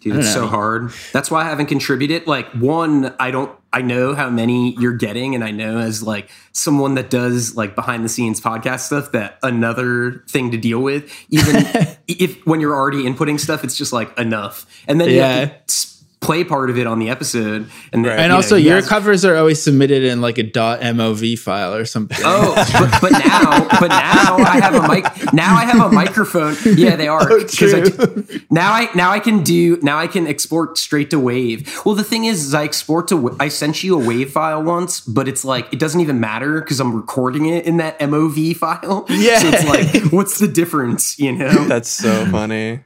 Dude, 0.02 0.12
I 0.12 0.16
don't 0.18 0.26
it's 0.26 0.34
so 0.34 0.46
hard. 0.46 0.92
That's 1.14 1.32
why 1.32 1.42
I 1.42 1.46
haven't 1.46 1.66
contributed. 1.68 2.28
Like, 2.28 2.48
one, 2.52 3.16
I 3.18 3.32
don't, 3.32 3.58
I 3.74 3.82
know 3.82 4.14
how 4.14 4.30
many 4.30 4.76
you're 4.78 4.94
getting, 4.94 5.34
and 5.34 5.44
I 5.44 5.50
know 5.50 5.80
as 5.80 6.04
like 6.04 6.30
someone 6.52 6.94
that 6.96 7.10
does 7.10 7.56
like 7.56 7.74
behind 7.74 8.04
the 8.06 8.10
scenes 8.10 8.40
podcast 8.40 8.82
stuff, 8.82 9.14
that 9.14 9.40
another 9.42 10.24
thing 10.30 10.52
to 10.52 10.58
deal 10.58 10.80
with, 10.82 11.12
even 11.30 11.56
if 12.08 12.46
when 12.46 12.60
you're 12.62 12.76
already 12.76 13.04
inputting 13.04 13.40
stuff, 13.40 13.64
it's 13.64 13.76
just 13.76 13.94
like 13.94 14.16
enough, 14.20 14.66
and 14.88 15.00
then 15.02 15.10
you 15.10 15.22
have 15.22 15.50
to 15.50 15.56
s- 15.70 15.95
play 16.26 16.44
part 16.44 16.70
of 16.70 16.78
it 16.78 16.88
on 16.88 17.00
the 17.00 17.10
episode, 17.10 17.70
and 17.94 18.04
then, 18.04 18.12
Right. 18.12 18.20
And 18.20 18.30
know, 18.30 18.36
also, 18.38 18.56
you 18.56 18.70
your 18.70 18.80
guys- 18.82 18.90
covers 18.90 19.24
are 19.26 19.36
always 19.36 19.62
submitted 19.62 20.04
in 20.04 20.22
like 20.22 20.38
a 20.38 20.44
.mov 20.44 21.40
file 21.40 21.74
or 21.74 21.86
something. 21.86 22.18
Oh, 22.24 22.54
but, 22.80 23.02
but 23.02 23.12
now, 23.12 23.68
but 23.80 23.88
now 23.90 24.38
I 24.38 24.60
have 24.62 24.76
a 24.76 24.88
mic. 24.88 25.34
Now 25.34 25.56
I 25.56 25.66
have 25.66 25.82
a 25.82 25.92
microphone. 25.92 26.56
Yeah, 26.66 26.96
they 26.96 27.08
are. 27.08 27.32
Oh, 27.32 27.40
'Cause 27.42 27.74
I 27.74 27.82
true. 27.82 28.24
do- 28.24 28.40
now 28.50 28.72
I 28.74 28.90
now 28.96 29.12
I 29.12 29.20
can 29.20 29.44
do 29.44 29.78
now 29.82 29.98
I 30.00 30.08
can 30.08 30.28
export 30.28 30.78
straight 30.78 31.10
to 31.12 31.20
Wave. 31.20 31.82
Well, 31.86 31.96
the 31.96 32.04
thing 32.04 32.26
is, 32.26 32.46
is 32.46 32.54
I 32.54 32.64
export 32.64 33.08
to 33.10 33.36
I 33.40 33.48
sent 33.50 33.84
you 33.84 34.00
a 34.00 34.04
Wave 34.04 34.32
file 34.32 34.62
once, 34.64 35.00
but 35.02 35.28
it's 35.28 35.46
like 35.46 35.72
it 35.74 35.80
doesn't 35.80 36.02
even 36.02 36.20
matter 36.20 36.60
because 36.62 36.80
I'm 36.80 36.96
recording 36.96 37.46
it 37.48 37.66
in 37.66 37.78
that 37.78 38.00
MOV 38.00 38.56
file. 38.56 39.06
Yeah. 39.10 39.40
so 39.40 39.48
it's 39.50 39.66
like, 39.66 40.12
what's 40.12 40.40
the 40.40 40.48
difference? 40.48 41.18
You 41.20 41.32
know. 41.34 41.66
That's 41.68 41.90
so 41.90 42.26
funny. 42.28 42.82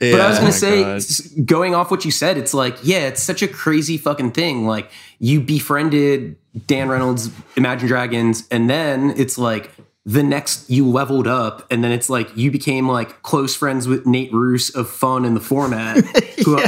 Yeah. 0.00 0.12
But 0.12 0.20
I 0.20 0.28
was 0.28 0.36
Oh 0.38 0.40
gonna 0.40 0.50
my 0.92 0.98
say, 0.98 1.36
God. 1.36 1.46
going 1.46 1.74
off 1.74 1.90
what 1.90 2.04
you 2.04 2.10
said, 2.10 2.38
it's 2.38 2.54
like, 2.54 2.76
yeah, 2.82 3.08
it's 3.08 3.22
such 3.22 3.42
a 3.42 3.48
crazy 3.48 3.98
fucking 3.98 4.32
thing. 4.32 4.66
Like, 4.66 4.90
you 5.18 5.40
befriended 5.40 6.36
Dan 6.66 6.88
Reynolds, 6.88 7.30
Imagine 7.56 7.88
Dragons, 7.88 8.46
and 8.50 8.68
then 8.70 9.14
it's 9.16 9.38
like 9.38 9.70
the 10.06 10.22
next 10.22 10.70
you 10.70 10.88
leveled 10.88 11.26
up, 11.26 11.66
and 11.70 11.82
then 11.84 11.92
it's 11.92 12.08
like 12.08 12.34
you 12.36 12.50
became 12.50 12.88
like 12.88 13.22
close 13.22 13.54
friends 13.54 13.86
with 13.88 14.06
Nate 14.06 14.32
Ruess 14.32 14.70
of 14.74 14.88
Fun 14.88 15.24
and 15.24 15.36
the 15.36 15.40
Format. 15.40 15.98
who 16.44 16.60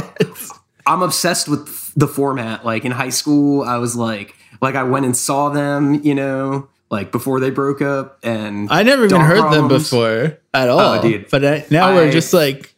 I'm 0.85 1.01
obsessed 1.01 1.47
with 1.47 1.93
the 1.95 2.07
format. 2.07 2.65
Like 2.65 2.85
in 2.85 2.91
high 2.91 3.09
school, 3.09 3.63
I 3.63 3.77
was 3.77 3.95
like, 3.95 4.35
like 4.61 4.75
I 4.75 4.83
went 4.83 5.05
and 5.05 5.15
saw 5.15 5.49
them, 5.49 6.03
you 6.03 6.15
know, 6.15 6.67
like 6.89 7.11
before 7.11 7.39
they 7.39 7.49
broke 7.49 7.81
up, 7.81 8.19
and 8.23 8.69
I 8.71 8.83
never 8.83 9.05
even 9.05 9.21
heard 9.21 9.51
them 9.51 9.67
before 9.67 10.37
at 10.53 10.69
oh, 10.69 10.77
all. 10.77 10.99
Oh, 10.99 11.01
dude. 11.01 11.29
But 11.29 11.45
I, 11.45 11.65
now 11.69 11.89
I- 11.89 11.95
we're 11.95 12.11
just 12.11 12.33
like, 12.33 12.72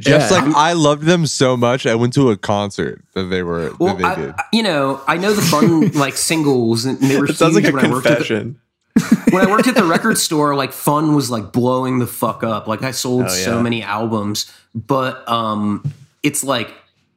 Jeff's 0.00 0.30
Yeah. 0.30 0.38
like, 0.44 0.56
I 0.56 0.72
loved 0.72 1.02
them 1.04 1.26
so 1.26 1.56
much. 1.56 1.86
I 1.86 1.94
went 1.94 2.12
to 2.14 2.30
a 2.30 2.36
concert 2.36 3.02
that 3.14 3.24
they 3.24 3.42
were 3.42 3.72
Well, 3.78 3.94
that 3.96 3.98
they 4.02 4.04
I, 4.08 4.14
did. 4.14 4.34
You 4.52 4.62
know, 4.64 5.00
I 5.06 5.16
know 5.16 5.32
the 5.32 5.42
fun 5.42 5.92
like 5.94 6.16
singles, 6.16 6.84
and 6.84 6.98
they 6.98 7.18
were 7.18 7.26
It 7.26 7.36
sounds 7.36 7.54
like 7.54 7.64
a 7.64 7.68
huge 7.68 7.74
when 7.76 7.84
I 7.86 7.90
worked 7.90 8.06
at 8.06 8.18
the, 8.18 8.24
confession. 8.24 8.60
when 9.30 9.46
I 9.46 9.50
worked 9.50 9.68
at 9.68 9.74
the 9.76 9.84
record 9.96 10.18
store. 10.18 10.54
Like, 10.56 10.72
fun 10.72 11.14
was 11.14 11.30
like 11.30 11.52
blowing 11.52 11.98
the 12.00 12.06
fuck 12.06 12.42
up. 12.42 12.66
Like, 12.66 12.82
I 12.82 12.90
sold 12.90 13.26
Oh, 13.26 13.28
so 13.28 13.62
many 13.62 13.82
albums, 13.82 14.50
but 14.74 15.28
um, 15.28 15.92
it's 16.22 16.42
like 16.42 16.74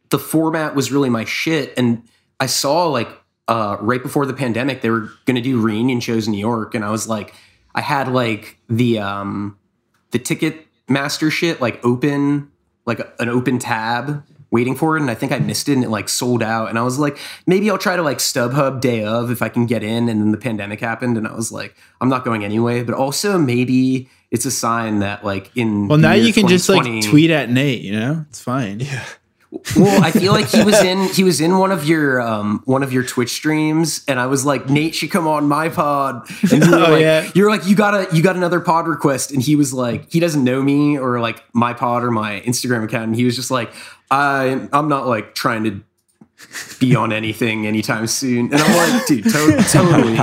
the 0.10 0.20
format 0.20 0.76
was 0.76 0.92
really 0.92 1.10
my 1.10 1.26
shit. 1.26 1.74
And 1.78 2.04
I 2.40 2.46
saw 2.46 2.86
like 2.88 3.10
uh, 3.48 3.78
right 3.80 4.04
before 4.04 4.26
the 4.28 4.34
pandemic, 4.34 4.82
they 4.82 4.90
were 4.92 5.10
going 5.26 5.36
to 5.36 5.42
do 5.42 5.60
reunion 5.60 6.00
shows 6.00 6.28
in 6.28 6.34
New 6.34 6.40
York, 6.40 6.76
and 6.76 6.86
I 6.86 6.92
was 6.92 7.08
like, 7.08 7.34
I 7.74 7.82
had 7.82 8.08
like 8.08 8.60
the 8.70 9.00
um, 9.00 9.58
the 10.12 10.20
ticket 10.20 10.68
master 10.90 11.32
shit 11.32 11.60
like 11.62 11.84
open 11.84 12.52
like 12.88 13.00
an 13.20 13.30
open 13.30 13.60
tab 13.60 14.24
waiting 14.50 14.76
for 14.76 14.98
it 14.98 15.02
and 15.02 15.12
i 15.12 15.14
think 15.14 15.32
i 15.32 15.38
missed 15.38 15.70
it 15.70 15.74
and 15.74 15.84
it 15.84 15.90
like 15.90 16.10
sold 16.10 16.42
out 16.42 16.70
and 16.70 16.80
i 16.80 16.82
was 16.82 16.98
like 16.98 17.20
maybe 17.46 17.70
i'll 17.70 17.78
try 17.78 17.96
to 17.96 18.02
like 18.02 18.18
stubhub 18.18 18.82
day 18.82 19.04
of 19.04 19.30
if 19.30 19.42
i 19.42 19.50
can 19.50 19.66
get 19.66 19.84
in 19.84 20.10
and 20.10 20.22
then 20.22 20.32
the 20.32 20.38
pandemic 20.38 20.80
happened 20.80 21.18
and 21.18 21.28
i 21.28 21.36
was 21.36 21.52
like 21.52 21.76
i'm 22.02 22.10
not 22.10 22.26
going 22.26 22.44
anyway 22.44 22.82
but 22.82 22.96
also 22.96 23.38
maybe 23.38 24.10
it's 24.32 24.46
a 24.46 24.52
sign 24.52 25.00
that 25.00 25.24
like 25.24 25.52
in 25.56 25.88
well, 25.88 25.98
now 25.98 26.14
you 26.14 26.34
can 26.34 26.48
just 26.48 26.68
like 26.70 27.04
tweet 27.04 27.30
at 27.30 27.50
Nate, 27.50 27.82
you 27.82 27.98
know? 27.98 28.26
It's 28.30 28.42
fine. 28.42 28.86
Well 29.76 30.04
i 30.04 30.12
feel 30.12 30.32
like 30.34 30.48
he 30.48 30.64
was 30.64 30.82
in 30.84 31.08
he 31.14 31.24
was 31.24 31.40
in 31.42 31.58
one 31.58 31.72
of 31.72 31.86
your 31.86 32.20
um 32.22 32.62
one 32.66 32.84
of 32.84 32.92
your 32.94 33.04
twitch 33.04 33.32
streams 33.32 34.04
and 34.08 34.20
i 34.20 34.26
was 34.26 34.46
like 34.46 34.70
nate 34.70 34.96
should 34.96 35.12
come 35.12 35.28
on 35.28 35.48
my 35.48 35.70
pod. 35.70 36.28
And 36.52 36.64
you 36.64 36.72
were 36.72 36.78
Oh, 36.78 36.92
like 36.92 37.02
yeah. 37.02 37.30
you're 37.36 37.50
like 37.50 37.66
you 37.66 37.76
got 37.76 37.94
a 37.94 38.16
you 38.16 38.22
got 38.24 38.36
another 38.36 38.60
pod 38.60 38.88
request. 38.88 39.32
And 39.32 39.42
he 39.42 39.56
was 39.56 39.74
like 39.74 40.12
he 40.12 40.20
doesn't 40.20 40.44
know 40.44 40.62
me 40.62 40.98
or 40.98 41.20
like 41.20 41.44
my 41.54 41.74
pod 41.74 42.04
or 42.04 42.12
my 42.12 42.42
instagram 42.46 42.84
account 42.84 43.06
and 43.08 43.16
he 43.16 43.26
was 43.26 43.36
just 43.36 43.52
like 43.52 43.72
i 44.12 44.68
i'm 44.74 44.88
not 44.90 45.08
like 45.08 45.36
trying 45.36 45.64
to 45.66 45.82
be 46.80 46.96
on 46.96 47.12
anything 47.12 47.66
anytime 47.66 48.06
soon. 48.06 48.54
And 48.54 48.56
i'm 48.62 48.94
like 48.94 49.06
dude. 49.08 49.24
To- 49.24 49.66
totally. 49.72 50.16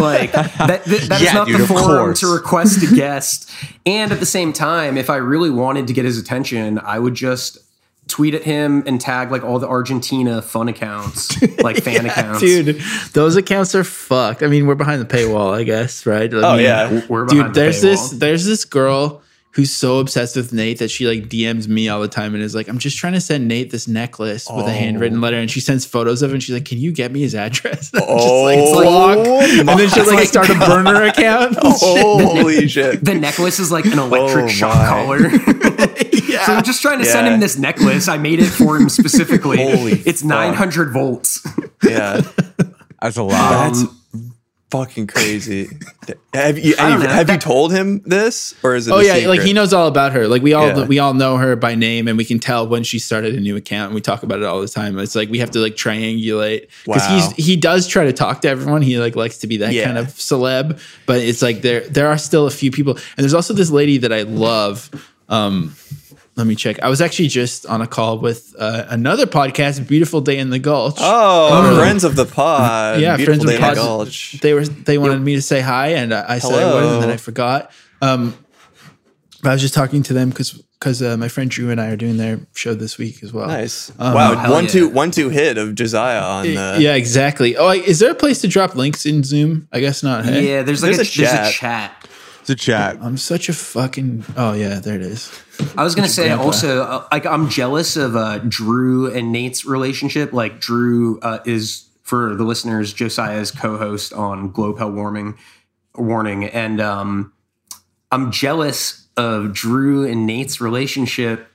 Like 0.00 0.32
that, 0.32 0.52
that, 0.58 0.84
that 0.84 0.88
is 0.88 1.22
Yeah, 1.22 1.32
not 1.32 1.46
dude, 1.46 1.60
the 1.60 1.66
form 1.66 1.82
course. 1.84 2.20
to 2.20 2.26
request 2.34 2.82
a 2.82 2.92
guest. 2.94 3.48
And 3.86 4.10
at 4.10 4.18
the 4.18 4.26
same 4.26 4.52
time 4.52 4.96
if 4.96 5.08
i 5.08 5.16
really 5.16 5.50
wanted 5.50 5.86
to 5.86 5.92
get 5.92 6.04
his 6.04 6.18
attention 6.18 6.78
i 6.80 6.98
would 6.98 7.14
just 7.14 7.58
tweet 8.10 8.34
at 8.34 8.42
him 8.42 8.82
and 8.86 9.00
tag 9.00 9.30
like 9.30 9.42
all 9.44 9.58
the 9.58 9.68
argentina 9.68 10.42
fun 10.42 10.68
accounts 10.68 11.40
like 11.62 11.76
fan 11.82 12.04
accounts 12.04 12.40
Dude, 12.40 12.80
those 13.12 13.36
accounts 13.36 13.74
are 13.74 13.84
fucked. 13.84 14.42
I 14.42 14.46
mean, 14.48 14.66
we're 14.66 14.74
behind 14.74 15.00
the 15.00 15.06
paywall, 15.06 15.52
I 15.54 15.62
guess, 15.62 16.04
right? 16.06 16.32
I 16.32 16.36
Oh 16.36 16.56
mean, 16.56 16.64
yeah. 16.64 17.06
we're 17.08 17.24
behind 17.24 17.54
Dude, 17.54 17.54
the 17.54 17.60
there's 17.60 17.80
this 17.80 18.10
there's 18.10 18.44
this 18.44 18.64
girl 18.64 19.22
who's 19.52 19.72
so 19.72 19.98
obsessed 19.98 20.36
with 20.36 20.52
Nate 20.52 20.78
that 20.78 20.90
she 20.90 21.06
like 21.08 21.28
DMs 21.28 21.66
me 21.66 21.88
all 21.88 22.00
the 22.00 22.08
time 22.08 22.34
and 22.34 22.42
is 22.42 22.54
like, 22.54 22.68
I'm 22.68 22.78
just 22.78 22.96
trying 22.96 23.14
to 23.14 23.20
send 23.20 23.48
Nate 23.48 23.70
this 23.70 23.88
necklace 23.88 24.48
with 24.48 24.66
a 24.66 24.72
handwritten 24.72 25.18
oh. 25.18 25.22
letter. 25.22 25.38
And 25.38 25.50
she 25.50 25.60
sends 25.60 25.84
photos 25.84 26.22
of 26.22 26.30
it 26.30 26.34
and 26.34 26.42
she's 26.42 26.54
like, 26.54 26.64
Can 26.64 26.78
you 26.78 26.92
get 26.92 27.10
me 27.10 27.20
his 27.20 27.34
address? 27.34 27.90
And 28.00 28.04
I'm 28.04 28.58
just 28.58 28.74
like, 28.74 28.86
Oh, 28.86 29.24
block. 29.24 29.26
And 29.26 29.68
then 29.68 29.88
she'll 29.88 30.06
like 30.06 30.16
like- 30.16 30.28
start 30.28 30.50
a 30.50 30.54
burner 30.54 31.02
account. 31.02 31.56
Holy 31.60 32.68
shit. 32.68 33.04
the 33.04 33.14
necklace 33.14 33.58
is 33.58 33.72
like 33.72 33.86
an 33.86 33.98
electric 33.98 34.44
Oh, 34.44 34.48
shock 34.48 34.76
my. 34.76 34.86
collar. 34.86 35.30
So 35.30 36.54
I'm 36.54 36.62
just 36.62 36.80
trying 36.80 37.00
to 37.00 37.04
send 37.04 37.26
him 37.26 37.40
this 37.40 37.58
necklace. 37.58 38.08
I 38.08 38.18
made 38.18 38.40
it 38.40 38.46
for 38.46 38.76
him 38.76 38.88
specifically. 38.88 39.56
Holy 39.58 39.92
it's 40.06 40.22
fuck. 40.22 40.28
900 40.28 40.92
volts. 40.92 41.46
Yeah. 41.82 42.22
That's 43.02 43.16
a 43.16 43.22
lot. 43.22 43.52
Um, 43.52 43.72
That's 43.72 43.99
fucking 44.70 45.06
crazy. 45.06 45.68
Have 46.32 46.58
you 46.58 46.76
have, 46.76 47.00
know. 47.00 47.08
have 47.08 47.28
you 47.28 47.38
told 47.38 47.72
him 47.72 48.02
this 48.06 48.54
or 48.62 48.76
is 48.76 48.86
it? 48.86 48.92
Oh 48.92 49.00
yeah, 49.00 49.26
like 49.28 49.40
he 49.40 49.52
knows 49.52 49.72
all 49.72 49.88
about 49.88 50.12
her. 50.12 50.28
Like 50.28 50.42
we 50.42 50.52
all 50.54 50.68
Yeah. 50.68 50.86
we 50.86 50.98
all 51.00 51.12
know 51.12 51.36
her 51.38 51.56
by 51.56 51.74
name, 51.74 52.06
and 52.06 52.16
we 52.16 52.24
can 52.24 52.38
tell 52.38 52.68
when 52.68 52.84
she 52.84 52.98
started 53.00 53.34
a 53.34 53.40
new 53.40 53.56
account. 53.56 53.86
And 53.86 53.94
we 53.96 54.00
talk 54.00 54.22
about 54.22 54.38
it 54.38 54.44
all 54.44 54.60
the 54.60 54.68
time. 54.68 54.96
It's 55.00 55.16
like 55.16 55.28
we 55.28 55.40
have 55.40 55.50
to 55.52 55.58
like 55.58 55.74
triangulate 55.74 56.68
because 56.84 57.02
Wow. 57.08 57.30
he's 57.36 57.46
he 57.46 57.56
does 57.56 57.88
try 57.88 58.04
to 58.04 58.12
talk 58.12 58.42
to 58.42 58.48
everyone. 58.48 58.80
He 58.82 58.98
like 58.98 59.16
likes 59.16 59.38
to 59.38 59.46
be 59.48 59.56
that 59.58 59.72
Yeah. 59.72 59.86
kind 59.86 59.98
of 59.98 60.06
celeb, 60.08 60.80
but 61.06 61.20
it's 61.20 61.42
like 61.42 61.62
there 61.62 61.80
there 61.88 62.06
are 62.08 62.18
still 62.18 62.46
a 62.46 62.50
few 62.50 62.70
people, 62.70 62.94
and 62.94 63.24
there's 63.24 63.34
also 63.34 63.52
this 63.54 63.70
lady 63.70 63.98
that 63.98 64.12
I 64.12 64.22
love. 64.22 64.88
Um, 65.28 65.74
let 66.40 66.46
me 66.46 66.54
check. 66.54 66.82
I 66.82 66.88
was 66.88 67.00
actually 67.00 67.28
just 67.28 67.66
on 67.66 67.82
a 67.82 67.86
call 67.86 68.18
with 68.18 68.54
uh, 68.58 68.86
another 68.88 69.26
podcast, 69.26 69.86
Beautiful 69.86 70.20
Day 70.20 70.38
in 70.38 70.50
the 70.50 70.58
Gulch. 70.58 70.96
Oh, 70.98 71.76
friends 71.78 72.02
of 72.02 72.16
the 72.16 72.24
pod. 72.24 73.00
yeah, 73.00 73.16
Beautiful 73.16 73.44
friends 73.44 73.50
Day 73.50 73.54
of 73.56 73.60
in 73.60 73.66
pod. 73.66 73.76
the 73.76 73.80
Gulch. 73.80 74.40
They 74.40 74.54
were 74.54 74.64
they 74.64 74.98
wanted 74.98 75.20
me 75.20 75.34
to 75.34 75.42
say 75.42 75.60
hi, 75.60 75.88
and 75.88 76.14
I, 76.14 76.34
I 76.34 76.38
said 76.38 76.58
I 76.58 76.74
would, 76.74 76.94
and 76.94 77.02
then 77.02 77.10
I 77.10 77.16
forgot. 77.18 77.70
Um, 78.00 78.36
but 79.42 79.50
I 79.50 79.52
was 79.52 79.60
just 79.60 79.74
talking 79.74 80.02
to 80.04 80.14
them 80.14 80.30
because 80.30 80.62
because 80.80 81.02
uh, 81.02 81.16
my 81.18 81.28
friend 81.28 81.50
Drew 81.50 81.70
and 81.70 81.78
I 81.78 81.88
are 81.88 81.96
doing 81.96 82.16
their 82.16 82.40
show 82.54 82.72
this 82.72 82.96
week 82.96 83.22
as 83.22 83.34
well. 83.34 83.48
Nice. 83.48 83.90
Um, 83.98 84.14
wow, 84.14 84.34
hell 84.34 84.52
one 84.52 84.64
yeah. 84.64 84.70
two 84.70 84.88
one 84.88 85.10
two 85.10 85.28
hit 85.28 85.58
of 85.58 85.74
Josiah 85.74 86.22
on 86.22 86.46
the 86.46 86.76
yeah, 86.80 86.94
exactly. 86.94 87.56
Oh, 87.56 87.70
is 87.70 87.98
there 87.98 88.10
a 88.10 88.14
place 88.14 88.40
to 88.40 88.48
drop 88.48 88.74
links 88.74 89.04
in 89.04 89.22
Zoom? 89.22 89.68
I 89.72 89.80
guess 89.80 90.02
not. 90.02 90.24
Hey? 90.24 90.48
Yeah, 90.48 90.62
there's 90.62 90.82
like 90.82 90.96
There's 90.96 91.16
a, 91.16 91.22
a 91.22 91.26
there's 91.26 91.48
a 91.48 91.52
chat. 91.52 91.99
It's 92.50 92.62
a 92.62 92.64
chat. 92.64 92.98
I'm 93.00 93.16
such 93.16 93.48
a 93.48 93.52
fucking. 93.52 94.24
Oh 94.36 94.54
yeah, 94.54 94.80
there 94.80 94.96
it 94.96 95.02
is. 95.02 95.30
I 95.76 95.84
was 95.84 95.94
gonna 95.94 96.08
say 96.08 96.26
grandpa. 96.26 96.44
also, 96.44 96.82
uh, 96.82 97.06
like 97.12 97.24
I'm 97.24 97.48
jealous 97.48 97.96
of 97.96 98.16
uh, 98.16 98.38
Drew 98.38 99.06
and 99.08 99.30
Nate's 99.30 99.64
relationship. 99.64 100.32
Like 100.32 100.60
Drew 100.60 101.20
uh, 101.20 101.38
is 101.46 101.86
for 102.02 102.34
the 102.34 102.42
listeners, 102.42 102.92
Josiah's 102.92 103.52
co-host 103.52 104.12
on 104.12 104.50
Globe 104.50 104.78
Hell 104.78 104.90
Warming 104.90 105.38
Warning, 105.94 106.44
and 106.44 106.80
um, 106.80 107.32
I'm 108.10 108.32
jealous 108.32 109.06
of 109.16 109.52
Drew 109.52 110.04
and 110.04 110.26
Nate's 110.26 110.60
relationship, 110.60 111.46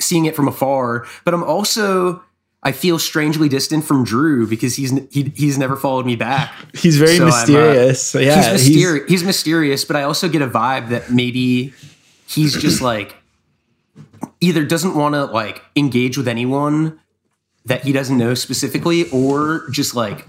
seeing 0.00 0.24
it 0.24 0.34
from 0.34 0.48
afar. 0.48 1.06
But 1.24 1.32
I'm 1.32 1.44
also 1.44 2.24
I 2.62 2.72
feel 2.72 2.98
strangely 2.98 3.48
distant 3.48 3.84
from 3.84 4.04
Drew 4.04 4.46
because 4.46 4.76
he's 4.76 4.90
he, 5.10 5.32
he's 5.34 5.56
never 5.56 5.76
followed 5.76 6.04
me 6.04 6.14
back. 6.16 6.52
He's 6.74 6.98
very 6.98 7.16
So 7.16 7.24
I'm, 7.26 7.32
uh, 7.32 7.36
mysterious. 7.36 8.14
yeah, 8.14 8.34
he's 8.52 8.52
mysterious. 8.68 9.08
He's, 9.10 9.24
mysterious, 9.24 9.84
but 9.86 9.96
I 9.96 10.02
also 10.02 10.28
get 10.28 10.42
a 10.42 10.46
vibe 10.46 10.90
that 10.90 11.10
maybe 11.10 11.72
he's 12.26 12.54
just 12.60 12.82
like 12.92 13.14
either 14.40 14.64
doesn't 14.64 14.94
want 14.94 15.14
to 15.14 15.24
like 15.26 15.62
engage 15.76 16.16
with 16.18 16.28
anyone 16.28 17.00
that 17.64 17.82
he 17.84 17.92
doesn't 17.92 18.16
know 18.18 18.34
specifically, 18.34 19.08
or 19.10 19.68
just 19.70 19.94
like 19.94 20.26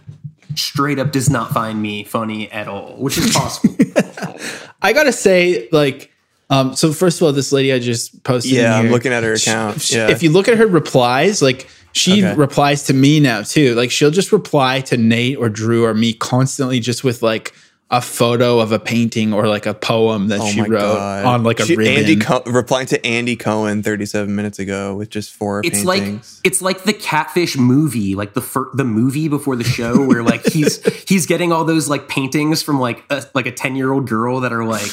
straight 0.55 0.99
up 0.99 1.11
does 1.11 1.29
not 1.29 1.51
find 1.51 1.81
me 1.81 2.03
funny 2.05 2.49
at 2.51 2.67
all, 2.67 2.95
which 2.97 3.17
is 3.17 3.33
possible. 3.33 3.75
I 4.81 4.93
gotta 4.93 5.11
say, 5.13 5.67
like, 5.71 6.11
um, 6.49 6.75
so 6.75 6.91
first 6.93 7.19
of 7.21 7.25
all, 7.25 7.33
this 7.33 7.51
lady 7.51 7.71
I 7.73 7.79
just 7.79 8.23
posted. 8.23 8.53
in 8.53 8.59
Yeah, 8.59 8.77
I'm 8.77 8.89
looking 8.89 9.11
at 9.13 9.23
her 9.23 9.33
account. 9.33 9.81
sh- 9.81 9.93
Yeah. 9.95 10.09
If 10.09 10.23
you 10.23 10.29
look 10.31 10.47
at 10.47 10.57
her 10.57 10.67
replies, 10.67 11.41
like 11.41 11.67
she 11.93 12.23
Okay. 12.23 12.35
replies 12.35 12.83
to 12.83 12.93
me 12.93 13.19
now 13.19 13.41
too. 13.43 13.75
Like 13.75 13.91
she'll 13.91 14.11
just 14.11 14.31
reply 14.31 14.81
to 14.81 14.97
Nate 14.97 15.37
or 15.37 15.49
Drew 15.49 15.85
or 15.85 15.93
me 15.93 16.13
constantly 16.13 16.79
just 16.79 17.03
with 17.03 17.21
like 17.21 17.53
a 17.93 17.99
photo 18.01 18.59
of 18.61 18.71
a 18.71 18.79
painting 18.79 19.33
or 19.33 19.49
like 19.49 19.65
a 19.65 19.73
poem 19.73 20.29
that 20.29 20.39
Oh 20.39 20.47
she 20.47 20.61
wrote 20.61 20.79
god! 20.79 21.25
on 21.25 21.43
like 21.43 21.59
a 21.59 21.65
She- 21.65 21.75
ribbon. 21.75 21.97
Andy 21.97 22.15
Co- 22.15 22.41
replying 22.45 22.85
to 22.87 23.05
Andy 23.05 23.35
Cohen 23.35 23.83
37 23.83 24.33
minutes 24.33 24.59
ago 24.59 24.95
with 24.95 25.09
just 25.09 25.31
four 25.33 25.59
It's 25.65 25.83
paintings. 25.83 26.39
like 26.39 26.45
it's 26.45 26.61
like 26.61 26.83
the 26.85 26.93
catfish 26.93 27.57
movie, 27.57 28.15
like 28.15 28.33
the 28.33 28.39
fir- 28.41 28.69
the 28.73 28.85
movie 28.85 29.27
before 29.27 29.57
the 29.57 29.65
show, 29.65 30.05
where 30.07 30.23
like 30.23 30.45
he's 30.47 30.81
he's 31.09 31.25
getting 31.25 31.51
all 31.51 31.65
those 31.65 31.89
like 31.89 32.07
paintings 32.07 32.61
from 32.61 32.79
like 32.79 33.03
a, 33.09 33.25
like 33.33 33.45
a 33.45 33.51
ten 33.51 33.75
year 33.75 33.91
old 33.91 34.07
girl 34.07 34.39
that 34.39 34.53
are 34.53 34.63
like 34.63 34.89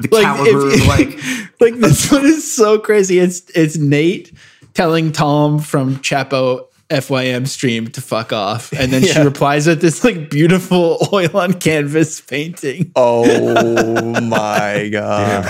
the 0.00 0.08
like, 0.10 0.22
caliber 0.22 0.68
if- 0.68 0.82
of 0.82 0.86
like 0.88 1.18
like 1.62 1.80
this 1.80 2.12
one 2.12 2.26
is 2.26 2.54
so 2.54 2.78
crazy. 2.78 3.18
It's 3.18 3.40
it's 3.54 3.78
Nate 3.78 4.30
telling 4.74 5.12
Tom 5.12 5.58
from 5.58 5.96
Chapo 5.96 6.66
FYM 6.90 7.48
stream 7.48 7.88
to 7.88 8.00
fuck 8.02 8.32
off, 8.32 8.72
and 8.72 8.92
then 8.92 9.02
she 9.02 9.18
replies 9.24 9.66
with 9.66 9.80
this 9.80 10.04
like 10.04 10.28
beautiful 10.30 10.98
oil 11.12 11.34
on 11.36 11.54
canvas 11.54 12.20
painting. 12.20 12.92
oh 12.96 14.20
my 14.20 14.88
god! 14.92 15.44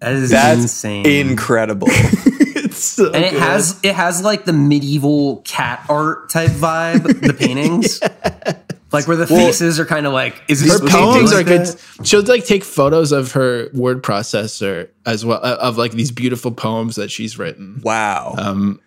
that 0.00 0.12
is 0.12 0.30
That's 0.30 0.62
insane. 0.62 1.04
incredible. 1.06 1.88
It's 1.90 2.78
so 2.78 3.06
and 3.12 3.24
it 3.24 3.32
good. 3.32 3.40
has 3.40 3.80
it 3.82 3.94
has 3.94 4.22
like 4.22 4.44
the 4.44 4.52
medieval 4.52 5.38
cat 5.44 5.84
art 5.88 6.30
type 6.30 6.50
vibe. 6.50 7.20
The 7.26 7.32
paintings, 7.34 7.98
like 8.92 9.06
where 9.06 9.16
the 9.16 9.26
faces 9.26 9.78
are 9.78 9.84
kind 9.86 10.06
of 10.06 10.12
like, 10.12 10.42
is 10.48 10.60
this 10.62 10.72
her 10.72 10.76
supposed 10.78 10.92
to 10.94 10.98
poems 10.98 11.32
like 11.32 11.46
are 11.46 11.48
good. 11.48 11.66
that? 11.66 12.06
She'll 12.06 12.22
like 12.22 12.44
take 12.46 12.64
photos 12.64 13.12
of 13.12 13.32
her 13.32 13.68
word 13.74 14.02
processor 14.02 14.88
as 15.04 15.24
well 15.24 15.40
uh, 15.42 15.56
of 15.60 15.76
like 15.76 15.92
these 15.92 16.10
beautiful 16.10 16.50
poems 16.52 16.96
that 16.96 17.10
she's 17.10 17.38
written. 17.38 17.80
Wow. 17.84 18.34
Um, 18.38 18.80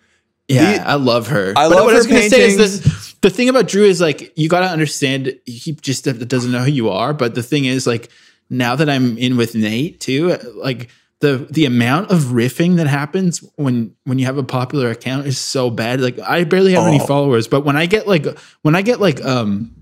yeah, 0.48 0.78
The- 0.78 0.88
I 0.88 0.94
love 0.94 1.28
her. 1.28 1.52
I 1.56 1.68
But 1.68 1.76
love 1.76 1.84
what 1.84 1.94
I 1.94 1.98
was 1.98 2.06
her 2.06 2.12
gonna 2.12 2.28
say 2.28 2.42
is 2.52 2.56
paintings. 2.80 3.14
the 3.20 3.30
thing 3.30 3.48
about 3.48 3.68
Drew 3.68 3.84
is 3.84 4.00
like 4.00 4.32
you 4.36 4.48
got 4.48 4.60
to 4.60 4.66
understand 4.66 5.38
he 5.46 5.72
just 5.72 6.04
doesn't 6.04 6.50
know 6.50 6.60
who 6.64 6.70
you 6.72 6.90
are. 6.90 7.14
But 7.14 7.34
the 7.36 7.42
thing 7.42 7.64
is 7.66 7.86
like 7.86 8.10
now 8.50 8.74
that 8.76 8.90
I'm 8.90 9.16
in 9.18 9.36
with 9.36 9.54
Nate 9.54 10.00
too, 10.00 10.36
like 10.56 10.90
the 11.20 11.46
the 11.50 11.64
amount 11.64 12.10
of 12.10 12.18
riffing 12.34 12.76
that 12.76 12.88
happens 12.88 13.38
when 13.54 13.94
when 14.02 14.18
you 14.18 14.26
have 14.26 14.36
a 14.36 14.42
popular 14.42 14.90
account 14.90 15.26
is 15.28 15.38
so 15.38 15.70
bad. 15.70 16.00
Like 16.00 16.18
I 16.18 16.42
barely 16.42 16.72
have 16.72 16.86
any 16.88 17.00
Oh. 17.00 17.06
followers, 17.06 17.46
but 17.46 17.60
when 17.64 17.76
I 17.76 17.86
get 17.86 18.08
like 18.08 18.26
when 18.62 18.74
I 18.74 18.82
get 18.82 19.00
like 19.00 19.24
um 19.24 19.72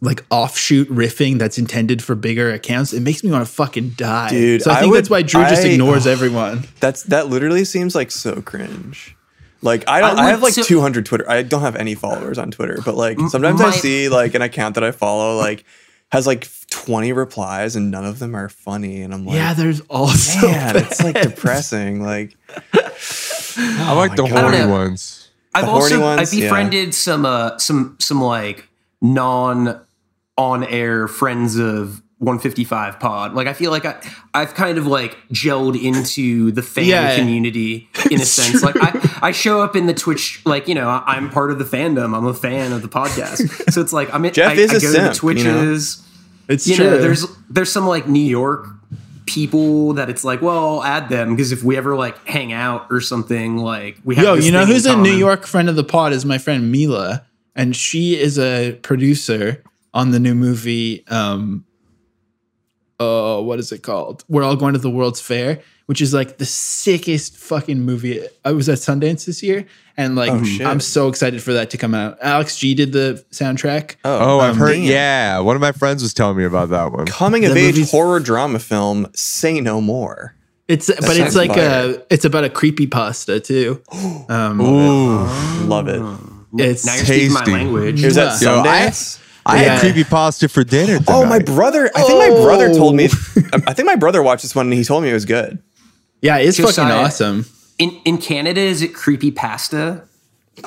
like 0.00 0.24
offshoot 0.30 0.88
riffing 0.88 1.38
that's 1.38 1.58
intended 1.58 2.02
for 2.02 2.14
bigger 2.14 2.50
accounts, 2.52 2.92
it 2.92 3.00
makes 3.00 3.22
me 3.24 3.30
want 3.30 3.46
to 3.46 3.52
fucking 3.52 3.90
die. 3.90 4.28
Dude, 4.30 4.62
so 4.62 4.70
I 4.70 4.74
I 4.76 4.80
think 4.80 4.90
would- 4.92 4.98
that's 4.98 5.10
why 5.10 5.22
Drew 5.22 5.42
just 5.42 5.64
I- 5.64 5.68
ignores 5.70 6.06
everyone. 6.16 6.64
That's 6.80 7.02
that 7.04 7.28
literally 7.28 7.64
seems 7.64 7.94
like 7.94 8.10
so 8.10 8.40
cringe. 8.42 9.16
Like 9.60 9.88
I 9.88 10.00
don't 10.00 10.18
I 10.18 10.24
I, 10.26 10.30
have 10.30 10.42
like 10.42 10.54
so- 10.54 10.62
200 10.62 11.06
Twitter. 11.06 11.28
I 11.30 11.42
don't 11.42 11.60
have 11.62 11.76
any 11.76 11.94
followers 11.94 12.38
on 12.38 12.50
Twitter, 12.50 12.78
but 12.84 12.94
like 12.96 13.18
sometimes 13.28 13.60
I 13.60 13.70
see 13.70 14.08
like 14.08 14.34
an 14.34 14.42
account 14.42 14.74
that 14.74 14.84
I 14.84 14.90
follow 14.90 15.36
like 15.36 15.64
has 16.10 16.26
like 16.26 16.48
20 16.70 17.12
replies 17.12 17.74
and 17.76 17.90
none 17.90 18.04
of 18.04 18.18
them 18.18 18.34
are 18.34 18.48
funny 18.48 19.02
and 19.02 19.14
I'm 19.14 19.24
like 19.24 19.36
Yeah, 19.36 19.54
there's 19.54 19.80
also 19.82 20.46
man, 20.48 20.76
it's 20.76 21.02
like 21.02 21.20
depressing. 21.22 22.02
Like 22.02 22.36
I 23.56 23.92
like 23.94 24.16
the 24.16 24.26
God. 24.26 24.52
Horny 24.52 24.66
ones. 24.70 25.30
I've 25.54 25.64
The 25.64 25.70
horny 25.70 25.94
also 25.94 26.00
ones, 26.00 26.20
I've 26.20 26.30
befriended 26.40 26.94
some 26.94 27.24
uh 27.26 27.58
some 27.58 27.96
some 28.00 28.20
like 28.20 28.68
non 29.02 29.78
on 30.38 30.64
air 30.64 31.06
friends 31.08 31.56
of 31.58 32.00
155 32.18 33.00
pod. 33.00 33.34
Like 33.34 33.48
I 33.48 33.52
feel 33.52 33.70
like 33.72 33.84
I 33.84 34.00
I've 34.32 34.54
kind 34.54 34.78
of 34.78 34.86
like 34.86 35.16
gelled 35.32 35.78
into 35.82 36.52
the 36.52 36.62
fan 36.62 36.84
Yeah. 36.86 37.16
community 37.16 37.88
in 38.10 38.20
a 38.20 38.24
sense. 38.24 38.60
true. 38.60 38.70
Like 38.70 38.76
I, 38.80 39.18
I 39.28 39.32
show 39.32 39.60
up 39.60 39.74
in 39.76 39.86
the 39.86 39.92
Twitch 39.94 40.40
like 40.46 40.68
you 40.68 40.74
know 40.76 40.88
I'm 41.04 41.28
part 41.30 41.50
of 41.50 41.58
the 41.58 41.64
fandom. 41.64 42.16
I'm 42.16 42.24
a 42.26 42.32
fan 42.32 42.72
of 42.72 42.80
the 42.82 42.88
podcast. 42.88 43.72
So 43.72 43.80
it's 43.80 43.92
like 43.92 44.12
I'm 44.14 44.24
in, 44.24 44.32
Jeff 44.32 44.52
I, 44.52 44.54
is 44.54 44.70
I 44.72 44.76
a 44.76 44.80
go 44.80 44.86
to 44.86 44.86
the 44.86 45.14
simp, 45.14 45.38
you 45.38 45.44
know? 45.44 45.52
Twitches. 45.60 46.08
It's 46.48 46.66
You 46.66 46.76
true. 46.76 46.90
know, 46.90 46.98
there's 46.98 47.26
there's 47.50 47.70
some 47.72 47.86
like 47.86 48.06
New 48.08 48.20
York 48.24 48.68
people 49.26 49.94
that 49.94 50.10
it's 50.10 50.24
like, 50.24 50.42
well, 50.42 50.76
I'll 50.76 50.84
add 50.84 51.08
them 51.08 51.30
because 51.30 51.52
if 51.52 51.62
we 51.62 51.76
ever 51.76 51.96
like 51.96 52.24
hang 52.26 52.52
out 52.52 52.86
or 52.90 53.00
something, 53.00 53.56
like 53.58 53.98
we 54.04 54.14
have. 54.16 54.24
Yo, 54.24 54.34
you 54.34 54.52
know 54.52 54.64
who's 54.64 54.86
a 54.86 54.96
New. 54.96 55.12
York 55.12 55.46
friend 55.46 55.68
of 55.68 55.76
the 55.76 55.84
pod 55.84 56.12
is 56.12 56.24
my 56.24 56.38
friend 56.38 56.70
Mila, 56.70 57.24
and 57.54 57.74
she 57.76 58.18
is 58.18 58.38
a 58.38 58.72
producer 58.82 59.62
on 59.94 60.10
the 60.10 60.18
new 60.20 60.34
movie. 60.34 61.04
Um, 61.08 61.64
uh, 63.00 63.40
what 63.40 63.58
is 63.58 63.72
it 63.72 63.82
called? 63.82 64.24
We're 64.28 64.44
all 64.44 64.56
going 64.56 64.74
to 64.74 64.78
the 64.78 64.90
World's 64.90 65.20
Fair, 65.20 65.60
which 65.86 66.00
is 66.00 66.14
like 66.14 66.38
the 66.38 66.44
sickest 66.46 67.36
fucking 67.36 67.80
movie. 67.80 68.20
I 68.44 68.52
was 68.52 68.68
at 68.68 68.78
Sundance 68.78 69.24
this 69.26 69.42
year, 69.42 69.66
and 69.96 70.14
like 70.14 70.30
Oh. 70.32 70.64
I'm 70.64 70.78
so 70.80 71.08
excited 71.08 71.42
for 71.42 71.52
that 71.54 71.70
to 71.70 71.78
come 71.78 71.94
out. 71.94 72.16
Alex 72.22 72.56
G 72.58 72.74
did 72.74 72.92
the 72.92 73.24
soundtrack. 73.32 73.96
Oh, 74.04 74.38
I've 74.38 74.52
Um, 74.52 74.56
heard. 74.58 74.74
damn. 74.74 74.82
Yeah, 74.84 75.38
one 75.40 75.56
of 75.56 75.62
my 75.62 75.72
friends 75.72 76.02
was 76.02 76.14
telling 76.14 76.36
me 76.36 76.44
about 76.44 76.70
that 76.70 76.92
one. 76.92 77.06
coming 77.06 77.44
of 77.44 77.54
The 77.54 77.60
age 77.60 77.90
horror 77.90 78.20
drama 78.20 78.60
film 78.60 79.08
Say 79.14 79.60
No 79.60 79.80
More. 79.80 80.34
It's 80.68 80.86
but 80.86 81.16
it's 81.16 81.34
like 81.34 81.50
fire. 81.54 81.96
a 81.96 82.02
it's 82.08 82.24
about 82.24 82.44
a 82.44 82.50
creepy 82.50 82.86
pasta 82.86 83.40
too. 83.40 83.82
Um, 84.28 84.60
Ooh, 84.60 85.26
Love 85.66 85.88
it. 85.88 86.00
It's 86.58 86.84
Now 86.84 86.94
you're 86.96 87.04
speaking 87.04 87.32
my 87.32 87.40
Tasty. 87.40 87.52
language. 87.52 88.02
It 88.02 88.06
was 88.06 88.18
at 88.18 88.40
Yo, 88.42 88.60
I- 88.60 88.66
Sundance. 88.88 89.18
I 89.44 89.60
Yeah. 89.62 89.72
had 89.72 89.80
creepy 89.80 90.04
pasta 90.04 90.48
for 90.48 90.62
dinner. 90.62 91.00
Oh, 91.08 91.26
my 91.26 91.40
brother! 91.40 91.90
I 91.96 92.02
think 92.02 92.18
my 92.18 92.42
brother 92.44 92.68
Oh. 92.70 92.76
told 92.78 92.94
me. 92.94 93.06
I 93.66 93.72
think 93.74 93.86
my 93.86 93.96
brother 93.96 94.22
watched 94.22 94.42
this 94.42 94.54
one 94.54 94.66
and 94.66 94.74
he 94.74 94.84
told 94.84 95.02
me 95.02 95.10
it 95.10 95.14
was 95.14 95.24
good. 95.24 95.58
yeah, 96.20 96.36
it's 96.36 96.60
fucking 96.60 96.84
awesome. 96.84 97.46
In 97.78 97.90
in 98.04 98.18
Canada, 98.18 98.60
is 98.60 98.82
it 98.82 98.94
creepy 98.94 99.32
pasta? 99.32 100.02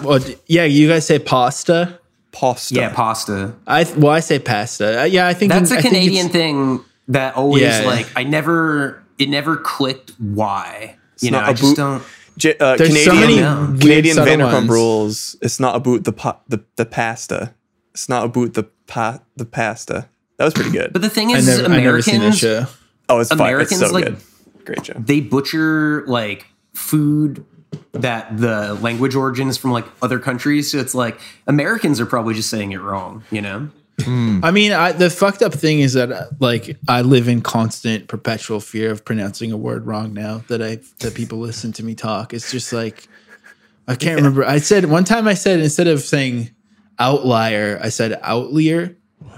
Well, 0.01 0.19
yeah, 0.47 0.65
you 0.65 0.89
guys 0.89 1.05
say 1.05 1.19
pasta. 1.19 1.99
Pasta. 2.33 2.75
Yeah, 2.75 2.89
pasta. 2.89 3.53
I 3.65 3.85
well, 3.95 4.11
I 4.11 4.19
say 4.19 4.39
pasta. 4.39 5.01
Uh, 5.01 5.03
yeah, 5.05 5.25
I 5.27 5.33
think 5.33 5.53
That's 5.53 5.71
I 5.71 5.77
a 5.77 5.81
think 5.81 5.93
Canadian 5.93 6.27
thing 6.27 6.81
that 7.07 7.37
always 7.37 7.61
Yeah. 7.61 7.83
like 7.85 8.07
I 8.17 8.23
never 8.23 9.01
it 9.17 9.29
never 9.29 9.55
clicked 9.55 10.11
why. 10.19 10.97
You 11.21 11.31
know, 11.31 11.37
I 11.39 11.45
I 11.45 11.49
a 11.51 11.53
just 11.53 11.61
boot- 11.63 11.77
don't. 11.77 12.03
J- 12.37 12.57
uh, 12.59 12.75
There's 12.75 13.03
so 13.03 13.11
Canadian, 13.11 13.67
many 13.73 13.79
Canadian 13.79 14.17
Vanderpump 14.17 14.67
rules. 14.69 15.35
It's 15.41 15.59
not 15.59 15.75
about 15.75 16.03
the 16.03 16.11
pa- 16.11 16.39
the 16.47 16.63
the 16.75 16.85
pasta. 16.85 17.53
It's 17.93 18.09
not 18.09 18.25
about 18.25 18.53
the 18.55 18.63
pa- 18.87 19.19
the 19.37 19.45
pasta. 19.45 20.09
That 20.37 20.45
was 20.45 20.53
pretty 20.53 20.71
good. 20.71 20.91
But 20.91 21.01
the 21.01 21.09
thing 21.09 21.29
I 21.31 21.37
is, 21.37 21.47
never, 21.47 21.73
I 21.73 21.79
never 21.81 22.01
seen 22.01 22.15
Americans 22.15 22.39
show. 22.39 22.65
oh, 23.07 23.19
it's 23.19 23.33
fire. 23.33 23.59
It's 23.61 23.77
so 23.77 23.87
like- 23.89 24.05
good. 24.05 24.17
Great 24.65 24.85
show. 24.85 24.93
they 24.97 25.21
butcher 25.21 26.03
like 26.07 26.45
food 26.73 27.45
that 27.91 28.37
the 28.37 28.73
language 28.75 29.15
origin 29.15 29.47
is 29.47 29.57
from 29.57 29.71
like 29.71 29.85
other 30.01 30.17
countries. 30.19 30.71
So 30.71 30.79
it's 30.79 30.95
like 30.95 31.19
Americans 31.47 32.01
are 32.01 32.05
probably 32.05 32.33
just 32.33 32.49
saying 32.49 32.71
it 32.73 32.81
wrong. 32.81 33.23
You 33.31 33.41
know. 33.41 33.69
Mm. 33.97 34.43
I 34.43 34.51
mean, 34.51 34.71
I, 34.73 34.91
the 34.91 35.09
fucked 35.09 35.41
up 35.41 35.53
thing 35.53 35.79
is 35.79 35.93
that 35.93 36.41
like 36.41 36.77
I 36.87 37.01
live 37.01 37.27
in 37.27 37.41
constant, 37.41 38.07
perpetual 38.07 38.59
fear 38.59 38.91
of 38.91 39.05
pronouncing 39.05 39.51
a 39.51 39.57
word 39.57 39.85
wrong. 39.85 40.13
Now 40.13 40.43
that 40.49 40.61
I 40.61 40.79
that 40.99 41.15
people 41.15 41.39
listen 41.39 41.71
to 41.73 41.83
me 41.83 41.95
talk, 41.95 42.33
it's 42.33 42.51
just 42.51 42.73
like 42.73 43.07
I 43.87 43.95
can't 43.95 44.17
remember. 44.17 44.43
I 44.43 44.59
said 44.59 44.85
one 44.85 45.05
time 45.05 45.27
I 45.27 45.33
said 45.33 45.59
instead 45.59 45.87
of 45.87 46.01
saying 46.01 46.51
outlier, 46.99 47.79
I 47.81 47.89
said 47.89 48.19
outlier 48.21 48.97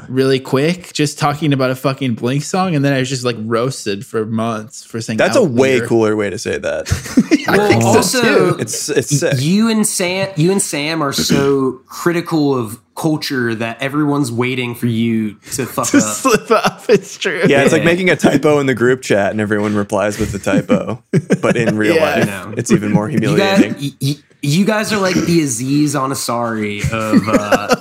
really 0.10 0.40
quick, 0.40 0.94
just 0.94 1.18
talking 1.20 1.54
about 1.54 1.70
a 1.72 1.76
fucking 1.76 2.16
Blink 2.16 2.44
song, 2.44 2.76
and 2.76 2.84
then 2.84 2.94
I 2.94 3.00
was 3.00 3.10
just 3.10 3.24
like 3.24 3.36
roasted 3.40 4.06
for 4.06 4.26
months 4.26 4.84
for 4.84 5.02
saying 5.02 5.18
That's 5.18 5.36
a 5.36 5.44
way 5.44 5.76
outlier. 5.76 5.88
cooler 5.88 6.16
way 6.16 6.30
to 6.30 6.38
say 6.38 6.58
that. 6.58 6.88
I 7.50 7.68
think 7.70 7.82
so, 7.82 7.88
also, 7.88 8.22
too. 8.22 8.60
It's 8.60 8.90
it's 8.90 9.20
sick. 9.20 9.36
you 9.38 9.70
and 9.70 9.86
Sam, 9.88 10.30
you 10.36 10.52
and 10.52 10.62
Sam 10.62 11.02
are 11.02 11.14
so 11.14 11.82
critical 11.88 12.58
of 12.58 12.80
culture 12.96 13.54
that 13.54 13.80
everyone's 13.82 14.32
waiting 14.32 14.74
for 14.74 14.88
you 14.88 15.36
to 15.54 15.66
fuck 15.68 15.88
to 15.90 15.98
up. 15.98 16.04
slip 16.04 16.50
up. 16.52 16.84
It's 16.90 17.18
true. 17.18 17.44
Yeah, 17.48 17.64
it's 17.64 17.72
like 17.72 17.84
making 17.84 18.10
a 18.10 18.16
typo 18.16 18.60
in 18.60 18.66
the 18.66 18.74
group 18.74 19.02
chat 19.04 19.32
and 19.32 19.40
everyone 19.40 19.76
replies 19.76 20.18
with 20.20 20.32
the 20.32 20.40
typo. 20.40 21.04
But 21.42 21.56
in 21.56 21.78
real 21.78 21.96
Yeah. 21.96 22.02
life, 22.16 22.26
No. 22.28 22.54
it's 22.58 22.72
even 22.72 22.92
more 22.92 23.08
You 23.10 23.20
humiliating. 23.20 23.74
guys, 23.74 23.82
y- 23.82 23.92
y- 24.02 24.24
you 24.42 24.66
guys 24.66 24.92
are 24.92 25.00
like 25.00 25.16
the 25.16 25.42
Aziz 25.42 25.94
Ansari 25.96 26.82
of 26.92 27.28
uh, 27.28 27.76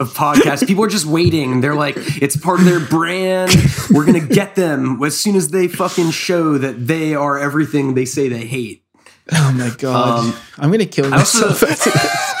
of 0.00 0.12
podcasts. 0.14 0.66
People 0.66 0.82
are 0.84 0.88
just 0.88 1.06
waiting. 1.06 1.60
They're 1.60 1.74
like, 1.76 1.94
it's 2.20 2.36
part 2.36 2.58
of 2.58 2.64
their 2.66 2.80
brand. 2.80 3.54
We're 3.90 4.06
gonna 4.06 4.18
get 4.26 4.54
them 4.56 5.00
as 5.04 5.18
soon 5.18 5.36
as 5.36 5.50
they 5.50 5.68
fucking 5.68 6.10
show 6.10 6.58
that 6.58 6.86
they 6.86 7.14
are 7.14 7.38
everything 7.38 7.94
they 7.94 8.06
say 8.06 8.28
they 8.28 8.46
hate. 8.46 8.82
Oh 9.32 9.52
my 9.56 9.70
god, 9.78 10.18
Um, 10.26 10.34
I'm 10.58 10.70
gonna 10.72 10.86
kill 10.86 11.12
also- 11.14 11.48
myself. 11.50 11.62
after 11.62 11.90
this. 11.90 12.34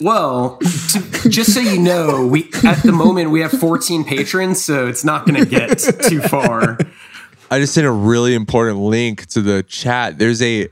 Well, 0.00 0.58
to, 0.58 1.28
just 1.30 1.54
so 1.54 1.60
you 1.60 1.78
know, 1.80 2.26
we 2.26 2.50
at 2.64 2.82
the 2.82 2.90
moment 2.92 3.30
we 3.30 3.40
have 3.40 3.52
14 3.52 4.04
patrons, 4.04 4.62
so 4.62 4.88
it's 4.88 5.04
not 5.04 5.24
gonna 5.24 5.46
get 5.46 5.78
too 6.08 6.20
far. 6.20 6.76
I 7.50 7.60
just 7.60 7.74
sent 7.74 7.86
a 7.86 7.92
really 7.92 8.34
important 8.34 8.80
link 8.80 9.26
to 9.28 9.40
the 9.40 9.62
chat. 9.62 10.18
There's 10.18 10.42
a 10.42 10.68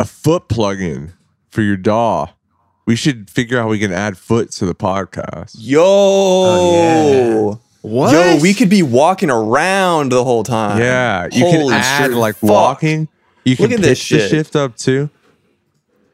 a 0.00 0.04
foot 0.04 0.48
plugin 0.48 1.12
for 1.50 1.62
your 1.62 1.76
DAW. 1.76 2.26
We 2.88 2.96
should 2.96 3.28
figure 3.28 3.58
out 3.58 3.64
how 3.64 3.68
we 3.68 3.78
can 3.78 3.92
add 3.92 4.16
foot 4.16 4.50
to 4.52 4.64
the 4.64 4.74
podcast. 4.74 5.54
Yo, 5.58 5.82
Oh, 5.82 7.60
What? 7.82 8.12
yo, 8.12 8.38
we 8.40 8.54
could 8.54 8.70
be 8.70 8.82
walking 8.82 9.28
around 9.28 10.10
the 10.10 10.24
whole 10.24 10.42
time. 10.42 10.78
Yeah, 10.80 11.28
you 11.30 11.44
Holy 11.44 11.58
can 11.68 11.72
add 11.82 12.06
shit, 12.06 12.16
like 12.16 12.36
fuck. 12.36 12.48
walking. 12.50 13.08
You 13.44 13.56
can 13.56 13.64
Look 13.66 13.72
at 13.72 13.80
this 13.82 14.00
pitch 14.08 14.18
the 14.22 14.28
shift 14.30 14.56
up 14.56 14.76
too. 14.78 15.10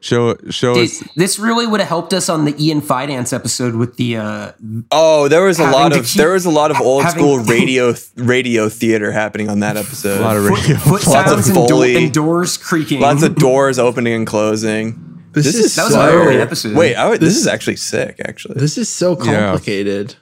Show 0.01 0.35
show 0.49 0.73
Dude, 0.73 0.89
us. 0.89 1.03
this 1.15 1.39
really 1.39 1.65
would 1.65 1.79
have 1.79 1.87
helped 1.87 2.13
us 2.13 2.27
on 2.27 2.43
the 2.43 2.53
Ian 2.63 2.81
Finance 2.81 3.31
episode 3.31 3.75
with 3.75 3.95
the 3.95 4.17
uh 4.17 4.51
Oh, 4.91 5.29
there 5.29 5.43
was 5.45 5.59
a 5.59 5.67
lot 5.71 5.93
of 5.95 6.05
keep- 6.05 6.15
there 6.15 6.33
was 6.33 6.45
a 6.45 6.51
lot 6.51 6.71
of 6.71 6.81
old 6.81 7.03
having- 7.03 7.19
school 7.19 7.39
radio 7.39 7.95
radio 8.17 8.67
theater 8.67 9.13
happening 9.13 9.47
on 9.49 9.61
that 9.61 9.77
episode. 9.77 10.19
A 10.19 10.23
lot 10.23 10.35
of 10.35 10.43
radio. 10.45 10.75
foot 10.75 11.07
Lots 11.07 11.31
of 11.31 11.45
sounds 11.45 11.47
and, 11.57 11.67
do- 11.69 11.81
and 11.83 12.13
doors 12.13 12.57
creaking. 12.57 12.99
Lots 12.99 13.23
of 13.23 13.35
doors 13.35 13.79
opening 13.79 14.13
and 14.13 14.27
closing. 14.27 15.14
This, 15.35 15.45
This 15.45 15.55
is, 15.55 15.65
is 15.65 15.75
That 15.75 15.83
was 15.85 15.93
so, 15.93 16.01
an 16.01 16.07
early 16.15 16.37
episode. 16.41 16.75
Wait, 16.75 16.95
I 16.95 17.07
would, 17.09 17.19
this 17.19 17.35
is 17.37 17.45
actually 17.47 17.75
sick. 17.75 18.19
Actually, 18.25 18.59
This 18.59 18.77
is 18.77 18.89
so 18.89 19.11
Yeah. 19.21 19.51
complicated. 19.51 20.15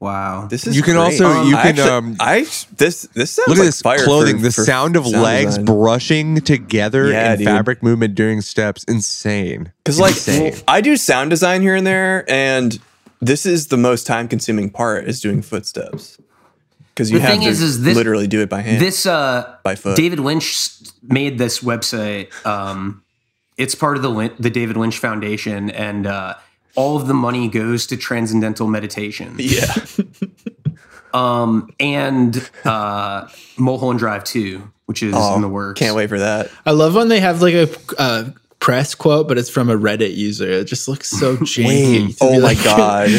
wow. 0.00 0.46
this 0.48 0.66
is. 0.66 0.76
You 0.76 0.82
can 0.82 0.94
great. 0.94 1.02
also- 1.04 1.42
you 1.44 1.56
I 1.56 1.62
can, 1.62 1.70
actually- 1.70 1.88
um, 1.90 2.16
I 2.20 2.40
this 2.76 3.02
this 3.14 3.30
sounds 3.32 3.48
Look 3.48 3.58
like 3.58 3.64
at 3.64 3.68
this 3.68 3.80
fire 3.82 4.04
clothing. 4.04 4.36
for- 4.36 4.42
the 4.42 4.52
for 4.52 4.64
sound 4.64 4.96
of 4.96 5.06
sound 5.06 5.22
legs 5.22 5.46
design. 5.56 5.64
brushing 5.64 6.40
together 6.42 7.08
Yeah, 7.10 7.30
and 7.30 7.38
dude. 7.38 7.46
fabric 7.48 7.82
movement 7.82 8.14
during 8.14 8.40
steps. 8.42 8.84
Insane. 8.84 9.72
Because 9.82 9.98
like 9.98 10.12
Insane. 10.14 10.54
I 10.68 10.80
do 10.82 10.96
sound 10.96 11.30
design 11.30 11.62
here 11.62 11.74
and 11.74 11.86
there, 11.86 12.24
and 12.30 12.78
this 13.22 13.46
is 13.46 13.68
the 13.68 13.78
most 13.78 14.06
time 14.06 14.28
consuming 14.28 14.68
part 14.70 15.08
is 15.08 15.20
doing 15.20 15.40
footsteps. 15.40 16.18
Because 16.92 17.10
you 17.10 17.18
The 17.18 17.22
have 17.22 17.30
thing 17.32 17.40
to 17.42 17.48
is, 17.48 17.60
is 17.62 17.82
this- 17.82 17.96
literally 17.96 18.26
do 18.26 18.40
it 18.42 18.48
by 18.50 18.60
hand. 18.60 18.80
This 18.82 19.06
uh 19.06 19.54
By 19.64 19.74
foot. 19.74 19.96
David 19.96 20.20
Lynch 20.20 20.68
made 21.02 21.38
this 21.38 21.60
website. 21.60 22.28
Um 22.46 23.00
it's 23.56 23.74
part 23.74 23.96
of 23.96 24.02
the 24.02 24.08
Lin- 24.10 24.34
the 24.38 24.50
David 24.50 24.76
Lynch 24.76 24.98
Foundation 24.98 25.70
and 25.70 26.06
uh 26.06 26.34
all 26.76 26.96
of 26.96 27.06
the 27.06 27.14
money 27.14 27.48
goes 27.48 27.86
to 27.86 27.96
transcendental 27.96 28.66
meditation. 28.66 29.34
yeah, 29.38 29.74
Um 31.14 31.70
and 31.78 32.50
uh 32.64 33.28
Mulholland 33.56 34.00
Drive 34.00 34.24
2, 34.24 34.70
which 34.86 35.02
is 35.02 35.14
in 35.14 35.40
the 35.42 35.48
works. 35.48 35.78
can't 35.78 35.94
wait 35.94 36.08
for 36.08 36.18
that. 36.18 36.50
I 36.66 36.72
love 36.72 36.94
when 36.96 37.08
they 37.08 37.20
have 37.20 37.40
like 37.40 37.54
a 37.54 37.68
uh, 37.98 38.30
press 38.58 38.96
quote, 38.96 39.28
but 39.28 39.38
it's 39.38 39.48
from 39.50 39.70
a 39.70 39.76
Reddit 39.78 40.16
user. 40.16 40.48
It 40.50 40.64
just 40.64 40.88
looks 40.88 41.08
so 41.08 41.36
janky. 41.36 42.16
Oh 42.20 42.32
be 42.32 42.38
my 42.40 42.44
like- 42.54 42.64
god! 42.64 43.10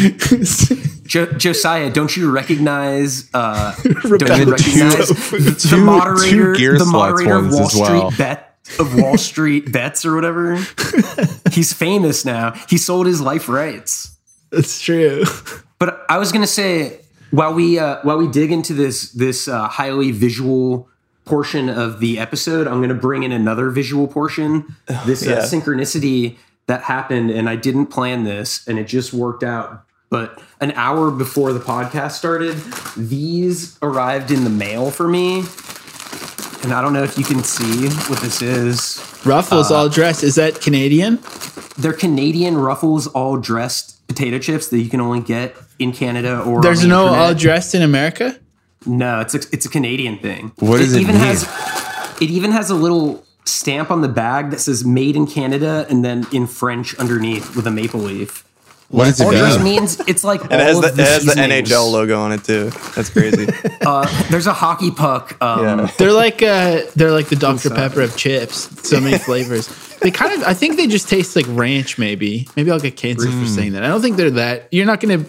Jo- 1.06 1.28
Josiah, 1.38 1.92
don't 1.92 2.18
you 2.18 2.32
recognize? 2.32 3.30
Uh, 3.34 3.76
don't 3.84 4.04
you 4.40 4.52
recognize 4.52 5.08
Two- 5.08 5.38
the, 5.38 5.56
two- 5.70 5.78
moderator, 5.86 6.54
two 6.56 6.60
Gear 6.60 6.78
the 6.80 6.84
Sluts 6.84 6.92
moderator 6.92 7.36
of 7.38 7.52
Wall 7.52 7.62
as 7.62 7.76
well. 7.76 8.12
Street 8.12 8.18
Bet 8.18 8.45
of 8.80 9.00
Wall 9.00 9.18
Street 9.18 9.72
Bets 9.72 10.06
or 10.06 10.16
whatever? 10.16 10.56
He's 11.52 11.74
famous 11.74 12.26
now. 12.26 12.52
He 12.70 12.78
sold 12.78 13.08
his 13.08 13.22
life 13.22 13.48
rights. 13.48 14.16
It's 14.52 14.82
true. 14.82 15.24
But 15.80 16.06
I 16.10 16.18
was 16.18 16.32
gonna 16.32 16.48
say 16.48 17.02
while 17.32 17.54
we 17.54 17.78
uh, 17.80 18.00
while 18.04 18.18
we 18.18 18.28
dig 18.28 18.52
into 18.52 18.74
this 18.74 19.12
this 19.12 19.48
uh, 19.48 19.68
highly 19.68 20.12
visual 20.12 20.90
portion 21.26 21.70
of 21.70 22.00
the 22.00 22.20
episode, 22.20 22.68
I'm 22.68 22.82
gonna 22.82 22.94
bring 22.94 23.24
in 23.24 23.32
another 23.32 23.70
visual 23.70 24.08
portion. 24.08 24.76
This 25.06 25.26
uh, 25.26 25.32
yeah. 25.32 25.38
synchronicity 25.40 26.38
that 26.68 26.84
happened, 26.84 27.32
and 27.32 27.50
I 27.50 27.56
didn't 27.56 27.88
plan 27.88 28.24
this, 28.24 28.68
and 28.68 28.80
it 28.80 28.86
just 28.86 29.14
worked 29.14 29.44
out. 29.44 29.84
But 30.10 30.42
an 30.62 30.72
hour 30.74 31.12
before 31.12 31.52
the 31.52 31.60
podcast 31.60 32.12
started, 32.12 32.56
these 32.96 33.78
arrived 33.82 34.32
in 34.32 34.44
the 34.44 34.50
mail 34.50 34.92
for 34.92 35.08
me. 35.08 35.44
And 36.66 36.74
I 36.74 36.82
don't 36.82 36.94
know 36.94 37.04
if 37.04 37.16
you 37.16 37.24
can 37.24 37.44
see 37.44 37.90
what 38.10 38.20
this 38.22 38.42
is. 38.42 38.98
Ruffles 39.24 39.70
Uh, 39.70 39.76
all 39.76 39.88
dressed. 39.90 40.24
Is 40.24 40.34
that 40.34 40.62
Canadian? 40.62 41.20
They're 41.78 41.94
Canadian 41.94 42.58
Ruffles 42.58 43.06
all 43.06 43.38
dressed 43.38 44.06
potato 44.08 44.40
chips 44.40 44.70
that 44.70 44.80
you 44.80 44.90
can 44.90 45.00
only 45.00 45.20
get 45.20 45.56
in 45.78 45.92
Canada 45.92 46.40
or 46.42 46.64
There's 46.64 46.80
on 46.80 46.90
the 46.90 46.96
no 46.96 47.04
internet. 47.06 47.22
all 47.28 47.34
dressed 47.36 47.76
in 47.76 47.84
America. 47.84 48.40
No, 48.88 49.20
it's 49.20 49.36
a, 49.36 49.40
it's 49.52 49.68
a 49.68 49.70
Canadian 49.70 50.18
thing. 50.18 50.54
What 50.58 50.78
does 50.80 50.96
it 50.96 51.02
even 51.02 51.16
mean? 51.16 51.24
has 51.26 51.44
it 52.22 52.30
even 52.32 52.52
has 52.52 52.70
a 52.72 52.76
little 52.76 53.24
stamp 53.44 53.92
on 53.92 54.02
the 54.02 54.08
bag 54.08 54.50
that 54.52 54.60
says 54.60 54.84
"Made 54.86 55.16
in 55.16 55.28
Canada" 55.28 55.86
and 55.90 56.04
then 56.06 56.26
in 56.32 56.48
French 56.48 56.96
underneath 56.98 57.56
with 57.56 57.68
a 57.68 57.72
maple 57.72 58.00
leaf. 58.00 58.44
What 58.90 59.06
does 59.06 59.20
it 59.20 59.26
All 59.26 59.32
mean? 59.32 59.42
this 59.42 59.64
means 59.64 60.00
it's 60.08 60.24
like 60.24 60.42
all 60.42 60.52
It 60.54 60.60
has 60.60 60.80
the, 60.80 60.88
of 60.90 61.00
it 61.00 61.04
has 61.08 61.26
the. 61.26 61.34
NHL 61.34 61.92
logo 61.92 62.20
on 62.20 62.32
it 62.32 62.44
too. 62.44 62.70
That's 62.96 63.10
crazy. 63.10 63.48
Uh, 63.86 64.08
there's 64.32 64.48
a 64.48 64.54
hockey 64.54 64.90
puck. 64.92 65.38
Um, 65.42 65.64
Yeah. 65.64 65.92
They're 65.98 66.12
like 66.12 66.42
uh, 66.42 66.82
they're 66.96 67.12
like 67.12 67.28
the 67.30 67.36
Dr 67.36 67.70
Pepper 67.70 68.02
of 68.02 68.16
chips. 68.18 68.70
So 68.88 69.00
many 69.00 69.18
flavors. 69.30 69.68
They 70.00 70.10
kind 70.12 70.34
of. 70.34 70.48
I 70.48 70.54
think 70.56 70.78
they 70.78 70.88
just 70.88 71.08
taste 71.10 71.36
like 71.36 71.46
ranch. 71.50 71.98
Maybe. 72.00 72.48
Maybe 72.56 72.72
I'll 72.72 72.80
get 72.80 72.96
cancer 72.96 73.28
Mm. 73.28 73.42
for 73.44 73.48
saying 73.48 73.74
that. 73.74 73.84
I 73.84 73.88
don't 73.88 74.02
think 74.02 74.18
they're 74.18 74.32
that. 74.32 74.68
You're 74.72 74.86
not 74.88 75.00
gonna. 75.02 75.26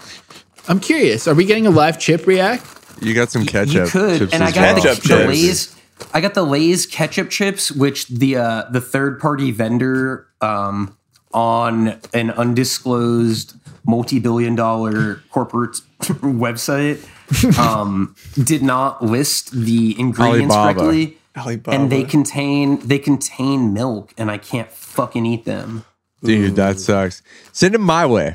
I'm 0.68 0.80
curious. 0.80 1.28
Are 1.28 1.34
we 1.34 1.44
getting 1.44 1.66
a 1.66 1.70
live 1.70 1.98
chip 1.98 2.26
react? 2.26 2.64
You 3.02 3.12
got 3.14 3.30
some 3.30 3.44
ketchup. 3.44 3.74
you 3.86 3.90
could, 3.90 4.18
chips 4.20 4.32
and 4.32 4.42
I 4.42 4.50
got 4.52 4.76
well. 4.76 4.82
Ketchup 4.84 5.02
the, 5.02 5.16
the. 5.16 5.26
Lay's. 5.28 5.76
I 6.14 6.20
got 6.22 6.32
the 6.34 6.42
Lay's 6.44 6.86
ketchup 6.86 7.28
chips, 7.30 7.70
which 7.70 8.08
the 8.08 8.36
uh, 8.36 8.64
the 8.70 8.80
third 8.80 9.20
party 9.20 9.50
vendor 9.50 10.26
um, 10.40 10.95
on 11.36 12.00
an 12.14 12.30
undisclosed 12.32 13.54
multi 13.84 14.18
billion 14.18 14.54
dollar 14.56 15.22
corporate 15.30 15.76
website 16.00 17.06
um, 17.58 18.16
did 18.42 18.62
not 18.62 19.04
list 19.04 19.50
the 19.52 19.94
ingredients 20.00 20.54
Alibaba. 20.54 20.80
correctly, 20.80 21.18
Alibaba. 21.36 21.76
and 21.76 21.90
they 21.92 22.02
contain 22.04 22.78
they 22.86 22.98
contain 22.98 23.72
milk, 23.72 24.12
and 24.18 24.30
I 24.30 24.38
can't 24.38 24.70
fucking 24.72 25.26
eat 25.26 25.44
them. 25.44 25.84
Dude, 26.24 26.56
that 26.56 26.80
sucks. 26.80 27.22
Send 27.52 27.74
them 27.74 27.82
my 27.82 28.06
way. 28.06 28.34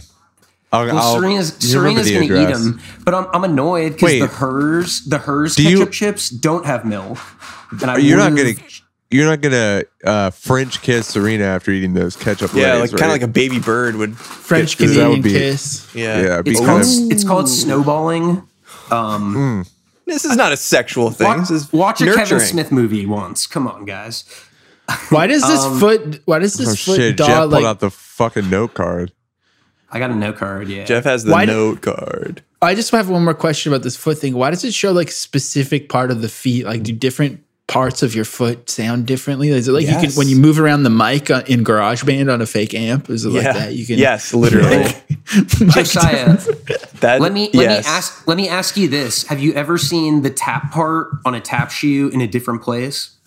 I'll, 0.72 0.86
Well, 0.86 0.97
I'll- 0.97 1.16
Serena's, 1.20 1.54
Serena's 1.60 2.10
gonna 2.10 2.24
eat 2.26 2.32
address. 2.32 2.64
them, 2.64 2.80
but 3.04 3.14
I'm, 3.14 3.28
I'm 3.34 3.43
annoyed 3.43 3.93
because 3.93 4.20
the 4.20 4.28
hers 4.28 5.02
the 5.06 5.18
hers 5.18 5.56
Do 5.56 5.64
you- 5.64 5.80
ketchup 5.80 5.91
chips 5.91 6.30
don't 6.30 6.66
have 6.66 6.86
milk. 6.86 7.18
And 7.82 7.89
I 7.91 7.97
You're 7.97 8.18
not 8.18 8.36
gonna. 8.38 8.54
You're 9.12 9.26
not 9.28 9.41
gonna 9.41 9.84
uh, 10.05 10.30
French 10.32 10.82
kiss 10.82 11.07
Serena 11.07 11.43
after 11.43 11.72
eating 11.72 11.93
those 11.93 12.16
ketchup. 12.16 12.53
yeah, 12.53 12.76
Lays, 12.76 12.91
like 12.93 12.99
kind 12.99 13.12
of 13.12 13.16
like 13.16 13.22
a 13.22 13.28
baby 13.32 13.59
bird 13.59 13.95
would. 13.97 14.16
French 14.18 14.78
Because 14.78 14.95
that 14.95 15.09
would 15.09 15.22
be- 15.24 15.32
kiss. 15.32 15.93
Yeah. 15.93 16.22
yeah. 16.22 16.41
Be 16.41 16.51
It's 16.51 16.59
kind 16.59 16.70
called 16.70 16.82
of, 17.05 17.12
it's 17.12 17.24
called 17.24 17.49
snowballing. 17.49 18.47
Um, 18.89 19.66
This 20.05 20.26
is 20.26 20.36
not 20.36 20.51
a 20.51 20.57
sexual 20.57 21.12
thing. 21.12 21.28
watch, 21.28 21.39
this 21.39 21.51
is 21.51 21.74
watch 21.74 22.01
a 22.01 22.05
Kevin 22.05 22.20
nurturing. 22.20 22.41
Smith 22.41 22.72
movie 22.72 23.05
once. 23.05 23.47
Come 23.47 23.68
on, 23.68 23.86
guys. 23.86 24.26
Why 25.09 25.28
does 25.28 25.41
this 25.41 25.62
Um, 25.62 25.80
foot? 25.80 26.22
Why 26.26 26.39
does 26.39 26.55
this 26.55 26.70
oh 26.70 26.76
foot 26.76 26.95
shit! 26.97 27.18
dog 27.18 27.28
Jeff 27.28 27.38
pulled 27.39 27.51
like? 27.51 27.64
out 27.66 27.80
the 27.80 27.89
fucking 27.91 28.49
note 28.49 28.74
card. 28.74 29.14
I 29.89 29.99
got 29.99 30.09
a 30.12 30.16
note 30.16 30.38
card. 30.38 30.68
Yeah, 30.70 30.86
Jeff 30.86 31.03
has 31.05 31.24
the 31.24 31.32
Why 31.32 31.45
do- 31.45 31.51
note 31.51 31.82
card. 31.82 32.41
I 32.62 32.76
just 32.76 32.91
have 32.91 33.09
one 33.09 33.24
more 33.24 33.34
question 33.34 33.72
about 33.74 33.84
this 33.84 33.95
foot 33.95 34.18
thing. 34.20 34.36
Why 34.36 34.51
does 34.51 34.64
it 34.64 34.74
show 34.74 34.91
like 34.91 35.09
specific 35.12 35.89
part 35.89 36.12
of 36.12 36.22
the 36.22 36.30
feet? 36.30 36.66
Like, 36.66 36.84
do 36.84 36.91
different 36.93 37.43
parts 37.72 38.03
of 38.03 38.13
your 38.13 38.26
foot 38.26 38.69
sound 38.69 39.05
differently? 39.05 39.47
Is 39.47 39.69
it 39.69 39.72
like 39.72 39.86
you 39.86 39.93
can 39.93 40.11
when 40.11 40.28
you 40.28 40.36
move 40.36 40.59
around 40.59 40.84
the 40.84 40.89
mic 40.89 41.32
on, 41.32 41.45
in 41.45 41.63
GarageBand 41.63 42.32
on 42.32 42.41
a 42.41 42.45
fake 42.45 42.74
amp? 42.74 43.09
Is 43.09 43.24
it 43.24 43.30
like 43.30 43.43
that? 43.43 43.74
You 43.74 43.86
can 43.86 43.97
yes, 43.97 44.34
literally. 44.34 44.91
Josiah. 45.26 46.38
that. 46.99 47.22
let 47.22 47.32
me 47.32 47.49
let 47.53 47.63
yes. 47.63 47.86
me 47.86 47.89
ask 47.89 48.28
let 48.28 48.36
me 48.36 48.49
ask 48.49 48.76
you 48.76 48.89
this: 48.89 49.26
Have 49.28 49.39
you 49.39 49.53
ever 49.53 49.78
seen 49.78 50.22
the 50.22 50.30
tap 50.30 50.72
part 50.72 51.13
on 51.26 51.34
a 51.34 51.39
tap 51.39 51.72
shoe 51.72 52.09
in 52.09 52.19
a 52.19 52.28
different 52.28 52.61
place? 52.61 53.17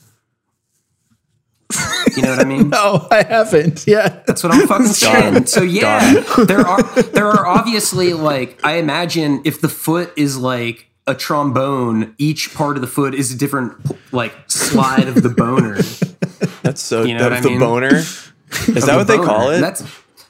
You 2.15 2.23
know 2.23 2.31
what 2.37 2.41
I 2.41 2.45
mean? 2.45 2.69
No, 2.75 3.09
I 3.11 3.23
haven't. 3.23 3.87
Yeah, 3.87 4.23
That's 4.27 4.45
what 4.45 4.53
I'm 4.53 4.67
fucking 4.67 4.87
saying. 4.89 5.47
So 5.47 5.63
yeah, 5.63 6.21
there 6.45 6.61
are 6.61 6.83
there 6.83 7.29
are 7.29 7.47
obviously 7.47 8.13
like 8.13 8.61
I 8.63 8.75
imagine 8.75 9.41
if 9.45 9.63
the 9.63 9.71
foot 9.71 10.13
is 10.17 10.37
like 10.37 10.91
a 11.07 11.15
trombone, 11.15 12.15
each 12.19 12.55
part 12.55 12.77
of 12.77 12.81
the 12.81 12.87
foot 12.87 13.15
is 13.15 13.33
a 13.33 13.37
different 13.37 13.75
like 14.13 14.33
slide 14.49 15.09
of 15.09 15.23
the 15.23 15.29
boner. 15.29 15.77
That's 16.63 16.81
so. 16.83 17.03
You 17.05 17.15
know 17.15 17.27
of 17.27 17.33
what 17.33 17.39
I 17.39 17.41
the 17.41 17.51
mean? 17.51 17.59
boner. 17.59 17.95
Is 17.97 18.69
of 18.69 18.75
that 18.75 18.87
the 18.87 18.97
what 18.97 19.07
they 19.09 19.17
call 19.19 19.51
it? 19.51 19.61
That's 19.61 19.83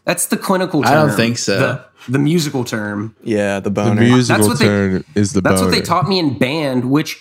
that's 0.05 0.27
the 0.27 0.37
clinical 0.37 0.83
term. 0.83 0.93
I 0.93 0.95
don't 0.95 1.15
think 1.15 1.37
so. 1.39 1.59
The, 1.59 1.85
the 2.13 2.19
musical 2.19 2.65
term. 2.65 3.15
yeah, 3.23 3.61
the 3.61 3.71
boner. 3.71 3.91
The 3.91 3.97
boner. 3.97 4.09
musical 4.09 4.49
what 4.49 4.59
they- 4.59 5.03
is 5.15 5.33
the. 5.35 5.41
That's 5.43 5.61
what 5.61 5.71
they 5.71 5.81
taught 5.83 6.09
me 6.09 6.19
in 6.19 6.39
band, 6.39 6.91
which 6.91 7.21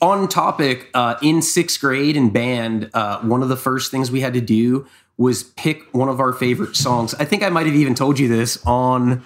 on 0.00 0.28
topic, 0.28 0.88
uh, 0.94 1.16
in 1.22 1.40
sixth 1.42 1.80
grade 1.80 2.16
in 2.16 2.30
band, 2.30 2.90
uh, 2.94 3.20
one 3.22 3.42
of 3.42 3.48
the 3.48 3.56
first 3.56 3.90
things 3.90 4.10
we 4.10 4.20
had 4.20 4.34
to 4.34 4.40
do 4.40 4.86
was 5.16 5.42
pick 5.42 5.82
one 5.94 6.08
of 6.10 6.20
our 6.20 6.32
favorite 6.34 6.76
songs. 6.76 7.14
I 7.14 7.24
think 7.24 7.42
I 7.42 7.48
might 7.48 7.64
have 7.66 7.74
even 7.74 7.94
told 7.94 8.18
you 8.18 8.28
this 8.28 8.58
on 8.66 9.22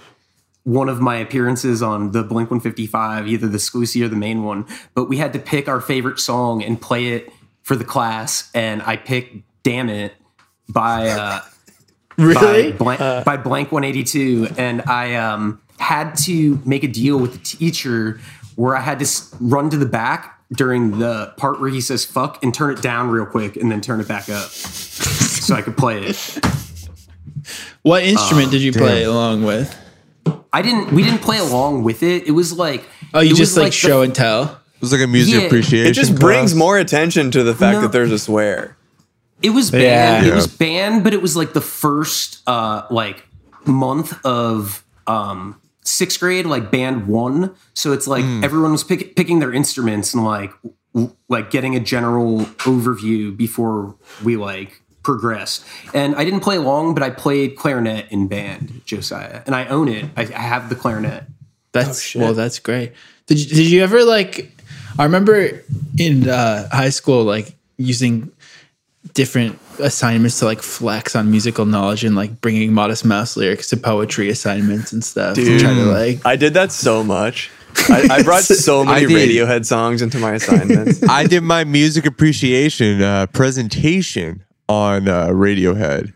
one 0.65 0.89
of 0.89 1.01
my 1.01 1.17
appearances 1.17 1.83
on 1.83 2.13
the 2.13 2.23
Blink 2.23 2.51
155, 2.51 3.27
either 3.27 3.49
the 3.49 3.59
Sclusi 3.59 4.05
or 4.05 4.09
the 4.09 4.17
main 4.17 4.45
one. 4.45 4.67
But 4.95 5.09
we 5.09 5.17
had 5.17 5.33
to 5.33 5.39
pick 5.39 5.69
our 5.69 5.81
favorite 5.81 6.19
song 6.21 6.63
and 6.63 6.81
play 6.81 7.09
it 7.09 7.33
for 7.63 7.77
the 7.77 7.85
class. 7.85 8.51
And 8.55 8.83
I 8.83 8.97
picked 8.97 9.37
Dammit 9.63 10.13
by 10.69 11.09
uh, 11.09 11.41
really. 12.19 12.73
by 12.73 12.77
blank, 12.77 13.01
Uh. 13.01 13.25
by 13.25 13.37
Blink 13.37 13.73
182 13.73 14.49
and 14.59 14.83
i 14.83 15.15
um, 15.17 15.61
had 15.79 16.15
to 16.15 16.61
make 16.65 16.85
a 16.85 16.89
deal 16.89 17.19
with 17.19 17.33
the 17.33 17.39
teacher 17.39 18.21
where 18.57 18.77
i 18.77 18.81
had 18.81 18.99
to 19.01 19.07
run 19.41 19.69
to 19.71 19.77
the 19.77 19.87
back 19.87 20.39
during 20.53 20.99
the 20.99 21.33
part 21.37 21.61
where 21.61 21.71
he 21.71 21.81
says 21.81 22.05
fuck 22.05 22.43
and 22.43 22.53
turn 22.55 22.71
it 22.73 22.83
down 22.83 23.09
real 23.11 23.27
quick 23.27 23.57
and 23.57 23.71
then 23.73 23.81
turn 23.81 24.01
it 24.01 24.07
back 24.09 24.29
up 24.29 24.51
so 24.51 25.55
i 25.55 25.63
could 25.63 25.77
play 25.77 25.99
it 26.05 26.39
What 27.83 28.03
instrument 28.05 28.51
did 28.51 28.61
you 28.61 28.73
play 28.73 29.05
along 29.05 29.43
with? 29.45 29.75
I 30.53 30.63
didn't 30.63 30.93
we 30.93 31.03
didn't 31.03 31.21
play 31.21 31.39
along 31.39 31.83
with 31.85 32.03
it 32.03 32.27
it 32.27 32.33
was 32.33 32.53
like 32.53 32.85
Oh, 33.13 33.21
you 33.21 33.35
just 33.35 33.57
like, 33.57 33.67
the- 33.67 33.73
show 33.73 34.03
and 34.03 34.15
tell. 34.15 34.43
It 34.77 34.81
was 34.81 34.93
like 34.93 35.01
a 35.03 35.07
music 35.07 35.35
Yeah, 35.35 35.47
appreciation. 35.47 35.91
it 35.91 35.95
just 35.95 36.19
brings 36.19 36.55
more 36.55 36.79
attention 36.79 37.31
to 37.33 37.43
the 37.43 37.55
fact 37.55 37.77
No. 37.77 37.81
that 37.83 37.93
there's 37.93 38.13
a 38.13 38.19
swear. 38.19 38.77
It 39.43 39.51
was 39.51 39.73
Yeah. 39.73 39.79
banned. 39.81 40.27
It 40.29 40.35
was 40.35 40.47
banned, 40.47 41.03
but 41.05 41.13
it 41.13 41.21
was 41.21 41.37
like 41.37 41.53
the 41.53 41.61
first 41.61 42.41
uh 42.47 42.83
like 42.91 43.27
month 43.67 44.15
of 44.25 44.85
um 45.07 45.57
sixth 45.83 46.21
grade, 46.21 46.47
like 46.47 46.71
band 46.71 47.09
one. 47.09 47.51
So 47.75 47.93
it's 47.93 48.07
like 48.07 48.25
everyone 48.45 48.73
was 48.73 48.85
pick, 48.85 49.17
picking 49.17 49.41
their 49.41 49.53
instruments 49.53 50.15
and 50.15 50.25
like 50.25 50.53
w- 50.95 51.15
like 51.29 51.51
getting 51.51 51.75
a 51.77 51.81
general 51.81 52.41
overview 52.65 53.37
before 53.37 53.97
we 54.25 54.37
like 54.37 54.83
progressed. 55.03 55.65
And 55.95 56.15
I 56.15 56.25
didn't 56.25 56.41
play 56.41 56.59
long, 56.59 56.95
but 56.95 57.03
I 57.03 57.11
played 57.11 57.57
clarinet 57.57 58.07
in 58.11 58.29
band, 58.29 58.83
Josiah, 58.85 59.43
and 59.47 59.55
I 59.55 59.67
own 59.67 59.89
it. 59.89 60.07
I, 60.17 60.23
I 60.23 60.41
have 60.41 60.69
the 60.69 60.77
clarinet. 60.77 61.25
That's 61.73 62.03
shit. 62.03 62.21
well, 62.21 62.35
that's 62.35 62.59
great. 62.59 62.93
Did 63.27 63.39
you, 63.39 63.47
did 63.47 63.71
you 63.71 63.83
ever 63.83 64.05
like? 64.05 64.53
I 64.99 65.05
remember 65.05 65.63
in 65.99 66.29
uh, 66.29 66.69
high 66.71 66.89
school, 66.89 67.25
like 67.25 67.55
using 67.77 68.33
different 69.15 69.59
assignments 69.79 70.41
to 70.41 70.45
like 70.45 70.63
flex 70.63 71.17
on 71.17 71.31
musical 71.31 71.65
knowledge 71.65 72.05
and 72.05 72.17
like 72.17 72.41
bringing 72.41 72.73
Modest 72.73 73.05
Mouse 73.05 73.37
lyrics 73.37 73.69
to 73.69 73.77
poetry 73.77 74.29
assignments 74.29 74.93
and 74.93 75.03
stuff. 75.03 75.37
Dude. 75.37 75.61
try 75.61 75.75
to 75.75 75.85
like. 75.85 76.27
I 76.27 76.37
did 76.37 76.55
that 76.55 76.73
so 76.73 77.05
much. 77.05 77.51
I, 77.89 78.09
I 78.11 78.23
brought 78.25 78.43
so 78.43 78.85
many 78.85 79.07
I. 79.07 79.09
Radiohead 79.09 79.65
songs 79.65 80.03
into 80.03 80.19
my 80.19 80.33
assignments. 80.33 81.03
I 81.09 81.27
did 81.27 81.43
my 81.43 81.65
music 81.65 82.05
appreciation 82.05 83.01
uh, 83.01 83.27
presentation 83.29 84.45
on 84.71 85.09
uh, 85.09 85.27
Radiohead. 85.29 86.13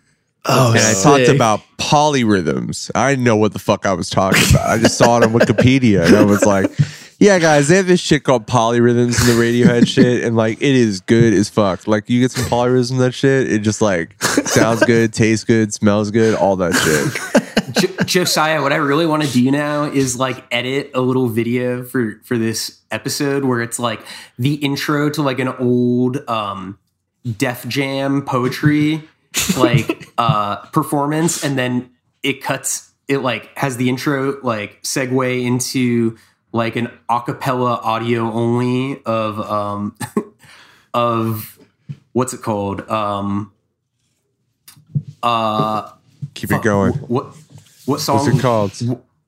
Oh, 0.46 0.70
And 0.72 0.80
I 0.80 0.92
talked 1.02 1.28
about 1.28 1.60
polyrhythms. 1.78 2.90
I 2.94 3.10
didn't 3.10 3.24
know 3.24 3.36
what 3.36 3.52
the 3.52 3.58
fuck 3.58 3.86
I 3.86 3.94
was 3.94 4.10
talking 4.10 4.42
about. 4.50 4.68
I 4.68 4.78
just 4.78 4.96
saw 4.98 5.16
it 5.18 5.24
on 5.24 5.32
Wikipedia 5.32 6.06
and 6.06 6.14
I 6.14 6.22
was 6.22 6.44
like, 6.44 6.70
yeah, 7.18 7.38
guys, 7.38 7.68
they 7.68 7.76
have 7.76 7.86
this 7.86 8.00
shit 8.00 8.24
called 8.24 8.46
polyrhythms 8.46 9.20
in 9.20 9.36
the 9.36 9.42
Radiohead 9.42 9.88
shit. 9.88 10.22
And 10.22 10.36
like, 10.36 10.58
it 10.60 10.74
is 10.74 11.00
good 11.00 11.32
as 11.32 11.48
fuck. 11.48 11.86
Like, 11.88 12.10
you 12.10 12.20
get 12.20 12.30
some 12.30 12.44
polyrhythms 12.44 12.90
in 12.90 12.98
that 12.98 13.12
shit. 13.14 13.50
It 13.50 13.60
just 13.60 13.80
like 13.80 14.22
sounds 14.22 14.84
good, 14.84 15.12
tastes 15.14 15.44
good, 15.44 15.72
smells 15.72 16.10
good, 16.10 16.34
all 16.34 16.56
that 16.56 16.74
shit. 16.74 17.42
Jo- 17.72 18.04
Josiah, 18.04 18.60
what 18.60 18.72
I 18.72 18.76
really 18.76 19.06
want 19.06 19.22
to 19.22 19.32
do 19.32 19.50
now 19.50 19.84
is 19.84 20.18
like 20.18 20.44
edit 20.52 20.90
a 20.94 21.00
little 21.00 21.28
video 21.28 21.82
for 21.82 22.20
for 22.24 22.36
this 22.36 22.80
episode 22.90 23.44
where 23.44 23.62
it's 23.62 23.78
like 23.78 24.04
the 24.38 24.54
intro 24.56 25.08
to 25.10 25.22
like 25.22 25.38
an 25.38 25.48
old 25.48 26.18
um 26.28 26.78
Def 27.38 27.66
Jam 27.68 28.22
poetry 28.22 29.02
like 29.56 30.08
uh 30.18 30.56
performance 30.66 31.42
and 31.44 31.56
then 31.58 31.90
it 32.22 32.42
cuts 32.42 32.92
it 33.08 33.18
like 33.18 33.56
has 33.58 33.76
the 33.76 33.88
intro 33.88 34.38
like 34.42 34.82
segue 34.82 35.42
into 35.44 36.16
like 36.52 36.76
an 36.76 36.88
acapella 37.10 37.82
audio 37.82 38.30
only 38.30 39.02
of 39.04 39.40
um 39.40 39.96
of 40.94 41.58
what's 42.12 42.32
it 42.32 42.42
called 42.42 42.88
um 42.90 43.50
uh 45.22 45.90
Keep 46.34 46.52
it 46.52 46.62
going. 46.62 46.92
what 46.94 47.34
what 47.86 48.00
song 48.00 48.16
What's 48.24 48.36
it 48.38 48.40
called? 48.40 48.72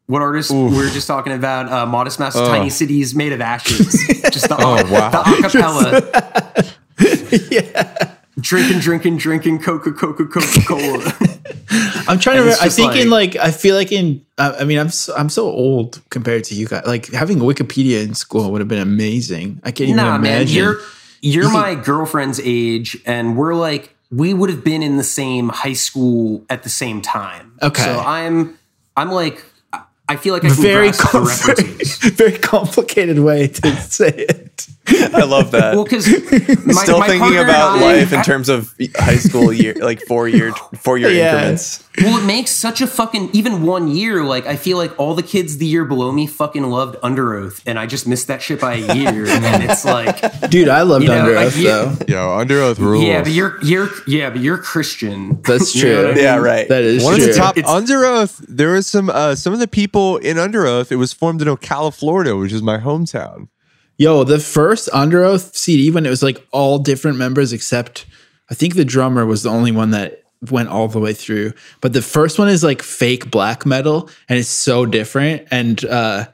what 0.06 0.22
artist 0.22 0.50
we 0.50 0.64
were 0.76 0.88
just 0.90 1.06
talking 1.06 1.32
about? 1.32 1.68
Uh, 1.70 1.84
Modest 1.86 2.18
Mouse, 2.20 2.36
Oh. 2.36 2.46
Tiny 2.48 2.70
Cities 2.70 3.14
Made 3.14 3.32
of 3.32 3.40
Ashes. 3.40 3.92
just 4.32 4.48
the, 4.48 4.56
Oh, 4.58 4.76
wow. 4.92 5.10
the 5.10 5.18
acapella. 5.18 6.72
yeah. 7.50 8.14
Drinking, 8.38 8.80
drinking, 8.80 9.16
drinking 9.16 9.60
Coca, 9.60 9.92
Coca, 9.92 10.26
Coca 10.26 10.60
Cola. 10.66 11.12
I'm 12.08 12.18
trying 12.18 12.36
to. 12.36 12.42
Remember, 12.42 12.58
I 12.60 12.68
think 12.68 12.94
in 12.96 13.08
like 13.08 13.36
I 13.36 13.50
feel 13.50 13.74
like 13.74 13.92
in. 13.92 14.24
Uh, 14.36 14.54
I 14.60 14.64
mean, 14.64 14.78
I'm 14.78 14.90
so, 14.90 15.14
I'm 15.16 15.30
so 15.30 15.46
old 15.46 16.02
compared 16.10 16.44
to 16.44 16.54
you 16.54 16.66
guys. 16.66 16.86
Like 16.86 17.10
having 17.12 17.38
Wikipedia 17.38 18.04
in 18.04 18.14
school 18.14 18.52
would 18.52 18.60
have 18.60 18.68
been 18.68 18.82
amazing. 18.82 19.60
I 19.64 19.70
can't 19.70 19.88
even 19.88 19.96
nah, 19.96 20.18
man, 20.18 20.42
imagine. 20.42 20.56
you're 20.56 20.80
you're 21.22 21.50
my 21.50 21.74
girlfriend's 21.74 22.40
age, 22.44 22.98
and 23.06 23.36
we're 23.36 23.54
like 23.54 23.94
we 24.10 24.34
would 24.34 24.50
have 24.50 24.62
been 24.62 24.82
in 24.82 24.96
the 24.96 25.04
same 25.04 25.48
high 25.48 25.72
school 25.72 26.44
at 26.48 26.62
the 26.62 26.68
same 26.68 27.02
time. 27.02 27.58
Okay. 27.62 27.82
so 27.82 27.98
I'm 27.98 28.58
I'm 28.96 29.10
like 29.10 29.44
I- 30.08 30.16
feel 30.16 30.34
like 30.34 30.44
I 30.44 30.48
can 30.48 30.56
very, 30.56 30.92
com- 30.92 31.26
very, 31.26 31.56
references. 31.56 31.96
very 32.12 32.38
complicated 32.38 33.18
way 33.18 33.48
to 33.48 33.76
say 33.82 34.26
it. 34.28 34.68
I 34.88 35.24
love 35.24 35.50
that. 35.52 35.74
Well, 35.74 35.84
because 35.84 36.04
Still 36.82 37.02
thinking 37.02 37.36
about 37.38 37.80
life 37.80 38.12
in 38.12 38.22
terms 38.22 38.48
of 38.48 38.74
high 38.96 39.16
school 39.16 39.52
year, 39.52 39.74
like 39.80 40.00
four 40.02 40.28
year, 40.28 40.52
four 40.78 40.98
year 40.98 41.10
Yeah. 41.16 41.32
increments. 41.34 41.82
Well, 41.98 42.22
it 42.22 42.26
makes 42.26 42.50
such 42.50 42.80
a 42.82 42.86
fucking 42.86 43.30
even 43.32 43.62
one 43.62 43.88
year. 43.88 44.22
Like 44.22 44.46
I 44.46 44.56
feel 44.56 44.76
like 44.76 44.98
all 44.98 45.14
the 45.14 45.22
kids 45.22 45.56
the 45.58 45.66
year 45.66 45.84
below 45.84 46.12
me 46.12 46.26
fucking 46.26 46.62
loved 46.64 46.96
Underoath, 47.02 47.62
and 47.66 47.78
I 47.78 47.86
just 47.86 48.06
missed 48.06 48.26
that 48.28 48.42
shit 48.42 48.60
by 48.60 48.74
a 48.74 48.94
year. 48.94 49.26
and 49.26 49.42
then 49.42 49.62
it's 49.62 49.84
like, 49.84 50.50
Dude, 50.50 50.68
I 50.68 50.82
loved 50.82 51.04
You 51.04 51.08
know, 51.10 51.20
Under 51.20 51.34
like, 51.34 51.46
Oath 51.46 51.56
you- 51.56 51.64
though. 51.64 51.96
Yo, 52.06 52.38
Under 52.38 52.60
Oath 52.60 52.78
rules. 52.78 53.04
yeah, 53.04 53.22
but 53.22 53.32
you're 53.32 53.62
you're 53.64 53.88
yeah, 54.06 54.28
but 54.30 54.40
you're 54.40 54.58
Christian. 54.58 55.40
That's 55.42 55.74
You 55.74 55.84
know 55.84 56.00
true. 56.02 56.10
I 56.10 56.14
mean? 56.14 56.24
Yeah, 56.24 56.36
right. 56.36 56.68
That 56.68 56.82
is 56.82 57.02
One 57.02 57.16
true. 57.16 57.24
of 57.24 57.30
the 57.34 57.36
top 57.36 57.56
It's- 57.56 57.72
Underoath. 57.72 58.44
There 58.46 58.72
was 58.72 58.86
some 58.86 59.08
uh, 59.10 59.34
some 59.34 59.52
of 59.54 59.58
the 59.58 59.68
people 59.68 60.18
in 60.18 60.36
Underoath. 60.36 60.92
It 60.92 60.96
was 60.96 61.12
formed 61.14 61.40
in 61.42 61.48
Ocala, 61.48 61.94
Florida, 61.96 62.36
which 62.36 62.52
is 62.52 62.62
my 62.62 62.76
hometown. 62.78 63.48
Yo, 63.98 64.24
the 64.24 64.38
first 64.38 64.88
Underoath 64.90 65.54
CD 65.54 65.90
when 65.90 66.04
it 66.06 66.10
was 66.10 66.22
like 66.22 66.46
all 66.52 66.78
different 66.78 67.16
members 67.16 67.52
except 67.52 68.06
I 68.50 68.54
think 68.54 68.74
the 68.74 68.84
drummer 68.84 69.24
was 69.24 69.42
the 69.42 69.50
only 69.50 69.72
one 69.72 69.90
that 69.90 70.22
went 70.50 70.68
all 70.68 70.86
the 70.88 71.00
way 71.00 71.14
through. 71.14 71.52
But 71.80 71.92
the 71.94 72.02
first 72.02 72.38
one 72.38 72.48
is 72.48 72.62
like 72.62 72.82
fake 72.82 73.30
black 73.30 73.64
metal 73.64 74.10
and 74.28 74.38
it's 74.38 74.48
so 74.48 74.84
different. 74.86 75.48
And 75.50 75.84
uh 75.84 76.26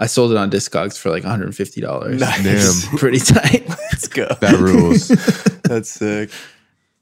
I 0.00 0.06
sold 0.06 0.30
it 0.30 0.36
on 0.36 0.48
Discogs 0.48 0.96
for 0.96 1.10
like 1.10 1.24
$150. 1.24 2.18
Damn, 2.20 2.98
Pretty 2.98 3.18
tight. 3.18 3.68
Let's 3.68 4.06
go. 4.06 4.28
that 4.40 4.54
rules. 4.60 5.08
That's 5.64 5.90
sick. 5.90 6.30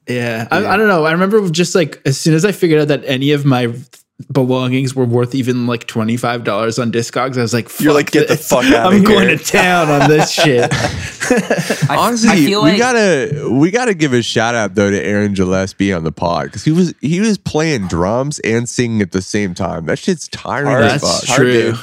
Yeah. 0.09 0.49
I, 0.51 0.65
I 0.67 0.77
don't 0.79 0.89
know. 0.89 1.05
I 1.05 1.13
remember 1.13 1.47
just 1.51 1.75
like 1.75 2.01
as 2.07 2.19
soon 2.19 2.33
as 2.33 2.47
I 2.47 2.53
figured 2.53 2.81
out 2.81 2.89
that 2.89 3.05
any 3.05 3.33
of 3.33 3.45
my 3.45 3.75
belongings 4.33 4.95
were 4.95 5.05
worth 5.05 5.35
even 5.35 5.67
like 5.67 5.87
$25 5.87 6.81
on 6.81 6.91
Discogs, 6.91 7.37
I 7.37 7.43
was 7.43 7.53
like, 7.53 7.69
You're 7.81 7.93
like, 7.93 8.07
"Fuck 8.07 8.13
get 8.13 8.29
the 8.29 8.35
this. 8.37 8.49
fuck 8.49 8.65
outta 8.65 8.79
I'm 8.97 9.03
going 9.05 9.29
here." 9.29 9.37
to 9.37 9.45
town 9.45 9.89
on 9.91 10.09
this 10.09 10.31
shit. 10.31 10.69
I, 10.73 11.97
Honestly, 11.99 12.31
I 12.31 12.37
feel 12.37 12.63
we 12.63 12.71
like 12.71 12.79
gotta 12.79 13.49
we 13.53 13.71
gotta 13.71 13.95
give 13.95 14.13
a 14.13 14.23
shout 14.23 14.55
out 14.55 14.75
though 14.75 14.91
to 14.91 15.03
Aaron 15.05 15.35
Gillespie 15.35 15.93
on 15.93 16.05
the 16.05 16.13
pod 16.13 16.47
because 16.47 16.65
he 16.65 16.73
was 16.73 16.95
he 17.01 17.21
was 17.21 17.37
playing 17.37 17.89
drums 17.89 18.39
and 18.41 18.69
singing 18.69 19.03
at 19.03 19.13
the 19.13 19.21
same 19.23 19.53
time. 19.55 19.87
That 19.87 19.99
shit's 19.99 20.29
tiring 20.29 20.69
Hard. 20.69 20.85
as 20.85 21.03
That's 21.03 21.27
fuck. 21.27 21.37
true. 21.37 21.53
dude. 21.73 21.79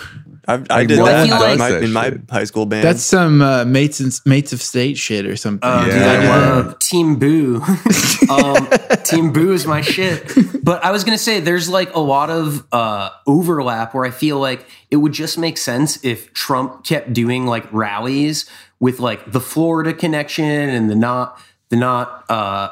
I, 0.48 0.54
I 0.56 0.58
Like, 0.58 0.88
did 0.90 1.00
that 1.00 1.26
feel 1.28 1.36
in 1.36 1.42
like- 1.42 1.58
my, 1.60 1.70
That 1.72 1.84
in 1.84 1.94
my 1.94 2.14
high 2.30 2.44
school 2.44 2.66
band. 2.66 2.84
That's 2.84 3.02
some 3.04 3.42
uh, 3.42 3.64
mates 3.66 4.00
and 4.00 4.12
mates 4.26 4.52
of 4.52 4.62
state 4.62 4.98
shit 4.98 5.26
or 5.26 5.36
something. 5.38 5.68
Uh, 5.68 5.86
dude, 5.86 5.94
Yeah. 5.94 6.12
I 6.12 6.50
love 6.60 6.80
Team 6.80 7.16
Boo. 7.18 7.62
um, 8.30 8.68
Team 9.04 9.32
Boo 9.32 9.54
is 9.54 9.66
my 9.66 9.82
shit. 9.82 10.32
But 10.64 10.84
I 10.84 10.92
was 10.92 11.04
gonna 11.04 11.18
say, 11.18 11.40
there's 11.40 11.70
like 11.70 11.94
a 11.96 12.00
lot 12.00 12.30
of 12.30 12.66
uh, 12.72 13.10
overlap 13.26 13.94
where 13.94 14.06
I 14.06 14.12
feel 14.12 14.40
like 14.40 14.66
it 14.92 14.98
would 14.98 15.14
just 15.14 15.38
make 15.38 15.58
sense 15.58 16.04
if 16.04 16.34
Trump 16.34 16.84
kept 16.84 17.14
doing 17.14 17.46
like 17.48 17.72
rallies 17.72 18.50
with 18.80 19.00
like 19.00 19.32
the 19.32 19.40
Florida 19.40 19.94
connection 19.94 20.46
and 20.46 20.90
the 20.90 20.96
not 20.96 21.40
the 21.70 21.76
not 21.78 22.26
uh, 22.30 22.70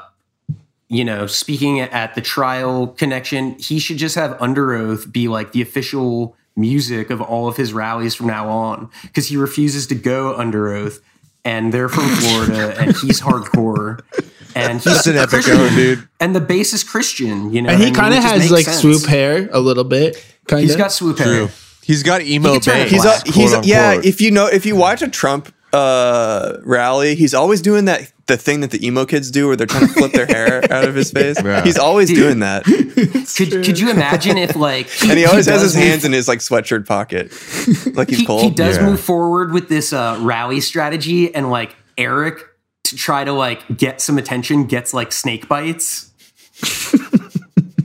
you 0.90 1.06
know 1.06 1.26
speaking 1.28 1.80
at 1.80 2.16
the 2.16 2.22
trial 2.22 2.88
connection. 2.88 3.58
He 3.60 3.80
should 3.80 3.98
just 3.98 4.16
have 4.16 4.38
Underoath 4.40 5.12
be 5.12 5.28
like 5.30 5.54
the 5.54 5.62
official 5.62 6.36
music 6.62 7.10
of 7.10 7.20
all 7.22 7.48
of 7.48 7.58
his 7.58 7.74
rallies 7.74 8.16
from 8.16 8.28
now 8.28 8.48
on 8.48 8.90
because 9.04 9.28
he 9.28 9.36
refuses 9.38 9.88
to 9.88 9.96
go 9.96 10.36
under 10.38 10.70
oath 10.74 11.00
and 11.44 11.74
they're 11.74 11.90
from 11.90 12.08
Florida 12.16 12.76
and 12.80 12.96
he's 12.98 13.20
hardcore 13.22 14.02
and 14.56 14.76
he's 14.82 14.84
That's 14.84 15.08
an 15.08 15.28
super 15.30 15.38
epic 15.38 15.50
own, 15.50 15.76
dude. 15.76 16.08
and 16.20 16.36
the 16.36 16.42
bass 16.42 16.74
is 16.74 16.84
Christian, 16.84 17.52
you 17.54 17.62
know. 17.62 17.70
and 17.72 17.82
he 17.82 17.92
kind 17.92 18.14
of 18.14 18.20
It 18.20 18.24
just 18.24 18.34
has 18.36 18.52
like 18.52 18.66
sense. 18.66 18.80
swoop 18.80 19.06
hair 19.06 19.50
a 19.52 19.60
little 19.60 19.84
bit. 19.86 20.24
Kind 20.48 20.62
He's 20.64 20.74
of. 20.74 20.78
got 20.78 20.92
swoop 20.92 21.20
hair. 21.20 21.50
He's 21.84 22.04
got 22.04 22.22
emo 22.22 22.54
He 22.54 22.60
can 22.60 22.62
turn 22.62 22.76
it 22.82 22.90
bangs. 22.90 22.92
he's 22.92 23.06
a, 23.06 23.32
he's 23.32 23.52
quote 23.52 23.66
yeah. 23.66 24.00
If 24.04 24.22
you 24.22 24.32
know, 24.32 24.48
if 24.48 24.66
you 24.66 24.76
watch 24.76 25.02
a 25.02 25.08
Trump 25.08 25.54
uh, 25.74 26.58
rally, 26.64 27.16
he's 27.16 27.34
always 27.34 27.62
doing 27.62 27.86
that. 27.86 28.12
The 28.28 28.38
thing 28.38 28.62
that 28.62 28.72
the 28.72 28.86
emo 28.86 29.06
kids 29.06 29.30
do, 29.30 29.48
where 29.48 29.56
they're 29.58 29.68
trying 29.68 29.88
to 29.88 29.94
flip 29.94 30.14
their 30.14 30.26
hair 30.26 30.64
out 30.72 30.86
of 30.88 30.96
his 30.96 31.12
face. 31.12 31.42
Yeah. 31.44 31.64
He's 31.64 31.78
always 31.78 32.08
Dude. 32.10 32.18
doing 32.18 32.40
that, 32.40 32.64
Could, 33.36 33.66
could 33.66 33.78
you 33.80 33.90
imagine 33.90 34.38
if 34.38 34.56
like 34.56 34.88
and 35.04 35.18
he 35.18 35.26
always 35.26 35.48
has 35.48 35.62
does 35.62 35.74
his 35.74 35.84
hands 35.84 36.06
in 36.06 36.14
his 36.14 36.28
like 36.30 36.40
sweatshirt 36.40 36.86
pocket, 36.88 37.32
like 37.96 38.10
he's 38.10 38.20
he, 38.20 38.26
cold. 38.26 38.44
he 38.44 38.50
does 38.52 38.78
Yeah. 38.78 38.86
move 38.86 39.02
forward 39.02 39.52
with 39.52 39.68
this 39.68 39.92
uh, 39.92 40.18
rally 40.22 40.62
strategy 40.62 41.34
and 41.36 41.50
like 41.50 41.76
Eric 41.98 42.40
to 42.86 42.96
try 42.96 43.24
to 43.26 43.34
like 43.34 43.78
get 43.78 44.00
some 44.02 44.18
attention 44.18 44.66
gets 44.66 44.94
like 44.94 45.12
snake 45.12 45.48
bites. 45.50 46.08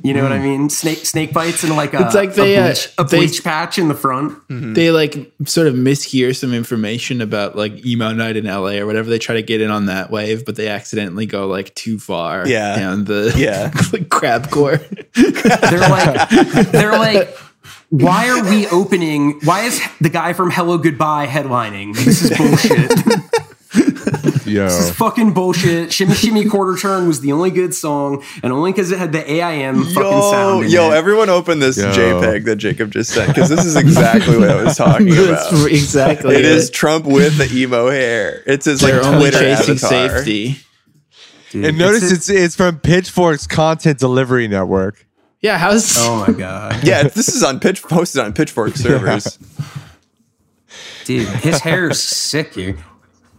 You 0.06 0.14
know 0.14 0.22
what 0.22 0.32
I 0.32 0.38
mean? 0.38 0.68
Snake 0.70 1.04
snake 1.04 1.32
bites 1.32 1.64
and 1.64 1.74
like 1.76 1.92
a, 1.92 2.04
It's 2.06 2.14
like 2.14 2.34
they, 2.34 2.54
a, 2.56 2.74
uh, 2.98 3.04
bleach, 3.04 3.38
they- 3.38 3.42
patch 3.42 3.78
in 3.78 3.88
the 3.88 3.94
front. 3.94 4.38
they 4.48 4.90
like 4.90 5.32
sort 5.46 5.66
of 5.66 5.74
mishear 5.74 6.34
some 6.36 6.54
information 6.54 7.20
about 7.20 7.56
like 7.56 7.84
emo 7.84 8.12
night 8.12 8.36
in 8.36 8.44
LA 8.44 8.76
or 8.78 8.86
whatever. 8.86 9.10
They 9.10 9.18
try 9.18 9.34
to 9.34 9.42
get 9.42 9.60
in 9.60 9.70
on 9.70 9.86
that 9.86 10.10
wave, 10.10 10.44
but 10.44 10.56
they 10.56 10.68
accidentally 10.68 11.26
go 11.26 11.46
like 11.48 11.74
too 11.74 11.98
far 11.98 12.46
Yeah. 12.46 12.76
down 12.76 13.04
the 13.04 13.34
Yeah. 13.36 13.72
like 13.92 14.08
crab 14.08 14.50
core. 14.50 14.76
They're 15.14 15.80
like, 15.88 16.28
they're 16.70 16.92
like, 16.98 17.36
why 17.90 18.28
are 18.28 18.48
we 18.48 18.66
opening? 18.68 19.40
Why 19.44 19.62
is 19.62 19.80
the 20.00 20.08
guy 20.08 20.32
from 20.34 20.50
Hellogoodbye 20.50 21.26
headlining? 21.26 21.94
This 21.96 22.22
is 22.22 22.36
bullshit. 22.36 22.92
Yo. 24.46 24.64
This 24.64 24.78
is 24.78 24.90
fucking 24.92 25.32
bullshit. 25.32 25.92
Shimmy 25.92 26.14
Shimmy 26.14 26.44
Quarter 26.44 26.78
Turn 26.80 27.08
was 27.08 27.20
the 27.20 27.32
only 27.32 27.50
good 27.50 27.74
song, 27.74 28.22
and 28.42 28.52
only 28.52 28.72
because 28.72 28.90
it 28.92 28.98
had 28.98 29.12
the 29.12 29.28
AIM 29.30 29.82
fucking 29.84 29.94
Yo, 30.02 30.30
sound. 30.30 30.64
in 30.66 30.70
yo, 30.70 30.90
it. 30.90 30.94
everyone 30.94 31.28
open 31.28 31.58
this 31.58 31.76
Yo. 31.76 31.90
JPEG 31.92 32.44
that 32.44 32.56
Jacob 32.56 32.92
just 32.92 33.10
sent 33.12 33.28
because 33.28 33.48
this 33.48 33.64
is 33.64 33.76
exactly 33.76 34.36
what 34.38 34.48
I 34.50 34.62
was 34.62 34.76
talking 34.76 35.08
about. 35.12 35.52
exactly 35.70 36.36
It 36.36 36.44
is 36.44 36.70
Trump 36.70 37.06
with 37.06 37.36
the 37.38 37.50
emo 37.52 37.90
hair. 37.90 38.42
It's 38.46 38.66
his 38.66 38.82
like 38.82 38.92
They're 38.92 39.04
only 39.04 39.30
Twitter 39.30 39.38
chasing 39.56 39.74
avatar. 39.76 40.18
safety. 40.22 40.56
Dude, 41.50 41.64
And 41.64 41.78
notice 41.78 42.04
it's, 42.12 42.28
it's 42.28 42.30
it's 42.30 42.56
from 42.56 42.78
Pitchfork's 42.80 43.46
Content 43.46 43.98
Delivery 43.98 44.46
Network. 44.48 45.06
Yeah, 45.40 45.58
how's 45.58 45.96
oh 46.00 46.24
my 46.26 46.32
god, 46.32 46.80
Yeah, 46.84 47.04
this 47.04 47.28
is 47.28 47.42
on 47.42 47.60
pitch 47.60 47.82
posted 47.82 48.20
on 48.22 48.32
Pitchfork 48.32 48.76
servers. 48.76 49.38
dude, 51.04 51.28
his 51.28 51.60
hair 51.60 51.90
is 51.90 52.02
sick 52.02 52.54
here. 52.54 52.76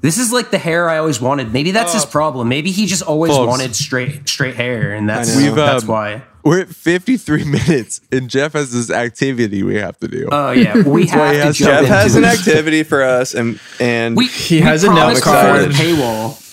This 0.02 0.18
is 0.18 0.32
like 0.32 0.52
the 0.52 0.58
hair 0.58 0.90
I 0.90 0.98
always 1.00 1.20
wanted. 1.20 1.52
Maybe 1.52 1.72
that's 1.72 1.94
his 1.94 2.06
problem. 2.06 2.48
Maybe 2.50 2.72
he 2.72 2.86
just 2.86 3.02
always 3.04 3.32
Folks. 3.32 3.48
wanted 3.48 3.76
straight 3.76 4.28
straight 4.30 4.56
hair, 4.56 4.94
and 4.94 5.10
that's 5.10 5.36
I. 5.36 5.38
We've, 5.38 5.56
that's 5.56 5.84
um, 5.84 5.90
why. 5.90 6.24
We're 6.44 6.62
at 6.62 6.70
53 6.70 7.44
minutes, 7.52 8.00
and 8.12 8.30
Jeff 8.30 8.54
has 8.54 8.72
this 8.72 8.90
activity 8.90 9.64
we 9.64 9.76
have 9.76 9.98
to 10.00 10.08
do. 10.08 10.30
Oh 10.32 10.52
yeah, 10.52 10.82
we 10.88 11.08
have 11.08 11.32
to 11.34 11.38
has- 11.40 11.58
jump 11.58 11.70
Jeff 11.72 11.82
into 11.82 11.94
has 11.94 12.16
an 12.16 12.24
activity 12.26 12.84
for 12.84 13.04
us, 13.04 13.34
and 13.34 13.60
and 13.80 14.16
We, 14.16 14.28
He 14.28 14.56
we 14.58 14.62
has 14.62 14.84
a 14.84 14.88
promised 14.88 15.26
note 15.26 15.32
card. 15.32 15.72
paywall. 15.72 16.44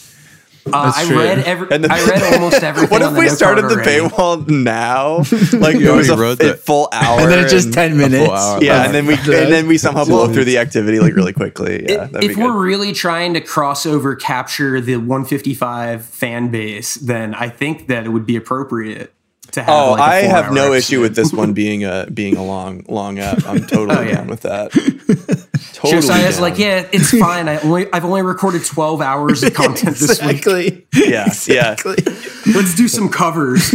Uh, 0.67 0.93
I 0.97 1.05
true. 1.05 1.19
read 1.19 1.39
every. 1.47 1.69
And 1.71 1.85
the- 1.85 1.93
I 1.93 2.03
read 2.05 2.35
almost 2.35 2.63
everything. 2.63 2.91
what 2.91 3.03
if 3.03 3.09
on 3.09 3.15
the 3.15 3.21
we 3.21 3.27
note 3.27 3.35
started 3.37 3.63
card 3.63 3.85
the 3.85 3.91
already. 3.91 4.15
paywall 4.15 4.49
now? 4.49 5.17
Like 5.65 5.77
it 5.77 5.91
was 5.91 6.09
a, 6.09 6.17
wrote 6.17 6.41
a 6.41 6.47
that. 6.47 6.61
full 6.61 6.89
hour, 6.93 7.21
and 7.21 7.31
then 7.31 7.39
it's 7.41 7.53
just 7.53 7.73
ten 7.73 7.97
minutes. 7.97 8.29
hour. 8.31 8.63
Yeah, 8.63 8.83
Oh 8.83 8.85
and 8.87 8.95
then 8.95 9.07
we 9.07 9.15
and 9.15 9.53
then 9.53 9.67
we 9.67 9.77
somehow 9.79 10.05
blow 10.05 10.33
through 10.33 10.45
the 10.47 10.59
activity 10.59 11.01
like 11.01 11.15
really 11.15 11.33
quickly. 11.33 11.85
Yeah, 11.89 12.07
that'd 12.07 12.31
if 12.31 12.37
be 12.37 12.43
we're 12.43 12.57
really 12.59 12.93
trying 12.93 13.35
to 13.35 13.41
cross 13.41 13.85
over 13.87 14.15
capture 14.17 14.81
the 14.81 14.97
155 14.97 16.05
fan 16.05 16.51
base, 16.51 16.95
then 16.97 17.35
I 17.35 17.49
think 17.49 17.89
that 17.89 18.05
it 18.07 18.09
would 18.11 18.27
be 18.27 18.37
appropriate 18.37 19.13
to 19.55 19.63
have. 19.63 19.69
Oh, 19.75 19.91
like, 19.93 20.01
a 20.01 20.03
I 20.03 20.15
have 20.29 20.53
no 20.53 20.73
episode. 20.73 20.77
issue 20.77 21.01
with 21.01 21.17
this 21.17 21.33
one 21.33 21.53
being 21.53 21.85
a 21.85 22.07
being 22.13 22.37
a 22.37 22.45
long 22.45 22.85
long 22.89 23.19
app. 23.19 23.45
I'm 23.47 23.67
totally 23.67 23.97
Oh, 23.99 24.03
yeah. 24.03 24.15
down 24.17 24.27
with 24.29 24.43
that. 24.43 24.71
totally. 25.73 25.93
Josiah's 26.01 26.35
down. 26.37 26.43
like, 26.43 26.59
yeah, 26.59 26.87
it's 26.93 27.11
fine. 27.11 27.49
I 27.49 27.59
only 27.61 27.93
I've 27.93 28.05
only 28.05 28.23
recorded 28.23 28.65
12 28.65 29.01
hours 29.01 29.43
of 29.43 29.55
content 29.55 29.97
this 29.97 30.21
week. 30.23 30.31
exactly. 30.47 30.87
Yeah, 30.95 31.33
yeah. 31.47 31.77
Let's 32.55 32.75
do 32.75 32.87
some 32.89 33.09
covers. 33.09 33.73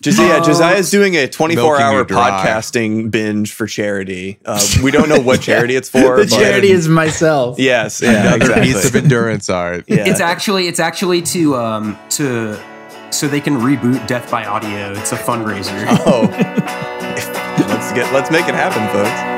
Just, 0.00 0.18
yeah, 0.18 0.40
Josiah's 0.40 0.90
doing 0.90 1.16
a 1.16 1.26
24 1.26 1.80
hour 1.80 2.04
podcasting 2.04 3.10
binge 3.10 3.54
for 3.54 3.66
charity. 3.66 4.38
Uh, 4.44 4.60
we 4.82 4.90
don't 4.90 5.08
know 5.08 5.18
what 5.18 5.40
charity 5.40 5.76
it's 5.76 5.88
for. 5.88 6.18
The 6.18 6.26
but- 6.28 6.38
charity 6.38 6.70
is 6.72 6.88
myself. 6.88 7.58
Yes, 7.58 8.02
yeah, 8.02 8.20
Another 8.20 8.36
exactly. 8.36 8.66
piece 8.66 8.84
of 8.84 8.96
endurance 8.96 9.48
art. 9.48 9.86
yeah. 9.88 10.04
It's 10.06 10.20
actually 10.20 10.68
it's 10.68 10.78
actually 10.78 11.22
to 11.22 11.56
um 11.56 11.98
to 12.10 12.60
so 13.14 13.28
they 13.28 13.40
can 13.40 13.54
reboot 13.54 14.06
Death 14.06 14.30
by 14.30 14.44
Audio. 14.44 14.92
It's 14.92 15.12
a 15.12 15.16
fundraiser. 15.16 15.86
oh, 16.06 16.22
let's 17.68 17.92
get 17.92 18.12
let's 18.12 18.30
make 18.30 18.48
it 18.48 18.54
happen, 18.54 18.86
folks. 18.92 19.33